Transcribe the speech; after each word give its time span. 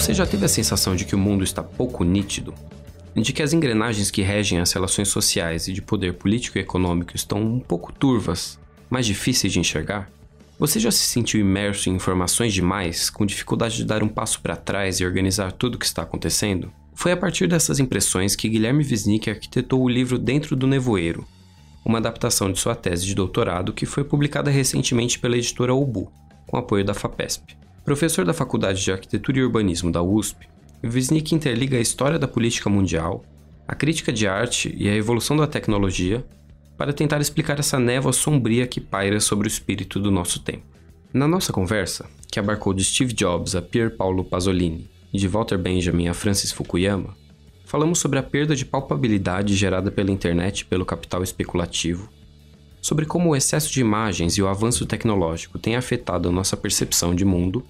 Você 0.00 0.14
já 0.14 0.24
teve 0.24 0.46
a 0.46 0.48
sensação 0.48 0.96
de 0.96 1.04
que 1.04 1.14
o 1.14 1.18
mundo 1.18 1.44
está 1.44 1.62
pouco 1.62 2.04
nítido? 2.04 2.54
De 3.14 3.34
que 3.34 3.42
as 3.42 3.52
engrenagens 3.52 4.10
que 4.10 4.22
regem 4.22 4.58
as 4.58 4.72
relações 4.72 5.08
sociais 5.08 5.68
e 5.68 5.74
de 5.74 5.82
poder 5.82 6.14
político 6.14 6.56
e 6.56 6.62
econômico 6.62 7.14
estão 7.14 7.38
um 7.38 7.60
pouco 7.60 7.92
turvas, 7.92 8.58
mais 8.88 9.04
difíceis 9.04 9.52
de 9.52 9.60
enxergar? 9.60 10.10
Você 10.58 10.80
já 10.80 10.90
se 10.90 11.00
sentiu 11.00 11.38
imerso 11.38 11.90
em 11.90 11.96
informações 11.96 12.54
demais, 12.54 13.10
com 13.10 13.26
dificuldade 13.26 13.76
de 13.76 13.84
dar 13.84 14.02
um 14.02 14.08
passo 14.08 14.40
para 14.40 14.56
trás 14.56 15.00
e 15.00 15.04
organizar 15.04 15.52
tudo 15.52 15.74
o 15.74 15.78
que 15.78 15.84
está 15.84 16.00
acontecendo? 16.00 16.72
Foi 16.94 17.12
a 17.12 17.16
partir 17.16 17.46
dessas 17.46 17.78
impressões 17.78 18.34
que 18.34 18.48
Guilherme 18.48 18.82
Wisnik 18.82 19.28
arquitetou 19.28 19.82
o 19.82 19.88
livro 19.88 20.18
Dentro 20.18 20.56
do 20.56 20.66
Nevoeiro, 20.66 21.28
uma 21.84 21.98
adaptação 21.98 22.50
de 22.50 22.58
sua 22.58 22.74
tese 22.74 23.04
de 23.04 23.14
doutorado 23.14 23.74
que 23.74 23.84
foi 23.84 24.02
publicada 24.02 24.50
recentemente 24.50 25.18
pela 25.18 25.36
editora 25.36 25.74
Ubu, 25.74 26.10
com 26.46 26.56
apoio 26.56 26.86
da 26.86 26.94
FAPESP. 26.94 27.60
Professor 27.84 28.24
da 28.24 28.34
Faculdade 28.34 28.82
de 28.82 28.92
Arquitetura 28.92 29.38
e 29.38 29.42
Urbanismo 29.42 29.90
da 29.90 30.02
USP, 30.02 30.46
Wisnik 30.84 31.34
interliga 31.34 31.78
a 31.78 31.80
história 31.80 32.18
da 32.18 32.28
política 32.28 32.68
mundial, 32.68 33.24
a 33.66 33.74
crítica 33.74 34.12
de 34.12 34.26
arte 34.26 34.74
e 34.76 34.88
a 34.88 34.94
evolução 34.94 35.36
da 35.36 35.46
tecnologia 35.46 36.24
para 36.76 36.92
tentar 36.92 37.20
explicar 37.20 37.58
essa 37.58 37.78
névoa 37.78 38.12
sombria 38.12 38.66
que 38.66 38.80
paira 38.80 39.18
sobre 39.18 39.46
o 39.46 39.50
espírito 39.50 39.98
do 39.98 40.10
nosso 40.10 40.40
tempo. 40.40 40.64
Na 41.12 41.26
nossa 41.26 41.52
conversa, 41.52 42.06
que 42.30 42.38
abarcou 42.38 42.72
de 42.72 42.84
Steve 42.84 43.12
Jobs 43.12 43.54
a 43.54 43.62
Pier 43.62 43.96
Paolo 43.96 44.24
Pasolini 44.24 44.88
e 45.12 45.18
de 45.18 45.26
Walter 45.26 45.58
Benjamin 45.58 46.08
a 46.08 46.14
Francis 46.14 46.52
Fukuyama, 46.52 47.16
falamos 47.64 47.98
sobre 47.98 48.18
a 48.18 48.22
perda 48.22 48.54
de 48.54 48.64
palpabilidade 48.64 49.54
gerada 49.54 49.90
pela 49.90 50.10
internet 50.10 50.60
e 50.60 50.64
pelo 50.66 50.84
capital 50.84 51.22
especulativo, 51.22 52.08
sobre 52.80 53.04
como 53.04 53.30
o 53.30 53.36
excesso 53.36 53.72
de 53.72 53.80
imagens 53.80 54.36
e 54.36 54.42
o 54.42 54.48
avanço 54.48 54.86
tecnológico 54.86 55.58
têm 55.58 55.76
afetado 55.76 56.28
a 56.28 56.32
nossa 56.32 56.56
percepção 56.56 57.14
de 57.14 57.24
mundo, 57.24 57.64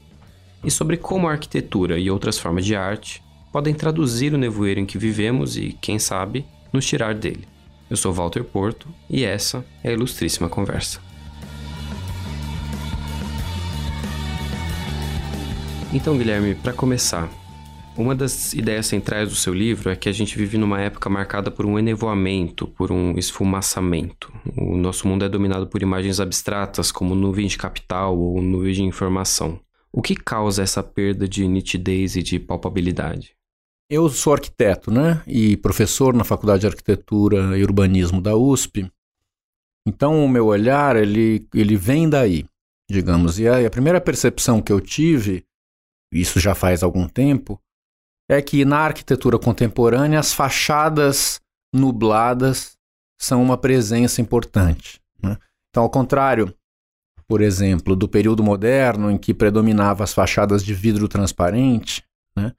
e 0.62 0.70
sobre 0.70 0.96
como 0.96 1.26
a 1.26 1.32
arquitetura 1.32 1.98
e 1.98 2.10
outras 2.10 2.38
formas 2.38 2.64
de 2.64 2.76
arte 2.76 3.22
podem 3.52 3.74
traduzir 3.74 4.32
o 4.34 4.38
nevoeiro 4.38 4.80
em 4.80 4.86
que 4.86 4.98
vivemos 4.98 5.56
e, 5.56 5.76
quem 5.80 5.98
sabe, 5.98 6.44
nos 6.72 6.86
tirar 6.86 7.14
dele. 7.14 7.48
Eu 7.88 7.96
sou 7.96 8.12
Walter 8.12 8.44
Porto 8.44 8.86
e 9.08 9.24
essa 9.24 9.64
é 9.82 9.90
a 9.90 9.92
Ilustríssima 9.92 10.48
Conversa. 10.48 11.00
Então, 15.92 16.16
Guilherme, 16.16 16.54
para 16.54 16.72
começar, 16.72 17.28
uma 17.96 18.14
das 18.14 18.52
ideias 18.52 18.86
centrais 18.86 19.28
do 19.28 19.34
seu 19.34 19.52
livro 19.52 19.90
é 19.90 19.96
que 19.96 20.08
a 20.08 20.12
gente 20.12 20.36
vive 20.36 20.56
numa 20.56 20.80
época 20.80 21.10
marcada 21.10 21.50
por 21.50 21.66
um 21.66 21.78
enevoamento, 21.78 22.66
por 22.66 22.90
um 22.90 23.18
esfumaçamento. 23.18 24.32
O 24.56 24.76
nosso 24.76 25.06
mundo 25.06 25.24
é 25.24 25.28
dominado 25.28 25.66
por 25.66 25.82
imagens 25.82 26.20
abstratas, 26.20 26.90
como 26.92 27.14
nuvem 27.14 27.46
de 27.46 27.58
capital 27.58 28.18
ou 28.18 28.40
nuvem 28.40 28.72
de 28.72 28.82
informação. 28.82 29.60
O 29.92 30.00
que 30.00 30.14
causa 30.14 30.62
essa 30.62 30.82
perda 30.82 31.28
de 31.28 31.46
nitidez 31.46 32.16
e 32.16 32.22
de 32.22 32.38
palpabilidade? 32.38 33.34
Eu 33.88 34.08
sou 34.08 34.34
arquiteto, 34.34 34.90
né? 34.90 35.20
E 35.26 35.56
professor 35.56 36.14
na 36.14 36.22
Faculdade 36.22 36.60
de 36.60 36.68
Arquitetura 36.68 37.58
e 37.58 37.62
Urbanismo 37.62 38.20
da 38.20 38.36
USP. 38.36 38.90
Então 39.86 40.24
o 40.24 40.28
meu 40.28 40.46
olhar, 40.46 40.94
ele, 40.94 41.48
ele 41.52 41.76
vem 41.76 42.08
daí, 42.08 42.44
digamos. 42.88 43.40
E 43.40 43.48
a, 43.48 43.66
a 43.66 43.70
primeira 43.70 44.00
percepção 44.00 44.62
que 44.62 44.72
eu 44.72 44.80
tive 44.80 45.44
isso 46.12 46.40
já 46.40 46.54
faz 46.54 46.82
algum 46.82 47.08
tempo, 47.08 47.60
é 48.30 48.40
que 48.40 48.64
na 48.64 48.78
arquitetura 48.78 49.40
contemporânea 49.40 50.20
as 50.20 50.32
fachadas 50.32 51.40
nubladas 51.74 52.76
são 53.20 53.42
uma 53.42 53.58
presença 53.58 54.20
importante. 54.20 55.00
Né? 55.20 55.36
Então, 55.68 55.82
ao 55.82 55.90
contrário, 55.90 56.54
por 57.26 57.40
exemplo, 57.40 57.96
do 57.96 58.08
período 58.08 58.40
moderno 58.40 59.10
em 59.10 59.18
que 59.18 59.34
predominavam 59.34 60.04
as 60.04 60.14
fachadas 60.14 60.64
de 60.64 60.72
vidro 60.72 61.08
transparente, 61.08 62.04
né? 62.36 62.52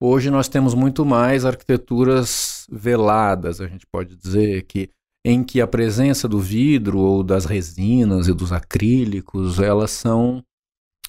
hoje 0.00 0.30
nós 0.30 0.46
temos 0.46 0.74
muito 0.74 1.04
mais 1.04 1.44
arquiteturas 1.44 2.64
veladas, 2.70 3.60
a 3.60 3.66
gente 3.66 3.84
pode 3.84 4.14
dizer 4.14 4.62
que 4.62 4.90
em 5.24 5.42
que 5.42 5.60
a 5.60 5.66
presença 5.66 6.28
do 6.28 6.38
vidro 6.38 7.00
ou 7.00 7.24
das 7.24 7.46
resinas 7.46 8.28
e 8.28 8.32
dos 8.32 8.52
acrílicos 8.52 9.58
elas 9.58 9.90
são 9.90 10.40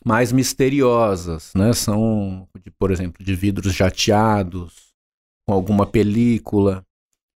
mais 0.06 0.32
misteriosas, 0.32 1.52
né? 1.56 1.74
São, 1.74 2.48
por 2.80 2.92
exemplo, 2.92 3.24
de 3.24 3.36
vidros 3.36 3.74
jateados, 3.74 4.88
com 5.48 5.54
alguma 5.54 5.86
película, 5.86 6.84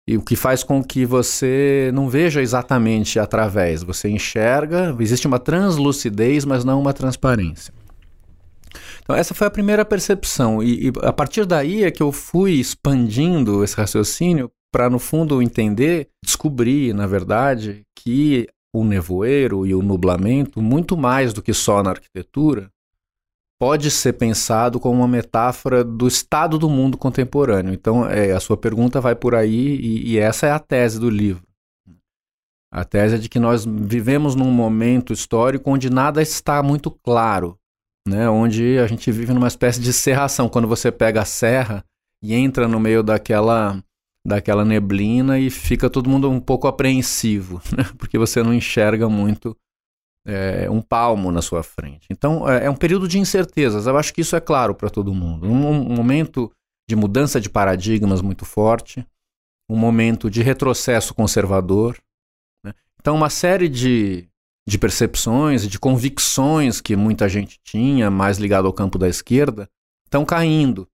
e 0.09 0.17
o 0.17 0.23
que 0.23 0.35
faz 0.35 0.65
com 0.65 0.83
que 0.83 1.07
você 1.07 1.91
não 1.95 2.09
veja 2.09 2.43
exatamente 2.43 3.19
através. 3.19 3.83
Você 3.83 4.09
enxerga, 4.09 4.97
existe 4.99 5.27
uma 5.27 5.39
translucidez, 5.39 6.45
mas 6.45 6.65
não 6.65 6.81
uma 6.81 6.93
transparência. 6.93 7.73
Então, 9.03 9.15
essa 9.15 9.35
foi 9.35 9.47
a 9.47 9.51
primeira 9.51 9.85
percepção, 9.85 10.63
e, 10.63 10.89
e 10.89 10.93
a 11.03 11.13
partir 11.13 11.45
daí 11.45 11.85
é 11.85 11.91
que 11.91 12.03
eu 12.03 12.13
fui 12.13 12.53
expandindo 12.53 13.65
esse 13.65 13.77
raciocínio 13.77 14.51
para, 14.73 14.89
no 14.89 14.99
fundo, 14.99 15.43
entender, 15.43 16.09
descobrir, 16.25 16.95
na 16.95 17.07
verdade, 17.07 17.83
que 17.97 18.49
o 18.73 18.85
nevoeiro 18.85 19.67
e 19.67 19.75
o 19.75 19.83
nublamento, 19.83 20.63
muito 20.63 20.97
mais 20.97 21.33
do 21.33 21.43
que 21.43 21.53
só 21.53 21.83
na 21.83 21.91
arquitetura, 21.91 22.71
pode 23.61 23.91
ser 23.91 24.15
pensado 24.15 24.81
como 24.81 25.01
uma 25.01 25.09
metáfora 25.09 25.85
do 25.85 26.09
estado 26.09 26.59
do 26.59 26.71
mundo 26.71 26.97
contemporâneo. 26.97 27.75
Então, 27.75 28.09
é, 28.09 28.33
a 28.33 28.41
sua 28.41 28.57
pergunta 28.57 29.01
vai 29.01 29.15
por 29.15 29.35
aí 29.35 29.77
e, 29.77 30.13
e 30.13 30.19
essa 30.19 30.47
é 30.47 30.51
a 30.51 30.59
tese 30.59 30.99
do 30.99 31.11
livro. 31.11 31.43
A 32.73 32.85
tese 32.85 33.17
é 33.17 33.19
de 33.19 33.29
que 33.29 33.39
nós 33.39 33.65
vivemos 33.67 34.35
num 34.35 34.51
momento 34.51 35.13
histórico 35.13 35.71
onde 35.71 35.91
nada 35.91 36.23
está 36.23 36.63
muito 36.63 36.91
claro, 36.91 37.59
né? 38.09 38.31
onde 38.31 38.79
a 38.79 38.87
gente 38.87 39.11
vive 39.11 39.35
numa 39.35 39.49
espécie 39.49 39.81
de 39.81 39.93
serração. 39.93 40.49
Quando 40.49 40.69
você 40.69 40.91
pega 40.91 41.21
a 41.21 41.27
serra 41.27 41.85
e 42.23 42.33
entra 42.33 42.69
no 42.69 42.79
meio 42.79 43.03
daquela 43.03 43.83
daquela 44.27 44.65
neblina 44.65 45.39
e 45.39 45.51
fica 45.51 45.89
todo 45.89 46.11
mundo 46.11 46.31
um 46.31 46.41
pouco 46.41 46.67
apreensivo, 46.67 47.61
né? 47.77 47.85
porque 47.99 48.19
você 48.19 48.43
não 48.43 48.53
enxerga 48.53 49.09
muito 49.09 49.57
é, 50.27 50.69
um 50.71 50.83
palmo 50.83 51.33
na 51.33 51.41
sua 51.41 51.63
frente. 51.63 52.07
Então 52.11 52.49
é, 52.49 52.67
é, 52.67 52.71
um 52.71 52.77
período 52.77 53.09
de 53.09 53.19
incertezas. 53.19 53.87
Eu 53.87 53.97
acho 53.97 54.13
que 54.13 54.21
isso 54.21 54.37
é 54.37 54.41
claro 54.41 54.75
para 54.75 54.91
todo 54.91 55.15
mundo. 55.15 55.47
Um, 55.47 55.71
um, 55.71 55.95
momento 55.95 56.53
de 56.89 56.95
mudança 56.95 57.41
de 57.41 57.49
paradigmas 57.49 58.21
muito 58.21 58.45
forte, 58.45 59.07
um 59.69 59.77
momento 59.77 60.31
de 60.31 60.43
retrocesso 60.43 61.15
conservador. 61.15 61.97
Né? 62.65 62.75
Então 63.01 63.15
uma 63.15 63.31
série 63.31 63.69
de 63.69 64.31
de 64.71 64.79
percepções 64.79 65.65
e 65.65 65.69
de 65.69 65.81
convicções 65.81 66.81
que 66.81 66.95
muita 66.95 67.29
gente 67.29 67.59
tinha, 67.65 68.09
mais 68.09 68.39
ligado 68.39 68.67
ao 68.67 68.73
campo 68.73 68.99
da 68.99 69.09
esquerda, 69.09 69.69
estão 70.05 70.25
caindo. 70.25 70.87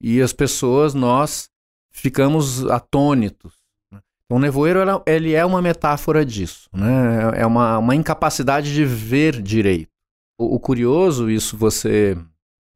E 0.00 0.22
as 0.22 0.32
pessoas, 0.32 0.94
nós, 0.94 1.50
ficamos 1.94 2.66
atônitos. 2.66 3.52
Né? 3.90 4.00
O 4.30 4.38
nevoeiro 4.38 4.80
ele 5.06 5.32
é 5.32 5.44
uma 5.44 5.62
metáfora 5.62 6.26
disso, 6.26 6.68
né? 6.72 7.32
é 7.36 7.46
uma, 7.46 7.78
uma 7.78 7.94
incapacidade 7.94 8.74
de 8.74 8.84
ver 8.84 9.40
direito. 9.40 9.88
O, 10.38 10.56
o, 10.56 10.60
curioso, 10.60 11.30
isso 11.30 11.56
você 11.56 12.18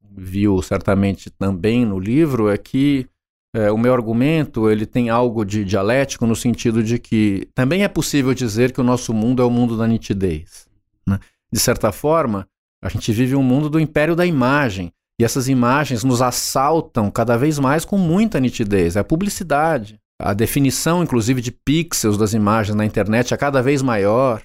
viu 0.01 0.61
certamente 0.61 1.29
também 1.29 1.85
no 1.85 1.99
livro, 1.99 2.49
é 2.49 2.57
que 2.57 3.07
é, 3.53 3.71
o 3.71 3.77
meu 3.77 3.93
argumento 3.93 4.69
ele 4.69 4.85
tem 4.85 5.09
algo 5.09 5.43
de 5.43 5.65
dialético 5.65 6.25
no 6.25 6.35
sentido 6.35 6.81
de 6.81 6.97
que 6.97 7.47
também 7.53 7.83
é 7.83 7.87
possível 7.87 8.33
dizer 8.33 8.71
que 8.71 8.79
o 8.79 8.83
nosso 8.83 9.13
mundo 9.13 9.41
é 9.41 9.45
o 9.45 9.51
mundo 9.51 9.77
da 9.77 9.87
nitidez. 9.87 10.67
Né? 11.05 11.19
De 11.51 11.59
certa 11.59 11.91
forma, 11.91 12.47
a 12.81 12.87
gente 12.87 13.11
vive 13.11 13.35
um 13.35 13.43
mundo 13.43 13.69
do 13.69 13.79
império 13.79 14.15
da 14.15 14.25
imagem, 14.25 14.93
e 15.19 15.23
essas 15.25 15.49
imagens 15.49 16.03
nos 16.03 16.21
assaltam 16.21 17.11
cada 17.11 17.37
vez 17.37 17.59
mais 17.59 17.83
com 17.83 17.97
muita 17.97 18.39
nitidez. 18.39 18.95
É 18.95 19.01
a 19.01 19.03
publicidade. 19.03 19.99
A 20.17 20.33
definição, 20.33 21.03
inclusive, 21.03 21.41
de 21.41 21.51
pixels 21.51 22.17
das 22.17 22.33
imagens 22.33 22.75
na 22.75 22.85
internet 22.85 23.33
é 23.33 23.37
cada 23.37 23.61
vez 23.61 23.81
maior. 23.81 24.41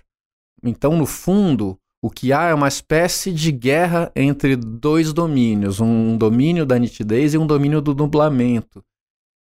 Então, 0.64 0.96
no 0.96 1.06
fundo, 1.06 1.78
o 2.02 2.10
que 2.10 2.32
há 2.32 2.48
é 2.48 2.54
uma 2.54 2.68
espécie 2.68 3.32
de 3.32 3.52
guerra 3.52 4.10
entre 4.16 4.56
dois 4.56 5.12
domínios: 5.12 5.80
um 5.80 6.18
domínio 6.18 6.66
da 6.66 6.78
nitidez 6.78 7.34
e 7.34 7.38
um 7.38 7.46
domínio 7.46 7.80
do 7.80 7.94
dublamento. 7.94 8.82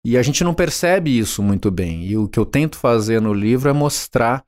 E 0.06 0.18
a 0.18 0.22
gente 0.22 0.44
não 0.44 0.54
percebe 0.54 1.18
isso 1.18 1.42
muito 1.42 1.72
bem. 1.72 2.04
E 2.06 2.16
o 2.16 2.28
que 2.28 2.40
eu 2.40 2.46
tento 2.46 2.78
fazer 2.78 3.22
no 3.22 3.34
livro 3.34 3.70
é 3.70 3.74
mostrar 3.74 4.44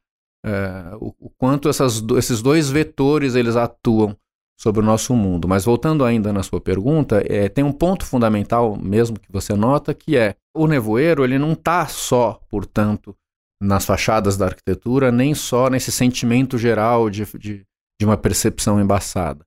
é, 0.46 0.96
o, 1.00 1.14
o, 1.20 1.30
quanto 1.38 1.68
essas, 1.68 2.04
esses 2.18 2.42
dois 2.42 2.70
vetores 2.70 3.34
eles 3.36 3.56
atuam 3.56 4.16
sobre 4.60 4.81
o 4.81 4.86
nosso 4.86 5.13
mundo. 5.13 5.48
Mas 5.48 5.66
voltando 5.66 6.06
ainda 6.06 6.31
na 6.31 6.44
sua 6.44 6.62
pergunta, 6.62 7.24
é, 7.28 7.50
tem 7.50 7.63
um 7.63 7.72
ponto 7.72 8.06
fundamental 8.06 8.75
mesmo 8.75 9.19
que 9.19 9.31
você 9.31 9.54
nota, 9.54 9.94
que 9.94 10.18
é 10.18 10.36
o 10.56 10.68
nevoeiro 10.68 11.24
ele 11.24 11.38
não 11.38 11.54
está 11.54 11.88
só, 11.88 12.40
portanto, 12.50 13.16
nas 13.62 13.86
fachadas 13.86 14.38
da 14.38 14.46
arquitetura, 14.46 15.12
nem 15.12 15.34
só 15.34 15.69
nesse 15.69 15.92
sentimento 15.92 16.57
geral 16.57 17.10
de, 17.10 17.25
de, 17.38 17.66
de 18.00 18.06
uma 18.06 18.18
percepção 18.18 18.80
embaçada. 18.80 19.46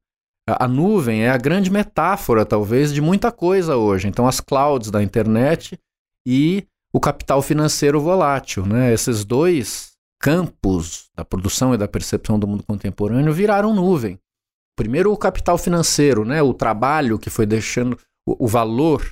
A, 0.48 0.64
a 0.64 0.68
nuvem 0.68 1.24
é 1.24 1.30
a 1.30 1.36
grande 1.36 1.70
metáfora, 1.70 2.44
talvez, 2.44 2.92
de 2.92 3.00
muita 3.00 3.30
coisa 3.30 3.76
hoje. 3.76 4.08
Então, 4.08 4.26
as 4.26 4.40
clouds 4.40 4.90
da 4.90 5.02
internet 5.02 5.78
e 6.26 6.66
o 6.92 7.00
capital 7.00 7.42
financeiro 7.42 8.00
volátil. 8.00 8.64
Né? 8.66 8.92
Esses 8.92 9.24
dois 9.24 9.92
campos 10.20 11.10
da 11.14 11.24
produção 11.24 11.74
e 11.74 11.78
da 11.78 11.86
percepção 11.86 12.38
do 12.38 12.46
mundo 12.46 12.64
contemporâneo 12.64 13.32
viraram 13.32 13.74
nuvem. 13.74 14.18
Primeiro 14.78 15.12
o 15.12 15.16
capital 15.16 15.58
financeiro, 15.58 16.24
né? 16.24 16.40
o 16.40 16.54
trabalho 16.54 17.18
que 17.18 17.28
foi 17.28 17.44
deixando, 17.44 17.98
o, 18.24 18.44
o 18.44 18.46
valor 18.46 19.04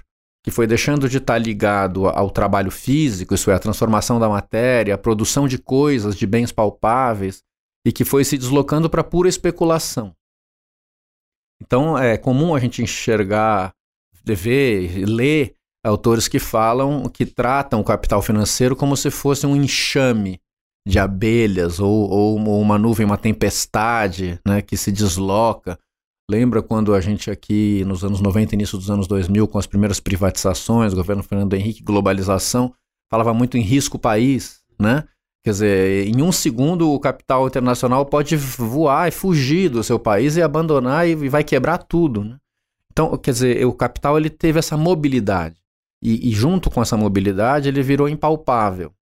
que 0.45 0.51
foi 0.53 0.65
deixando 0.65 1.09
de 1.09 1.17
estar 1.17 1.39
ligado 1.39 2.07
ao 2.07 2.31
trabalho 2.31 2.71
físico, 2.71 3.35
isso 3.35 3.51
é, 3.51 3.55
a 3.55 3.59
transformação 3.59 4.21
da 4.21 4.29
matéria, 4.29 4.95
a 4.95 4.99
produção 4.99 5.49
de 5.49 5.59
coisas, 5.59 6.15
de 6.15 6.25
bens 6.25 6.53
palpáveis, 6.53 7.43
e 7.85 7.91
que 7.91 8.05
foi 8.05 8.23
se 8.23 8.39
deslocando 8.39 8.89
para 8.89 9.03
pura 9.03 9.29
especulação. 9.29 10.15
Então 11.61 11.99
é 11.99 12.17
comum 12.17 12.55
a 12.55 12.61
gente 12.61 12.81
enxergar, 12.81 13.75
ver, 14.25 15.05
ler 15.05 15.57
autores 15.85 16.29
que 16.29 16.39
falam, 16.39 17.09
que 17.09 17.27
tratam 17.27 17.81
o 17.81 17.85
capital 17.85 18.23
financeiro 18.23 18.77
como 18.77 18.97
se 18.97 19.11
fosse 19.11 19.45
um 19.45 19.57
enxame 19.57 20.41
de 20.87 20.99
abelhas 20.99 21.81
ou, 21.81 22.09
ou 22.09 22.37
uma 22.37 22.79
nuvem, 22.79 23.05
uma 23.05 23.19
tempestade 23.19 24.39
né, 24.47 24.63
que 24.63 24.77
se 24.77 24.93
desloca 24.93 25.79
Lembra 26.29 26.61
quando 26.61 26.93
a 26.93 27.01
gente 27.01 27.31
aqui, 27.31 27.85
nos 27.85 28.03
anos 28.03 28.21
90, 28.21 28.57
início 28.57 28.77
dos 28.77 28.91
anos 28.91 29.07
2000, 29.07 29.47
com 29.47 29.59
as 29.59 29.67
primeiras 29.67 30.01
privatizações, 30.01 30.93
governo 30.93 31.23
Fernando 31.23 31.55
Henrique, 31.55 31.85
globalização, 31.85 32.75
falava 33.09 33.33
muito 33.33 33.57
em 33.57 33.61
risco 33.61 33.97
país, 33.97 34.61
né? 34.77 35.05
Quer 35.45 35.51
dizer, 35.51 36.09
em 36.09 36.21
um 36.23 36.33
segundo 36.33 36.91
o 36.91 36.99
capital 36.99 37.47
internacional 37.47 38.05
pode 38.05 38.37
voar 38.37 39.07
e 39.07 39.13
fugir 39.13 39.69
do 39.69 39.85
seu 39.85 40.01
país 40.01 40.37
e 40.37 40.43
abandonar 40.43 41.09
e 41.09 41.29
vai 41.29 41.45
quebrar 41.45 41.79
tudo, 41.79 42.25
né? 42.25 42.37
Então, 42.91 43.17
quer 43.17 43.31
dizer, 43.31 43.65
o 43.65 43.73
capital 43.73 44.19
ele 44.19 44.31
teve 44.31 44.59
essa 44.59 44.77
mobilidade 44.77 45.55
e, 46.03 46.29
e 46.29 46.33
junto 46.33 46.69
com 46.71 46.83
essa 46.83 46.97
mobilidade 46.97 47.69
ele 47.69 47.83
virou 47.83 48.09
impalpável. 48.09 48.93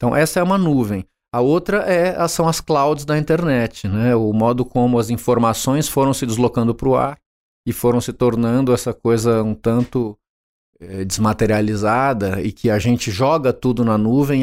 Então, 0.00 0.16
essa 0.16 0.40
é 0.40 0.42
uma 0.42 0.56
nuvem. 0.56 1.04
A 1.30 1.42
outra 1.42 1.84
é, 1.86 2.26
são 2.26 2.48
as 2.48 2.58
clouds 2.58 3.04
da 3.04 3.18
internet, 3.18 3.86
né? 3.86 4.16
o 4.16 4.32
modo 4.32 4.64
como 4.64 4.98
as 4.98 5.10
informações 5.10 5.88
foram 5.88 6.14
se 6.14 6.24
deslocando 6.24 6.74
para 6.74 6.88
o 6.88 6.96
ar 6.96 7.18
e 7.68 7.72
foram 7.72 8.00
se 8.00 8.10
tornando 8.10 8.72
essa 8.72 8.94
coisa 8.94 9.42
um 9.42 9.54
tanto 9.54 10.18
é, 10.80 11.04
desmaterializada 11.04 12.40
e 12.40 12.50
que 12.50 12.70
a 12.70 12.78
gente 12.78 13.10
joga 13.10 13.52
tudo 13.52 13.84
na 13.84 13.98
nuvem 13.98 14.42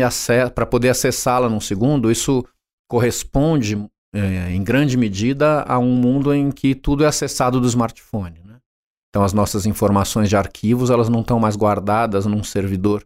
para 0.53 0.65
poder 0.67 0.89
acessá-la 0.89 1.49
num 1.49 1.59
segundo. 1.59 2.11
Isso 2.11 2.45
corresponde, 2.87 3.83
é, 4.13 4.51
em 4.51 4.63
grande 4.63 4.95
medida, 4.95 5.63
a 5.63 5.79
um 5.79 5.95
mundo 5.95 6.31
em 6.31 6.51
que 6.51 6.75
tudo 6.75 7.03
é 7.03 7.07
acessado 7.07 7.59
do 7.59 7.67
smartphone. 7.67 8.39
Né? 8.45 8.57
Então, 9.09 9.23
as 9.23 9.33
nossas 9.33 9.65
informações 9.65 10.29
de 10.29 10.37
arquivos 10.37 10.91
elas 10.91 11.09
não 11.09 11.21
estão 11.21 11.39
mais 11.39 11.55
guardadas 11.55 12.27
num 12.27 12.43
servidor 12.43 13.03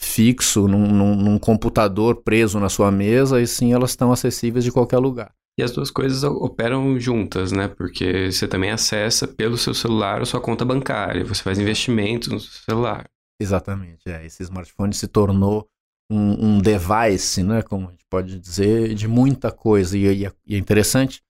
fixo 0.00 0.68
num, 0.68 0.86
num, 0.86 1.16
num, 1.16 1.38
computador 1.38 2.22
preso 2.22 2.60
na 2.60 2.68
sua 2.68 2.88
mesa, 2.88 3.42
e 3.42 3.46
sim 3.48 3.72
elas 3.72 3.90
estão 3.90 4.12
acessíveis 4.12 4.64
de 4.64 4.70
qualquer 4.70 4.98
lugar. 4.98 5.34
E 5.58 5.62
as 5.62 5.72
duas 5.72 5.90
coisas 5.90 6.22
operam 6.22 7.00
juntas, 7.00 7.50
né? 7.50 7.66
Porque 7.66 8.30
você 8.30 8.46
também 8.46 8.70
acessa 8.70 9.26
pelo 9.26 9.58
seu 9.58 9.74
celular 9.74 10.22
a 10.22 10.24
sua 10.24 10.40
conta 10.40 10.64
bancária, 10.64 11.24
você 11.24 11.42
faz 11.42 11.58
investimentos 11.58 12.28
no 12.28 12.38
seu 12.38 12.62
celular. 12.62 13.10
Exatamente, 13.40 14.08
é. 14.08 14.24
Esse 14.24 14.44
smartphone 14.44 14.94
se 14.94 15.08
tornou 15.08 15.68
um, 16.08 16.46
um 16.46 16.58
device, 16.60 17.42
né? 17.42 17.60
Como 17.62 17.88
a 17.88 17.90
gente 17.90 18.06
pode 18.08 18.38
dizer, 18.38 18.94
de 18.94 19.08
muita 19.08 19.50
coisa. 19.50 19.98
E, 19.98 20.24
e, 20.24 20.32
e 20.46 20.54
é 20.54 20.58
interessante, 20.58 21.20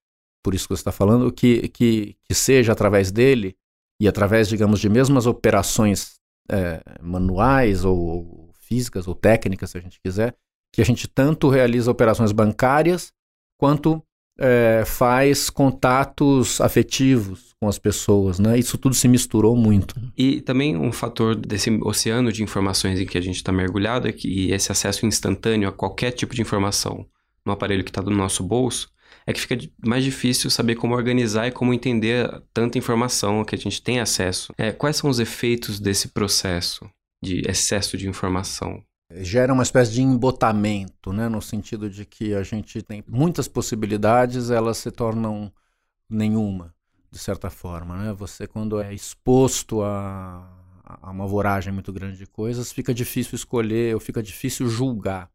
por 0.44 0.54
isso 0.54 0.68
que 0.68 0.76
você 0.76 0.80
está 0.80 0.92
falando, 0.92 1.32
que, 1.32 1.68
que, 1.68 2.16
que 2.22 2.34
seja 2.34 2.72
através 2.72 3.10
dele 3.10 3.56
e 3.98 4.06
através, 4.06 4.46
digamos, 4.46 4.78
de 4.78 4.90
mesmas 4.90 5.24
operações 5.24 6.18
é, 6.50 6.82
manuais 7.00 7.82
ou 7.82 8.37
físicas 8.68 9.08
ou 9.08 9.14
técnicas, 9.14 9.70
se 9.70 9.78
a 9.78 9.80
gente 9.80 9.98
quiser, 10.00 10.36
que 10.72 10.82
a 10.82 10.84
gente 10.84 11.08
tanto 11.08 11.48
realiza 11.48 11.90
operações 11.90 12.32
bancárias 12.32 13.12
quanto 13.58 14.02
é, 14.38 14.84
faz 14.86 15.50
contatos 15.50 16.60
afetivos 16.60 17.54
com 17.60 17.68
as 17.68 17.78
pessoas, 17.78 18.38
né? 18.38 18.56
Isso 18.56 18.78
tudo 18.78 18.94
se 18.94 19.08
misturou 19.08 19.56
muito. 19.56 19.96
E 20.16 20.40
também 20.42 20.76
um 20.76 20.92
fator 20.92 21.34
desse 21.34 21.70
oceano 21.82 22.30
de 22.30 22.44
informações 22.44 23.00
em 23.00 23.06
que 23.06 23.18
a 23.18 23.20
gente 23.20 23.36
está 23.36 23.50
mergulhado 23.50 24.06
é 24.06 24.12
que 24.12 24.52
esse 24.52 24.70
acesso 24.70 25.06
instantâneo 25.06 25.68
a 25.68 25.72
qualquer 25.72 26.12
tipo 26.12 26.34
de 26.34 26.42
informação 26.42 27.04
no 27.44 27.52
aparelho 27.52 27.82
que 27.82 27.90
está 27.90 28.02
no 28.02 28.10
nosso 28.10 28.44
bolso 28.44 28.88
é 29.26 29.32
que 29.32 29.40
fica 29.40 29.58
mais 29.84 30.04
difícil 30.04 30.48
saber 30.50 30.76
como 30.76 30.94
organizar 30.94 31.48
e 31.48 31.50
como 31.50 31.74
entender 31.74 32.30
tanta 32.52 32.78
informação 32.78 33.44
que 33.44 33.54
a 33.54 33.58
gente 33.58 33.82
tem 33.82 34.00
acesso. 34.00 34.54
É, 34.56 34.72
quais 34.72 34.96
são 34.96 35.10
os 35.10 35.18
efeitos 35.18 35.78
desse 35.78 36.08
processo? 36.08 36.88
De 37.22 37.42
excesso 37.48 37.96
de 37.96 38.08
informação. 38.08 38.82
Gera 39.10 39.52
uma 39.52 39.62
espécie 39.62 39.92
de 39.92 40.02
embotamento, 40.02 41.12
né? 41.12 41.28
no 41.28 41.40
sentido 41.40 41.88
de 41.88 42.04
que 42.04 42.34
a 42.34 42.42
gente 42.42 42.82
tem 42.82 43.02
muitas 43.08 43.48
possibilidades, 43.48 44.50
elas 44.50 44.78
se 44.78 44.90
tornam 44.90 45.50
nenhuma, 46.08 46.74
de 47.10 47.18
certa 47.18 47.48
forma. 47.48 47.96
Né? 47.96 48.12
Você, 48.12 48.46
quando 48.46 48.80
é 48.80 48.92
exposto 48.92 49.82
a, 49.82 50.46
a 50.84 51.10
uma 51.10 51.26
voragem 51.26 51.72
muito 51.72 51.92
grande 51.92 52.18
de 52.18 52.26
coisas, 52.26 52.70
fica 52.70 52.92
difícil 52.92 53.34
escolher 53.34 53.94
ou 53.94 54.00
fica 54.00 54.22
difícil 54.22 54.68
julgar. 54.68 55.30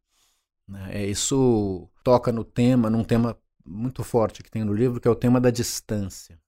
Né? 0.67 1.01
É, 1.01 1.05
isso 1.05 1.89
toca 2.03 2.31
no 2.31 2.43
tema, 2.43 2.91
num 2.91 3.03
tema 3.03 3.35
muito 3.65 4.03
forte 4.03 4.43
que 4.43 4.51
tem 4.51 4.63
no 4.63 4.73
livro, 4.73 4.99
que 4.99 5.07
é 5.07 5.11
o 5.11 5.15
tema 5.15 5.41
da 5.41 5.49
distância. 5.49 6.39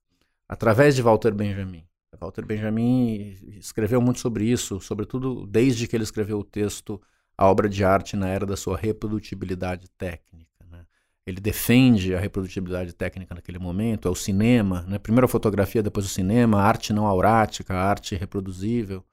Através 0.48 0.94
de 0.94 1.02
Walter 1.02 1.34
Benjamin. 1.34 1.84
Walter 2.20 2.44
Benjamin 2.44 3.36
escreveu 3.58 4.00
muito 4.00 4.20
sobre 4.20 4.44
isso, 4.44 4.80
sobretudo 4.80 5.46
desde 5.46 5.86
que 5.86 5.96
ele 5.96 6.04
escreveu 6.04 6.38
o 6.38 6.44
texto 6.44 7.00
A 7.36 7.48
Obra 7.48 7.68
de 7.68 7.84
Arte 7.84 8.16
na 8.16 8.28
Era 8.28 8.46
da 8.46 8.56
Sua 8.56 8.76
Reprodutibilidade 8.76 9.88
Técnica. 9.98 10.64
Né? 10.70 10.84
Ele 11.26 11.40
defende 11.40 12.14
a 12.14 12.20
reprodutibilidade 12.20 12.92
técnica 12.92 13.34
naquele 13.34 13.58
momento, 13.58 14.08
é 14.08 14.10
o 14.10 14.14
cinema, 14.14 14.84
né? 14.88 14.98
primeiro 14.98 15.26
a 15.26 15.28
fotografia, 15.28 15.82
depois 15.82 16.06
o 16.06 16.08
cinema, 16.08 16.60
a 16.60 16.64
arte 16.64 16.92
não 16.92 17.06
aurática, 17.06 17.74
a 17.74 17.82
arte 17.82 18.14
reproduzível. 18.14 19.04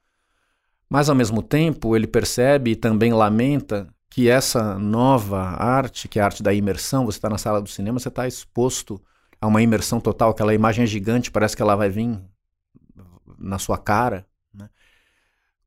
Mas, 0.90 1.10
ao 1.10 1.16
mesmo 1.16 1.42
tempo, 1.42 1.96
ele 1.96 2.06
percebe 2.06 2.72
e 2.72 2.76
também 2.76 3.14
lamenta 3.14 3.88
que 4.10 4.30
essa 4.30 4.78
nova 4.78 5.40
arte, 5.40 6.08
que 6.08 6.20
é 6.20 6.22
a 6.22 6.26
arte 6.26 6.44
da 6.44 6.54
imersão, 6.54 7.06
você 7.06 7.18
está 7.18 7.28
na 7.28 7.38
sala 7.40 7.60
do 7.60 7.68
cinema, 7.68 7.98
você 7.98 8.10
está 8.10 8.28
exposto 8.28 9.02
a 9.42 9.48
uma 9.48 9.62
imersão 9.64 10.00
total, 10.00 10.30
aquela 10.30 10.54
imagem 10.54 10.84
é 10.84 10.86
gigante, 10.86 11.32
parece 11.32 11.56
que 11.56 11.64
ela 11.64 11.76
vai 11.76 11.90
vir 11.90 12.22
na 13.44 13.60
sua 13.60 13.78
cara. 13.78 14.26
Né? 14.54 14.70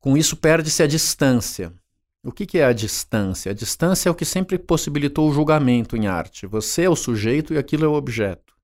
Com 0.00 0.17
isso, 0.17 0.37
perde-se 0.37 0.82
a 0.82 0.87
distância. 0.87 1.73
O 2.25 2.32
que, 2.32 2.44
que 2.44 2.58
é 2.58 2.64
a 2.64 2.73
distância? 2.73 3.52
A 3.52 3.55
distância 3.55 4.08
é 4.08 4.12
o 4.12 4.14
que 4.14 4.25
sempre 4.25 4.58
possibilitou 4.58 5.31
o 5.31 5.32
julgamento 5.32 5.97
em 5.97 6.09
arte. 6.09 6.47
Você 6.47 6.83
é 6.83 6.90
o 6.90 6.97
sujeito 6.97 7.54
e 7.54 7.59
aquilo 7.59 7.85
é 7.85 7.88
o 7.88 7.95
objeto. 7.95 8.54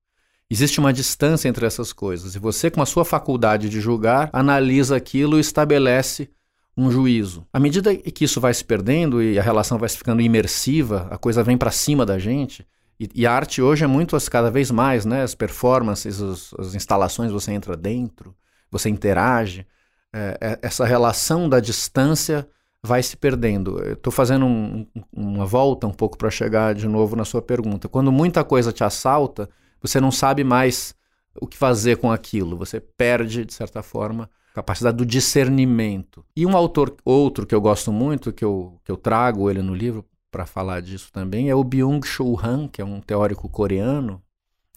Existe 0.50 0.80
uma 0.80 0.92
distância 0.92 1.48
entre 1.48 1.64
essas 1.64 1.92
coisas. 1.92 2.34
E 2.34 2.38
você, 2.38 2.70
com 2.70 2.82
a 2.82 2.86
sua 2.86 3.04
faculdade 3.04 3.68
de 3.68 3.80
julgar, 3.80 4.28
analisa 4.32 4.96
aquilo 4.96 5.36
e 5.38 5.40
estabelece 5.40 6.28
um 6.76 6.90
juízo. 6.90 7.46
À 7.52 7.60
medida 7.60 7.94
que 7.94 8.24
isso 8.24 8.40
vai 8.40 8.52
se 8.52 8.64
perdendo 8.64 9.22
e 9.22 9.38
a 9.38 9.42
relação 9.42 9.78
vai 9.78 9.88
se 9.88 9.96
ficando 9.96 10.22
imersiva, 10.22 11.06
a 11.10 11.16
coisa 11.16 11.42
vem 11.42 11.56
para 11.56 11.70
cima 11.70 12.04
da 12.04 12.18
gente. 12.18 12.66
E, 12.98 13.08
e, 13.14 13.26
a 13.26 13.32
arte 13.32 13.62
hoje 13.62 13.84
é 13.84 13.86
muito, 13.86 14.16
cada 14.30 14.50
vez 14.50 14.70
mais, 14.70 15.04
né? 15.04 15.22
As 15.22 15.34
performances, 15.34 16.20
as 16.58 16.74
instalações, 16.74 17.30
você 17.30 17.52
entra 17.52 17.76
dentro 17.76 18.34
você 18.72 18.88
interage, 18.88 19.66
é, 20.12 20.38
é, 20.40 20.58
essa 20.62 20.86
relação 20.86 21.48
da 21.48 21.60
distância 21.60 22.48
vai 22.82 23.02
se 23.02 23.16
perdendo. 23.16 23.80
Estou 23.92 24.12
fazendo 24.12 24.46
um, 24.46 24.86
uma 25.12 25.44
volta 25.44 25.86
um 25.86 25.92
pouco 25.92 26.16
para 26.16 26.30
chegar 26.30 26.74
de 26.74 26.88
novo 26.88 27.14
na 27.14 27.24
sua 27.24 27.42
pergunta. 27.42 27.88
Quando 27.88 28.10
muita 28.10 28.42
coisa 28.42 28.72
te 28.72 28.82
assalta, 28.82 29.48
você 29.80 30.00
não 30.00 30.10
sabe 30.10 30.42
mais 30.42 30.94
o 31.40 31.46
que 31.46 31.56
fazer 31.56 31.98
com 31.98 32.10
aquilo. 32.10 32.56
Você 32.56 32.80
perde, 32.80 33.44
de 33.44 33.52
certa 33.52 33.82
forma, 33.82 34.28
a 34.52 34.54
capacidade 34.54 34.96
do 34.96 35.06
discernimento. 35.06 36.24
E 36.34 36.46
um 36.46 36.56
autor 36.56 36.96
outro 37.04 37.46
que 37.46 37.54
eu 37.54 37.60
gosto 37.60 37.92
muito, 37.92 38.32
que 38.32 38.44
eu, 38.44 38.80
que 38.84 38.90
eu 38.90 38.96
trago 38.96 39.50
ele 39.50 39.62
no 39.62 39.74
livro 39.74 40.04
para 40.30 40.46
falar 40.46 40.80
disso 40.80 41.10
também, 41.12 41.50
é 41.50 41.54
o 41.54 41.62
Byung-Chul 41.62 42.40
Han, 42.42 42.68
que 42.68 42.80
é 42.80 42.84
um 42.84 43.00
teórico 43.00 43.48
coreano, 43.50 44.21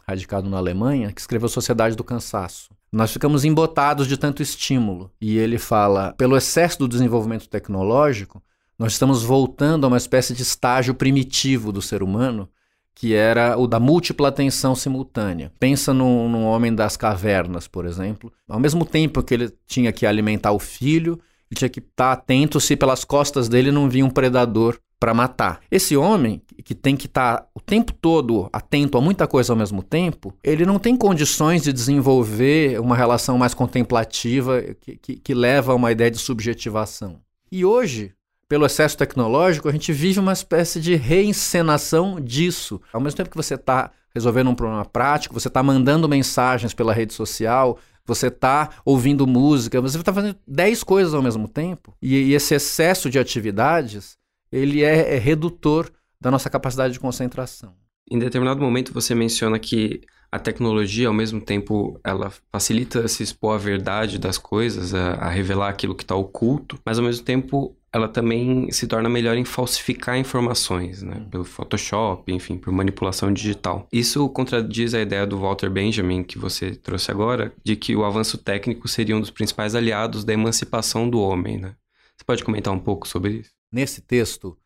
radicado 0.08 0.50
na 0.50 0.58
Alemanha, 0.58 1.12
que 1.12 1.20
escreveu 1.20 1.50
Sociedade 1.50 1.96
do 1.96 2.04
Cansaço. 2.04 2.70
Nós 2.92 3.12
ficamos 3.12 3.44
embotados 3.44 4.08
de 4.08 4.18
tanto 4.18 4.42
estímulo. 4.42 5.12
E 5.20 5.38
ele 5.38 5.58
fala: 5.58 6.14
pelo 6.18 6.38
excesso 6.38 6.80
do 6.80 6.88
desenvolvimento 6.88 7.50
tecnológico, 7.50 8.42
nós 8.78 8.94
estamos 8.94 9.24
voltando 9.24 9.86
a 9.86 9.88
uma 9.88 9.98
espécie 9.98 10.34
de 10.34 10.44
estágio 10.44 10.94
primitivo 10.94 11.72
do 11.72 11.82
ser 11.82 12.04
humano, 12.04 12.48
que 12.94 13.14
era 13.14 13.58
o 13.58 13.68
da 13.68 13.80
múltipla 13.80 14.30
atenção 14.30 14.76
simultânea. 14.76 15.52
Pensa 15.60 15.94
num, 15.94 16.30
num 16.30 16.46
homem 16.46 16.74
das 16.74 16.96
cavernas, 16.96 17.68
por 17.68 17.86
exemplo. 17.86 18.32
Ao 18.48 18.60
mesmo 18.60 18.86
tempo 18.86 19.24
que 19.24 19.34
ele 19.34 19.54
tinha 19.66 19.92
que 19.92 20.06
alimentar 20.06 20.52
o 20.52 20.60
filho, 20.60 21.20
ele 21.52 21.58
tinha 21.58 21.70
que 21.70 21.80
estar 21.80 22.14
atento 22.14 22.60
se 22.60 22.76
pelas 22.76 23.04
costas 23.04 23.50
dele 23.50 23.72
não 23.72 23.90
vinha 23.90 24.06
um 24.06 24.10
predador 24.10 24.80
para 25.06 25.14
matar. 25.14 25.62
Esse 25.70 25.96
homem, 25.96 26.42
que 26.64 26.74
tem 26.74 26.98
que 26.98 27.06
estar 27.06 27.38
tá 27.38 27.48
o 27.54 27.60
tempo 27.60 27.94
todo 27.94 28.50
atento 28.52 28.98
a 28.98 29.02
muita 29.02 29.28
coisa 29.28 29.54
ao 29.54 29.58
mesmo 29.58 29.84
tempo, 29.84 30.34
ele 30.44 30.66
não 30.66 30.80
tem 30.80 30.98
condições 30.98 31.62
de 31.62 31.72
desenvolver 31.72 32.82
uma 32.82 32.96
relação 32.96 33.38
mais 33.38 33.54
contemplativa 33.54 34.64
que, 34.82 34.98
que, 34.98 35.16
que 35.18 35.34
leva 35.36 35.74
a 35.74 35.76
uma 35.76 35.92
ideia 35.92 36.10
de 36.10 36.18
subjetivação. 36.18 37.20
E 37.52 37.64
hoje, 37.64 38.14
pelo 38.50 38.66
excesso 38.66 38.98
tecnológico, 38.98 39.70
a 39.70 39.72
gente 39.72 39.94
vive 39.94 40.20
uma 40.20 40.34
espécie 40.34 40.82
de 40.82 40.96
reencenação 40.96 42.20
disso. 42.20 42.82
Ao 42.92 43.00
mesmo 43.00 43.18
tempo 43.18 43.30
que 43.30 43.38
você 43.38 43.54
está 43.54 43.92
resolvendo 44.12 44.50
um 44.50 44.56
problema 44.56 44.86
prático, 44.86 45.40
você 45.40 45.50
está 45.50 45.62
mandando 45.62 46.10
mensagens 46.10 46.74
pela 46.74 46.96
rede 46.96 47.14
social, 47.14 47.78
você 48.08 48.28
está 48.28 48.70
ouvindo 48.84 49.28
música, 49.28 49.80
você 49.80 49.98
está 49.98 50.12
fazendo 50.12 50.38
10 50.48 50.84
coisas 50.84 51.14
ao 51.14 51.22
mesmo 51.22 51.48
tempo. 51.48 51.94
E, 52.02 52.16
e, 52.16 52.34
esse 52.34 52.56
excesso 52.56 53.08
de 53.08 53.20
atividades, 53.20 54.18
ele 54.56 54.84
é, 54.84 55.16
é 55.16 55.18
redutor 55.18 55.92
da 56.20 56.32
nossa 56.32 56.50
capacidade 56.50 56.94
de 56.94 57.00
concentração. 57.00 57.74
Em 58.10 58.20
determinado 58.20 58.62
momento 58.62 58.94
você 58.94 59.16
menciona 59.16 59.60
que 59.60 60.02
a 60.32 60.40
tecnologia, 60.40 61.08
ao 61.08 61.14
mesmo 61.14 61.40
tempo, 61.40 62.00
ela 62.04 62.32
facilita 62.52 63.08
se 63.08 63.24
expor 63.24 63.56
à 63.56 63.58
verdade 63.58 64.20
das 64.20 64.38
coisas, 64.38 64.94
a, 64.94 65.14
a 65.14 65.30
revelar 65.30 65.70
aquilo 65.70 65.96
que 65.96 66.04
está 66.04 66.16
oculto, 66.16 66.78
mas 66.86 66.98
ao 66.98 67.06
mesmo 67.06 67.24
tempo 67.24 67.76
ela 67.92 68.10
também 68.10 68.70
se 68.72 68.88
torna 68.88 69.08
melhor 69.08 69.38
em 69.38 69.46
falsificar 69.46 70.18
informações, 70.18 71.02
né? 71.02 71.16
Hum. 71.18 71.30
Pelo 71.30 71.46
Photoshop, 71.46 72.32
enfim, 72.34 72.58
por 72.58 72.74
manipulação 72.74 73.32
digital. 73.32 73.88
Isso 73.92 74.28
contradiz 74.30 74.94
a 74.94 75.02
ideia 75.02 75.26
do 75.26 75.40
Walter 75.40 75.70
Benjamin, 75.70 76.22
que 76.22 76.38
você 76.38 76.76
trouxe 76.76 77.10
agora, 77.10 77.54
de 77.64 77.78
que 77.78 77.96
o 77.96 78.04
avanço 78.04 78.38
técnico 78.38 78.88
seria 78.90 79.16
um 79.16 79.22
dos 79.22 79.32
principais 79.32 79.74
aliados 79.76 80.26
da 80.26 80.34
emancipação 80.34 81.10
do 81.10 81.22
homem, 81.22 81.58
né? 81.58 81.76
Você 82.18 82.26
pode 82.26 82.44
comentar 82.44 82.74
um 82.74 82.80
pouco 82.80 83.08
sobre 83.08 83.36
isso? 83.36 83.55
Nesse 83.72 84.02
texto, 84.02 84.58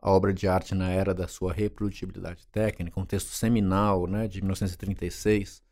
a 0.00 0.10
obra 0.10 0.32
de 0.32 0.46
arte 0.46 0.74
na 0.74 0.90
era 0.90 1.14
da 1.14 1.28
sua 1.28 1.52
reprodutibilidade 1.52 2.46
técnica, 2.48 3.00
um 3.00 3.06
texto 3.06 3.28
seminal, 3.28 4.06
né, 4.06 4.28
de 4.28 4.40
1936, 4.40 5.62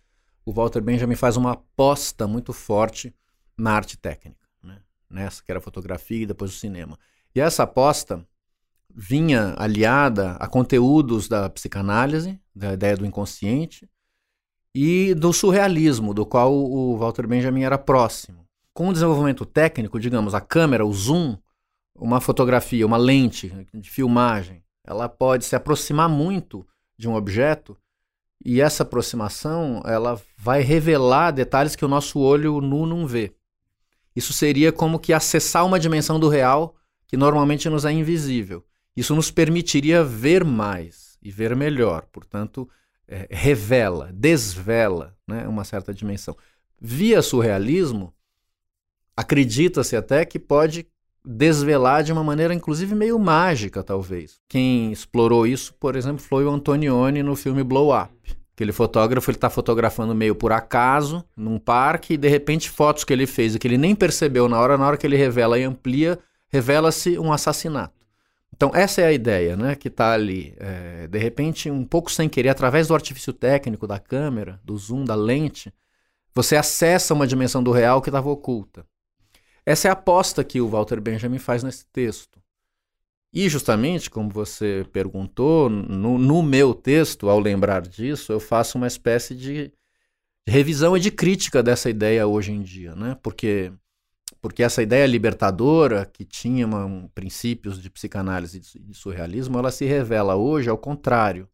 o 0.45 0.53
Walter 0.53 0.81
Benjamin 0.81 1.17
faz 1.17 1.37
uma 1.37 1.53
aposta 1.53 2.27
muito 2.27 2.53
forte 2.53 3.15
na 3.57 3.73
arte 3.73 3.97
técnica 3.97 4.41
nessa, 5.11 5.43
que 5.43 5.51
era 5.51 5.59
a 5.59 5.63
fotografia 5.63 6.23
e 6.23 6.27
depois 6.27 6.53
o 6.53 6.57
cinema. 6.57 6.99
E 7.35 7.41
essa 7.41 7.65
aposta 7.65 8.25
vinha 8.89 9.55
aliada 9.59 10.33
a 10.33 10.47
conteúdos 10.47 11.29
da 11.29 11.51
psicanálise, 11.51 12.41
da 12.55 12.73
ideia 12.73 12.97
do 12.97 13.05
inconsciente, 13.05 13.89
e 14.75 15.15
do 15.15 15.33
surrealismo, 15.33 16.15
do 16.15 16.25
qual 16.25 16.55
o 16.55 16.97
Walter 16.97 17.27
Benjamin 17.27 17.65
era 17.65 17.77
próximo. 17.77 18.47
Com 18.73 18.89
o 18.89 18.93
desenvolvimento 18.93 19.45
técnico, 19.45 19.99
digamos, 19.99 20.33
a 20.33 20.41
câmera, 20.41 20.87
o 20.87 20.93
zoom, 20.93 21.37
uma 22.01 22.21
fotografia, 22.21 22.87
uma 22.87 22.97
lente 22.97 23.53
de 23.75 23.91
filmagem, 23.91 24.65
ela 24.83 25.09
pode 25.09 25.45
se 25.45 25.55
aproximar 25.55 26.09
muito 26.09 26.67
de 26.97 27.07
um 27.07 27.15
objeto 27.15 27.77
e 28.45 28.61
essa 28.61 28.83
aproximação 28.83 29.83
ela 29.85 30.21
vai 30.37 30.63
revelar 30.63 31.31
detalhes 31.31 31.77
que 31.77 31.85
o 31.85 31.89
nosso 31.89 32.19
olho 32.19 32.61
nu 32.61 32.87
não 32.87 33.07
vê. 33.07 33.35
Isso 34.17 34.33
seria 34.33 34.73
como 34.73 34.99
que 34.99 35.13
acessar 35.13 35.65
uma 35.65 35.79
dimensão 35.79 36.19
do 36.19 36.29
real 36.29 36.75
que 37.07 37.17
normalmente 37.17 37.69
nos 37.69 37.85
é 37.85 37.93
invisível. 37.93 38.65
Isso 38.97 39.15
nos 39.15 39.31
permitiria 39.31 40.03
ver 40.03 40.43
mais 40.43 41.19
e 41.23 41.31
ver 41.31 41.55
melhor, 41.55 42.07
portanto, 42.11 42.69
é, 43.07 43.29
revela, 43.31 44.11
desvela 44.13 45.15
né, 45.29 45.47
uma 45.47 45.65
certa 45.65 45.93
dimensão. 45.93 46.37
Via 46.81 47.21
surrealismo, 47.21 48.15
acredita-se 49.17 49.97
até 49.97 50.25
que 50.25 50.39
pode 50.39 50.87
desvelar 51.25 52.03
de 52.03 52.13
uma 52.13 52.25
maneira, 52.25 52.55
inclusive, 52.55 52.95
meio 52.95 53.19
mágica, 53.19 53.83
talvez. 53.83 54.41
Quem 54.49 54.93
explorou 54.93 55.47
isso, 55.47 55.75
por 55.75 55.97
exemplo, 55.97 56.23
foi 56.23 56.45
o 56.45 56.51
Antonioni 56.51 57.23
no 57.23 57.37
filme 57.37 57.63
Blow 57.63 57.97
Up. 57.97 58.13
Aquele 58.55 58.73
fotógrafo 58.73 59.31
ele 59.31 59.39
está 59.39 59.49
fotografando 59.49 60.15
meio 60.15 60.35
por 60.35 60.53
acaso 60.53 61.25
num 61.35 61.59
parque 61.59 62.15
e 62.15 62.17
de 62.19 62.29
repente 62.29 62.69
fotos 62.69 63.05
que 63.05 63.13
ele 63.13 63.27
fez 63.27 63.55
e 63.55 63.59
que 63.59 63.67
ele 63.67 63.79
nem 63.79 63.95
percebeu 63.95 64.51
na 64.51 64.61
hora, 64.61 64.77
na 64.77 64.87
hora 64.87 64.97
que 64.99 65.07
ele 65.07 65.17
revela 65.17 65.59
e 65.59 65.63
amplia, 65.63 66.19
revela-se 66.49 67.19
um 67.19 67.33
assassinato. 67.33 68.07
Então 68.55 68.71
essa 68.75 69.01
é 69.01 69.07
a 69.07 69.13
ideia, 69.13 69.57
né, 69.57 69.75
que 69.75 69.89
está 69.89 70.13
ali. 70.13 70.55
É, 70.59 71.07
de 71.07 71.19
repente, 71.19 71.71
um 71.71 71.85
pouco 71.87 72.13
sem 72.13 72.29
querer, 72.29 72.51
através 72.51 72.89
do 72.89 72.95
artifício 72.95 73.33
técnico 73.33 73.87
da 73.87 73.99
câmera, 73.99 74.61
do 74.63 74.77
zoom, 74.77 75.07
da 75.07 75.15
lente, 75.15 75.73
você 76.35 76.55
acessa 76.55 77.15
uma 77.15 77.27
dimensão 77.27 77.63
do 77.63 77.71
real 77.71 78.03
que 78.03 78.11
estava 78.11 78.29
oculta. 78.29 78.85
Essa 79.65 79.89
é 79.89 79.91
a 79.91 79.95
aposta 79.95 80.43
que 80.43 80.61
o 80.61 80.69
Walter 80.69 81.01
Benjamin 81.01 81.39
faz 81.39 81.63
nesse 81.63 81.85
texto. 81.87 82.41
E 83.33 83.49
justamente, 83.49 84.11
como 84.11 84.29
você 84.29 84.85
perguntou, 84.93 85.71
no, 85.71 86.19
no, 86.19 86.43
meu 86.43 86.75
texto, 86.75 87.29
ao 87.29 87.39
lembrar 87.39 87.83
disso, 87.83 88.33
eu 88.33 88.41
faço 88.41 88.77
uma 88.77 88.89
espécie 88.89 89.37
de 89.37 89.73
revisão 90.47 90.97
e 90.97 91.01
de 91.01 91.13
crítica 91.13 91.63
dessa 91.63 91.89
ideia 91.89 92.27
hoje 92.27 92.51
em 92.51 92.61
dia, 92.61 92.95
né? 92.97 93.17
Porque, 93.23 93.73
porque 94.41 94.65
essa 94.65 94.83
ideia 94.83 95.07
libertadora, 95.07 96.05
que 96.07 96.25
tinha 96.25 96.67
uma, 96.67 96.85
um, 96.85 97.07
princípios 97.09 97.81
de 97.81 97.89
psicanálise 97.89 98.59
e 98.59 98.61
de, 98.61 98.79
de 98.81 98.95
surrealismo, 98.95 99.59
ela 99.59 99.71
se 99.71 99.85
revela 99.85 100.35
hoje 100.35 100.69
ao 100.69 100.79
contrário. 100.79 101.49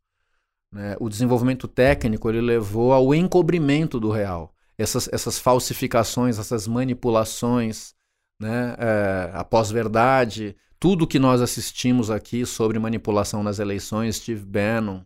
Né? 0.73 0.97
O 0.99 1.11
desenvolvimento 1.11 1.69
técnico 1.69 2.31
ele 2.31 2.41
levou 2.41 2.95
ao 2.95 3.15
encobrimento 3.15 4.01
do 4.01 4.11
real. 4.11 4.55
Essas, 4.79 5.09
essas 5.13 5.39
falsificações, 5.39 6.39
essas 6.39 6.67
manipulações, 6.67 7.95
né? 8.39 8.75
É, 8.79 9.31
a 9.35 9.45
pós-verdade 9.45 10.57
tudo 10.79 11.07
que 11.07 11.19
nós 11.19 11.41
assistimos 11.41 12.11
aqui 12.11 12.45
sobre 12.45 12.79
manipulação 12.79 13.43
nas 13.43 13.59
eleições, 13.59 14.17
Steve 14.17 14.45
Bannon, 14.45 15.01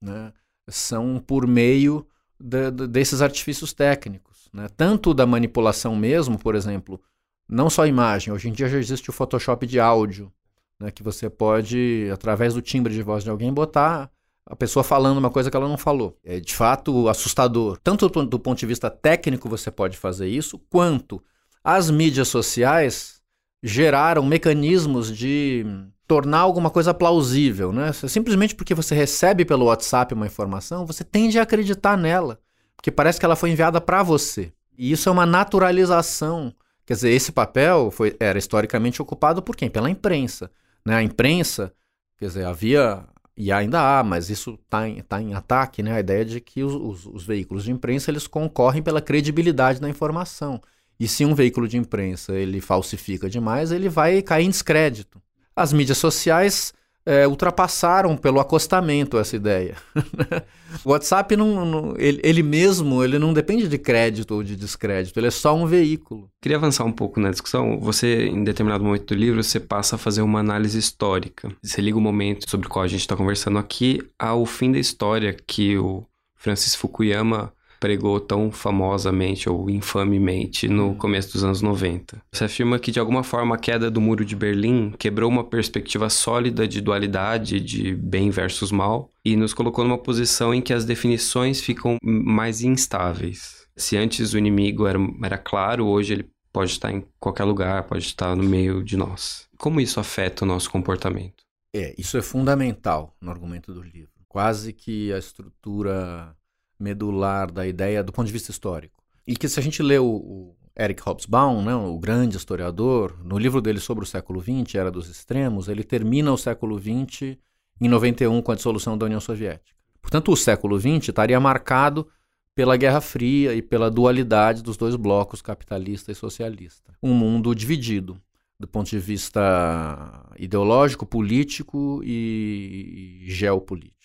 né, 0.00 0.32
são 0.68 1.18
por 1.18 1.46
meio 1.46 2.06
de, 2.40 2.70
de, 2.70 2.86
desses 2.86 3.20
artifícios 3.20 3.72
técnicos. 3.72 4.48
Né? 4.52 4.68
Tanto 4.76 5.12
da 5.12 5.26
manipulação 5.26 5.94
mesmo, 5.94 6.38
por 6.38 6.54
exemplo, 6.54 7.00
não 7.48 7.68
só 7.68 7.86
imagem, 7.86 8.32
hoje 8.32 8.48
em 8.48 8.52
dia 8.52 8.68
já 8.68 8.78
existe 8.78 9.10
o 9.10 9.12
Photoshop 9.12 9.66
de 9.66 9.78
áudio, 9.78 10.32
né, 10.80 10.90
que 10.90 11.02
você 11.02 11.28
pode, 11.28 12.08
através 12.12 12.54
do 12.54 12.62
timbre 12.62 12.92
de 12.92 13.02
voz 13.02 13.22
de 13.22 13.30
alguém, 13.30 13.52
botar 13.52 14.10
a 14.44 14.56
pessoa 14.56 14.82
falando 14.82 15.18
uma 15.18 15.30
coisa 15.30 15.50
que 15.50 15.56
ela 15.56 15.68
não 15.68 15.78
falou. 15.78 16.18
É 16.24 16.40
de 16.40 16.54
fato 16.54 17.08
assustador. 17.08 17.78
Tanto 17.78 18.08
do, 18.08 18.26
do 18.26 18.38
ponto 18.40 18.58
de 18.58 18.66
vista 18.66 18.90
técnico 18.90 19.48
você 19.48 19.70
pode 19.70 19.96
fazer 19.96 20.26
isso, 20.26 20.58
quanto 20.68 21.22
as 21.64 21.90
mídias 21.90 22.28
sociais 22.28 23.20
geraram 23.62 24.24
mecanismos 24.24 25.16
de 25.16 25.64
tornar 26.06 26.40
alguma 26.40 26.68
coisa 26.68 26.92
plausível, 26.92 27.72
né? 27.72 27.92
Simplesmente 27.92 28.54
porque 28.54 28.74
você 28.74 28.94
recebe 28.94 29.44
pelo 29.44 29.66
WhatsApp 29.66 30.12
uma 30.12 30.26
informação, 30.26 30.84
você 30.84 31.04
tende 31.04 31.38
a 31.38 31.42
acreditar 31.42 31.96
nela, 31.96 32.40
porque 32.76 32.90
parece 32.90 33.18
que 33.18 33.24
ela 33.24 33.36
foi 33.36 33.50
enviada 33.50 33.80
para 33.80 34.02
você. 34.02 34.52
E 34.76 34.90
isso 34.90 35.08
é 35.08 35.12
uma 35.12 35.24
naturalização. 35.24 36.52
Quer 36.84 36.94
dizer, 36.94 37.10
esse 37.10 37.30
papel 37.30 37.90
foi, 37.90 38.16
era 38.18 38.38
historicamente 38.38 39.00
ocupado 39.00 39.40
por 39.42 39.54
quem? 39.54 39.70
Pela 39.70 39.88
imprensa. 39.88 40.50
Né? 40.84 40.96
A 40.96 41.02
imprensa, 41.02 41.72
quer 42.18 42.26
dizer, 42.26 42.44
havia 42.44 43.04
e 43.36 43.50
ainda 43.50 43.80
há, 43.80 44.02
mas 44.04 44.28
isso 44.28 44.58
está 44.62 44.86
em, 44.88 45.00
tá 45.00 45.22
em 45.22 45.32
ataque, 45.34 45.82
né? 45.82 45.94
A 45.94 46.00
ideia 46.00 46.24
de 46.24 46.40
que 46.40 46.62
os, 46.62 46.74
os, 46.74 47.06
os 47.06 47.24
veículos 47.24 47.64
de 47.64 47.72
imprensa 47.72 48.10
eles 48.10 48.26
concorrem 48.26 48.82
pela 48.82 49.00
credibilidade 49.00 49.80
da 49.80 49.88
informação. 49.88 50.60
E 50.98 51.08
se 51.08 51.24
um 51.24 51.34
veículo 51.34 51.66
de 51.66 51.76
imprensa 51.76 52.34
ele 52.34 52.60
falsifica 52.60 53.28
demais, 53.28 53.72
ele 53.72 53.88
vai 53.88 54.22
cair 54.22 54.46
em 54.46 54.50
descrédito. 54.50 55.20
As 55.54 55.72
mídias 55.72 55.98
sociais 55.98 56.72
é, 57.04 57.26
ultrapassaram 57.26 58.16
pelo 58.16 58.40
acostamento 58.40 59.18
essa 59.18 59.34
ideia. 59.34 59.76
o 60.84 60.90
WhatsApp 60.90 61.36
não, 61.36 61.64
não, 61.64 61.94
ele, 61.98 62.20
ele, 62.22 62.42
mesmo 62.42 63.02
ele 63.02 63.18
não 63.18 63.32
depende 63.32 63.68
de 63.68 63.78
crédito 63.78 64.34
ou 64.34 64.42
de 64.42 64.54
descrédito, 64.54 65.18
ele 65.18 65.26
é 65.26 65.30
só 65.30 65.54
um 65.54 65.66
veículo. 65.66 66.30
Queria 66.40 66.56
avançar 66.56 66.84
um 66.84 66.92
pouco 66.92 67.20
na 67.20 67.30
discussão. 67.30 67.78
Você, 67.80 68.26
em 68.26 68.44
determinado 68.44 68.84
momento 68.84 69.06
do 69.06 69.14
livro, 69.14 69.42
você 69.42 69.58
passa 69.58 69.96
a 69.96 69.98
fazer 69.98 70.22
uma 70.22 70.40
análise 70.40 70.78
histórica. 70.78 71.50
Você 71.62 71.80
liga 71.80 71.98
o 71.98 72.00
momento 72.00 72.48
sobre 72.48 72.66
o 72.66 72.70
qual 72.70 72.84
a 72.84 72.88
gente 72.88 73.00
está 73.00 73.16
conversando 73.16 73.58
aqui 73.58 74.00
ao 74.18 74.46
fim 74.46 74.70
da 74.70 74.78
história 74.78 75.36
que 75.46 75.76
o 75.76 76.04
Francis 76.36 76.74
Fukuyama 76.74 77.52
pregou 77.82 78.20
tão 78.20 78.52
famosamente 78.52 79.50
ou 79.50 79.68
infamemente 79.68 80.68
no 80.68 80.90
uhum. 80.90 80.94
começo 80.94 81.32
dos 81.32 81.42
anos 81.42 81.60
90. 81.60 82.22
Você 82.32 82.44
afirma 82.44 82.78
que, 82.78 82.92
de 82.92 83.00
alguma 83.00 83.24
forma, 83.24 83.56
a 83.56 83.58
queda 83.58 83.90
do 83.90 84.00
Muro 84.00 84.24
de 84.24 84.36
Berlim 84.36 84.92
quebrou 84.96 85.28
uma 85.28 85.42
perspectiva 85.42 86.08
sólida 86.08 86.68
de 86.68 86.80
dualidade 86.80 87.58
de 87.58 87.92
bem 87.96 88.30
versus 88.30 88.70
mal 88.70 89.10
e 89.24 89.34
nos 89.34 89.52
colocou 89.52 89.82
numa 89.82 89.98
posição 89.98 90.54
em 90.54 90.62
que 90.62 90.72
as 90.72 90.84
definições 90.84 91.60
ficam 91.60 91.96
mais 92.00 92.62
instáveis. 92.62 93.66
Se 93.76 93.96
antes 93.96 94.32
o 94.32 94.38
inimigo 94.38 94.86
era, 94.86 95.00
era 95.24 95.36
claro, 95.36 95.88
hoje 95.88 96.12
ele 96.12 96.30
pode 96.52 96.70
estar 96.70 96.92
em 96.92 97.04
qualquer 97.18 97.42
lugar, 97.42 97.82
pode 97.82 98.04
estar 98.04 98.36
no 98.36 98.44
meio 98.44 98.84
de 98.84 98.96
nós. 98.96 99.48
Como 99.58 99.80
isso 99.80 99.98
afeta 99.98 100.44
o 100.44 100.46
nosso 100.46 100.70
comportamento? 100.70 101.42
É, 101.74 101.92
isso 101.98 102.16
é 102.16 102.22
fundamental 102.22 103.16
no 103.20 103.32
argumento 103.32 103.74
do 103.74 103.82
livro. 103.82 104.12
Quase 104.28 104.72
que 104.72 105.12
a 105.12 105.18
estrutura 105.18 106.36
medular 106.82 107.50
da 107.50 107.66
ideia 107.66 108.02
do 108.02 108.12
ponto 108.12 108.26
de 108.26 108.32
vista 108.32 108.50
histórico. 108.50 109.02
E 109.26 109.36
que 109.36 109.48
se 109.48 109.58
a 109.58 109.62
gente 109.62 109.82
lê 109.82 109.98
o, 109.98 110.06
o 110.06 110.56
Eric 110.78 111.02
Hobsbawm, 111.06 111.64
né, 111.64 111.74
o 111.74 111.98
grande 111.98 112.36
historiador, 112.36 113.16
no 113.24 113.38
livro 113.38 113.60
dele 113.60 113.78
sobre 113.78 114.04
o 114.04 114.06
século 114.06 114.40
XX, 114.40 114.74
Era 114.74 114.90
dos 114.90 115.08
Extremos, 115.08 115.68
ele 115.68 115.84
termina 115.84 116.32
o 116.32 116.36
século 116.36 116.78
XX 116.78 117.36
em 117.80 117.88
91 117.88 118.42
com 118.42 118.52
a 118.52 118.54
dissolução 118.54 118.98
da 118.98 119.06
União 119.06 119.20
Soviética. 119.20 119.76
Portanto, 120.00 120.32
o 120.32 120.36
século 120.36 120.78
XX 120.78 121.08
estaria 121.08 121.38
marcado 121.38 122.08
pela 122.54 122.76
Guerra 122.76 123.00
Fria 123.00 123.54
e 123.54 123.62
pela 123.62 123.90
dualidade 123.90 124.62
dos 124.62 124.76
dois 124.76 124.96
blocos, 124.96 125.40
capitalista 125.40 126.10
e 126.10 126.14
socialista. 126.14 126.92
Um 127.02 127.14
mundo 127.14 127.54
dividido 127.54 128.20
do 128.58 128.68
ponto 128.68 128.90
de 128.90 128.98
vista 128.98 130.24
ideológico, 130.38 131.04
político 131.04 132.00
e 132.04 133.24
geopolítico 133.26 134.01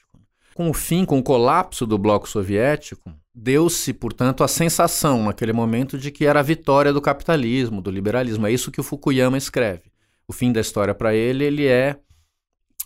com 0.58 0.72
o 0.72 0.74
fim, 0.74 1.06
com 1.06 1.20
o 1.20 1.24
colapso 1.24 1.86
do 1.86 2.00
bloco 2.00 2.28
soviético, 2.28 3.14
deu-se, 3.32 3.94
portanto, 3.94 4.44
a 4.44 4.48
sensação 4.48 5.26
naquele 5.26 5.54
momento 5.54 6.00
de 6.00 6.10
que 6.10 6.26
era 6.26 6.40
a 6.40 6.44
vitória 6.44 6.92
do 6.92 7.00
capitalismo, 7.00 7.80
do 7.80 7.92
liberalismo. 7.92 8.48
É 8.48 8.52
isso 8.52 8.72
que 8.72 8.82
o 8.82 8.84
Fukuyama 8.84 9.38
escreve. 9.38 9.92
O 10.28 10.34
fim 10.34 10.52
da 10.52 10.60
história 10.60 10.96
para 10.96 11.14
ele, 11.14 11.44
ele 11.44 11.68
é 11.68 12.00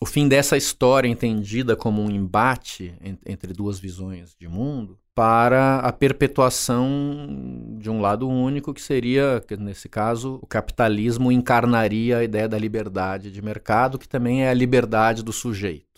o 0.02 0.06
fim 0.06 0.28
dessa 0.28 0.58
história 0.58 1.08
entendida 1.08 1.74
como 1.74 2.02
um 2.02 2.12
embate 2.12 2.94
entre 3.26 3.54
duas 3.54 3.80
visões 3.80 4.36
de 4.38 4.50
mundo 4.50 5.00
para 5.16 5.78
a 5.78 5.94
perpetuação 5.94 7.78
de 7.80 7.90
um 7.90 8.02
lado 8.02 8.28
único 8.28 8.74
que 8.74 8.82
seria, 8.82 9.42
que 9.48 9.56
nesse 9.56 9.88
caso, 9.88 10.40
o 10.42 10.46
capitalismo 10.46 11.32
encarnaria 11.32 12.18
a 12.18 12.24
ideia 12.24 12.50
da 12.50 12.58
liberdade 12.58 13.32
de 13.32 13.42
mercado, 13.42 13.98
que 13.98 14.10
também 14.10 14.44
é 14.44 14.50
a 14.50 14.54
liberdade 14.54 15.24
do 15.24 15.32
sujeito. 15.32 15.91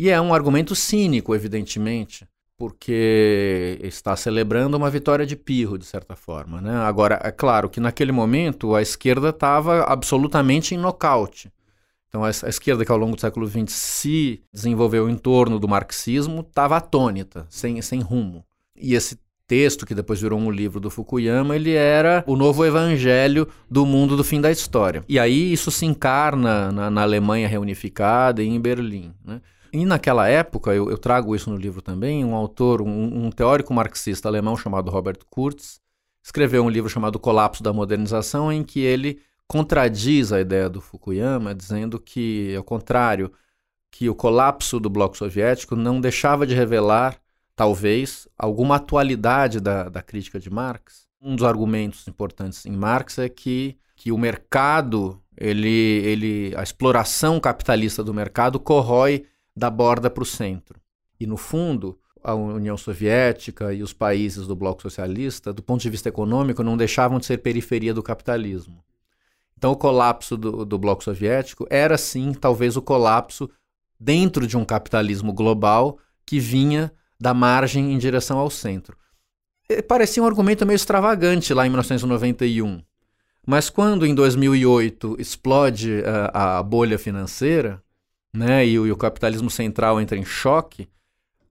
E 0.00 0.08
é 0.08 0.18
um 0.18 0.32
argumento 0.32 0.74
cínico, 0.74 1.34
evidentemente, 1.34 2.26
porque 2.56 3.78
está 3.82 4.16
celebrando 4.16 4.74
uma 4.78 4.88
vitória 4.88 5.26
de 5.26 5.36
pirro, 5.36 5.76
de 5.76 5.84
certa 5.84 6.16
forma. 6.16 6.58
Né? 6.58 6.74
Agora, 6.74 7.20
é 7.22 7.30
claro 7.30 7.68
que 7.68 7.80
naquele 7.80 8.10
momento 8.10 8.74
a 8.74 8.80
esquerda 8.80 9.28
estava 9.28 9.82
absolutamente 9.82 10.74
em 10.74 10.78
nocaute. 10.78 11.52
Então, 12.08 12.24
a, 12.24 12.30
esquerda, 12.30 12.82
que 12.82 12.90
ao 12.90 12.96
longo 12.96 13.14
do 13.14 13.20
século 13.20 13.46
XX 13.46 13.70
se 13.70 14.42
desenvolveu 14.50 15.06
em 15.06 15.18
torno 15.18 15.58
do 15.58 15.68
marxismo, 15.68 16.40
estava 16.40 16.78
atônita, 16.78 17.46
sem, 17.50 17.82
sem 17.82 18.00
rumo. 18.00 18.42
E 18.74 18.94
esse 18.94 19.18
texto, 19.46 19.84
que 19.84 19.94
depois 19.94 20.18
virou 20.18 20.40
um 20.40 20.50
livro 20.50 20.80
do 20.80 20.88
Fukuyama, 20.88 21.54
ele 21.56 21.74
era 21.74 22.24
o 22.26 22.36
novo 22.36 22.64
evangelho 22.64 23.46
do 23.70 23.84
mundo 23.84 24.16
do 24.16 24.24
fim 24.24 24.40
da 24.40 24.50
história. 24.50 25.04
E 25.06 25.18
aí 25.18 25.52
isso 25.52 25.70
se 25.70 25.84
encarna 25.84 26.72
na, 26.72 26.90
na 26.90 27.02
Alemanha 27.02 27.46
reunificada 27.46 28.42
e 28.42 28.48
em 28.48 28.58
Berlim. 28.58 29.12
Né? 29.22 29.42
E 29.72 29.84
naquela 29.84 30.28
época, 30.28 30.74
eu, 30.74 30.90
eu, 30.90 30.98
trago 30.98 31.34
isso 31.34 31.50
no 31.50 31.56
livro 31.56 31.80
também, 31.80 32.24
um 32.24 32.34
autor, 32.34 32.82
um, 32.82 33.26
um 33.26 33.30
teórico 33.30 33.72
marxista 33.72 34.28
alemão 34.28 34.56
chamado 34.56 34.90
Robert 34.90 35.18
Kurz, 35.28 35.80
escreveu 36.22 36.64
um 36.64 36.70
livro 36.70 36.90
chamado 36.90 37.18
Colapso 37.18 37.62
da 37.62 37.72
Modernização, 37.72 38.52
em 38.52 38.64
que 38.64 38.80
ele 38.80 39.20
contradiz 39.46 40.32
a 40.32 40.40
ideia 40.40 40.68
do 40.68 40.80
Fukuyama, 40.80 41.54
dizendo 41.54 41.98
que, 41.98 42.54
ao 42.56 42.64
contrário, 42.64 43.32
que 43.90 44.08
o 44.08 44.14
colapso 44.14 44.78
do 44.78 44.88
bloco 44.88 45.16
soviético 45.16 45.74
não 45.74 46.00
deixava 46.00 46.46
de 46.46 46.54
revelar, 46.54 47.20
talvez, 47.56 48.28
alguma 48.38 48.76
atualidade 48.76 49.60
da, 49.60 49.88
da 49.88 50.02
crítica 50.02 50.38
de 50.38 50.48
Marx. 50.48 51.08
Um 51.20 51.34
dos 51.34 51.44
argumentos 51.44 52.06
importantes 52.06 52.64
em 52.64 52.72
Marx 52.72 53.18
é 53.18 53.28
que, 53.28 53.76
que 53.96 54.12
o 54.12 54.18
mercado, 54.18 55.20
ele, 55.36 55.68
ele, 55.68 56.54
a 56.56 56.62
exploração 56.62 57.40
capitalista 57.40 58.02
do 58.02 58.14
mercado 58.14 58.58
corrói 58.60 59.26
da 59.56 59.70
borda 59.70 60.10
para 60.10 60.22
o 60.22 60.26
centro. 60.26 60.80
E, 61.18 61.26
no 61.26 61.36
fundo, 61.36 61.98
a 62.22 62.34
União 62.34 62.76
Soviética 62.76 63.72
e 63.72 63.82
os 63.82 63.92
países 63.92 64.46
do 64.46 64.56
bloco 64.56 64.82
socialista, 64.82 65.52
do 65.52 65.62
ponto 65.62 65.80
de 65.80 65.90
vista 65.90 66.08
econômico, 66.08 66.62
não 66.62 66.76
deixavam 66.76 67.18
de 67.18 67.26
ser 67.26 67.38
periferia 67.38 67.94
do 67.94 68.02
capitalismo. 68.02 68.84
Então, 69.56 69.72
o 69.72 69.76
colapso 69.76 70.36
do, 70.36 70.64
do 70.64 70.78
bloco 70.78 71.04
soviético 71.04 71.66
era, 71.68 71.98
sim, 71.98 72.32
talvez 72.32 72.76
o 72.76 72.82
colapso 72.82 73.50
dentro 73.98 74.46
de 74.46 74.56
um 74.56 74.64
capitalismo 74.64 75.32
global 75.32 75.98
que 76.24 76.40
vinha 76.40 76.90
da 77.20 77.34
margem 77.34 77.92
em 77.92 77.98
direção 77.98 78.38
ao 78.38 78.48
centro. 78.48 78.96
Parecia 79.86 80.22
um 80.22 80.26
argumento 80.26 80.64
meio 80.64 80.76
extravagante 80.76 81.52
lá 81.52 81.66
em 81.66 81.70
1991. 81.70 82.82
Mas 83.46 83.68
quando 83.68 84.06
em 84.06 84.14
2008 84.14 85.16
explode 85.18 86.02
a, 86.32 86.58
a 86.58 86.62
bolha 86.62 86.98
financeira 86.98 87.82
né, 88.34 88.66
e 88.66 88.78
o, 88.78 88.86
e 88.86 88.92
o 88.92 88.96
capitalismo 88.96 89.50
central 89.50 90.00
entra 90.00 90.16
em 90.16 90.24
choque, 90.24 90.88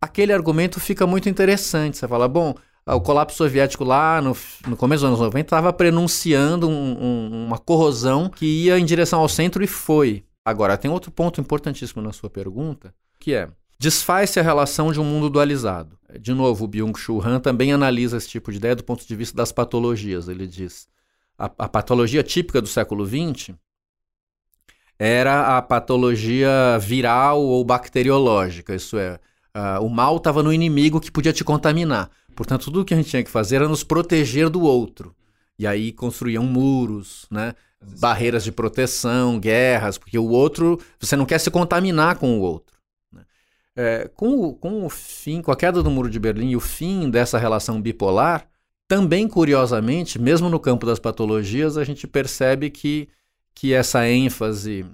aquele 0.02 0.34
argumento 0.34 0.80
fica 0.80 1.06
muito 1.06 1.30
interessante. 1.30 1.98
Você 1.98 2.08
fala, 2.08 2.28
bom, 2.28 2.56
ah, 2.86 2.96
o 2.96 3.02
colapso 3.02 3.38
soviético 3.38 3.84
lá 3.84 4.22
no, 4.22 4.36
no 4.68 4.78
começo 4.78 5.02
dos 5.02 5.10
anos 5.10 5.20
90 5.20 5.46
estava 5.46 5.74
prenunciando 5.74 6.68
um, 6.68 7.04
um, 7.04 7.46
uma 7.46 7.58
corrosão 7.58 8.30
que 8.30 8.46
ia 8.46 8.80
em 8.80 8.86
direção 8.86 9.20
ao 9.20 9.30
centro 9.30 9.64
e 9.64 9.68
foi. 9.68 10.24
Agora, 10.44 10.78
tem 10.78 10.90
outro 10.90 11.12
ponto 11.12 11.40
importantíssimo 11.40 12.02
na 12.02 12.12
sua 12.12 12.30
pergunta, 12.30 12.94
que 13.20 13.34
é 13.34 13.50
desfaz-se 13.78 14.40
a 14.40 14.44
relação 14.44 14.92
de 14.92 15.00
um 15.00 15.04
mundo 15.04 15.30
dualizado. 15.30 15.98
De 16.20 16.34
novo, 16.34 16.66
o 16.66 16.68
Byung-Chul 16.68 17.22
Han 17.24 17.40
também 17.40 17.72
analisa 17.72 18.18
esse 18.18 18.28
tipo 18.28 18.52
de 18.52 18.58
ideia 18.58 18.76
do 18.76 18.84
ponto 18.84 19.08
de 19.08 19.16
vista 19.16 19.38
das 19.38 19.52
patologias. 19.52 20.28
Ele 20.28 20.48
diz 20.48 20.88
a, 21.38 21.46
a 21.46 21.70
patologia 21.70 22.24
típica 22.24 22.62
do 22.62 22.68
século 22.68 23.06
XX 23.06 23.56
era 25.00 25.58
a 25.58 25.62
patologia 25.62 26.78
viral 26.80 27.42
ou 27.42 27.64
bacteriológica, 27.64 28.76
isso 28.76 28.98
é, 28.98 29.18
uh, 29.56 29.84
o 29.84 29.90
mal 29.90 30.18
estava 30.18 30.44
no 30.44 30.52
inimigo 30.52 31.00
que 31.00 31.10
podia 31.10 31.32
te 31.32 31.44
contaminar. 31.44 32.12
Portanto, 32.36 32.66
tudo 32.66 32.82
o 32.82 32.86
que 32.86 32.94
a 32.94 32.98
gente 32.98 33.10
tinha 33.10 33.24
que 33.24 33.32
fazer 33.32 33.58
era 33.58 33.68
nos 33.68 33.84
proteger 33.84 34.50
do 34.50 34.62
outro. 34.62 35.16
E 35.58 35.66
aí 35.66 35.92
construíam 35.92 36.44
muros, 36.44 37.26
né? 37.32 37.54
barreiras 38.00 38.44
de 38.44 38.52
proteção, 38.52 39.40
guerras, 39.40 39.98
porque 39.98 40.18
o 40.18 40.28
outro, 40.28 40.80
você 41.00 41.16
não 41.16 41.26
quer 41.26 41.40
se 41.40 41.50
contaminar 41.50 42.18
com 42.18 42.38
o 42.38 42.42
outro. 42.42 42.78
Né? 43.12 43.22
É, 43.76 44.12
com, 44.16 44.40
o, 44.40 44.54
com 44.54 44.86
o 44.86 44.90
fim, 44.90 45.42
com 45.42 45.52
a 45.52 45.56
queda 45.56 45.82
do 45.82 45.90
Muro 45.90 46.10
de 46.10 46.20
Berlim 46.20 46.52
e 46.52 46.56
o 46.56 46.60
fim 46.60 47.10
dessa 47.10 47.38
relação 47.38 47.82
bipolar, 47.82 48.48
também 48.88 49.28
curiosamente, 49.28 50.20
mesmo 50.20 50.50
no 50.50 50.60
campo 50.60 50.86
das 50.86 51.00
patologias, 51.00 51.78
a 51.78 51.84
gente 51.84 52.08
percebe 52.08 52.70
que, 52.70 53.08
que 53.54 53.74
essa 53.74 54.08
ênfase 54.08 54.86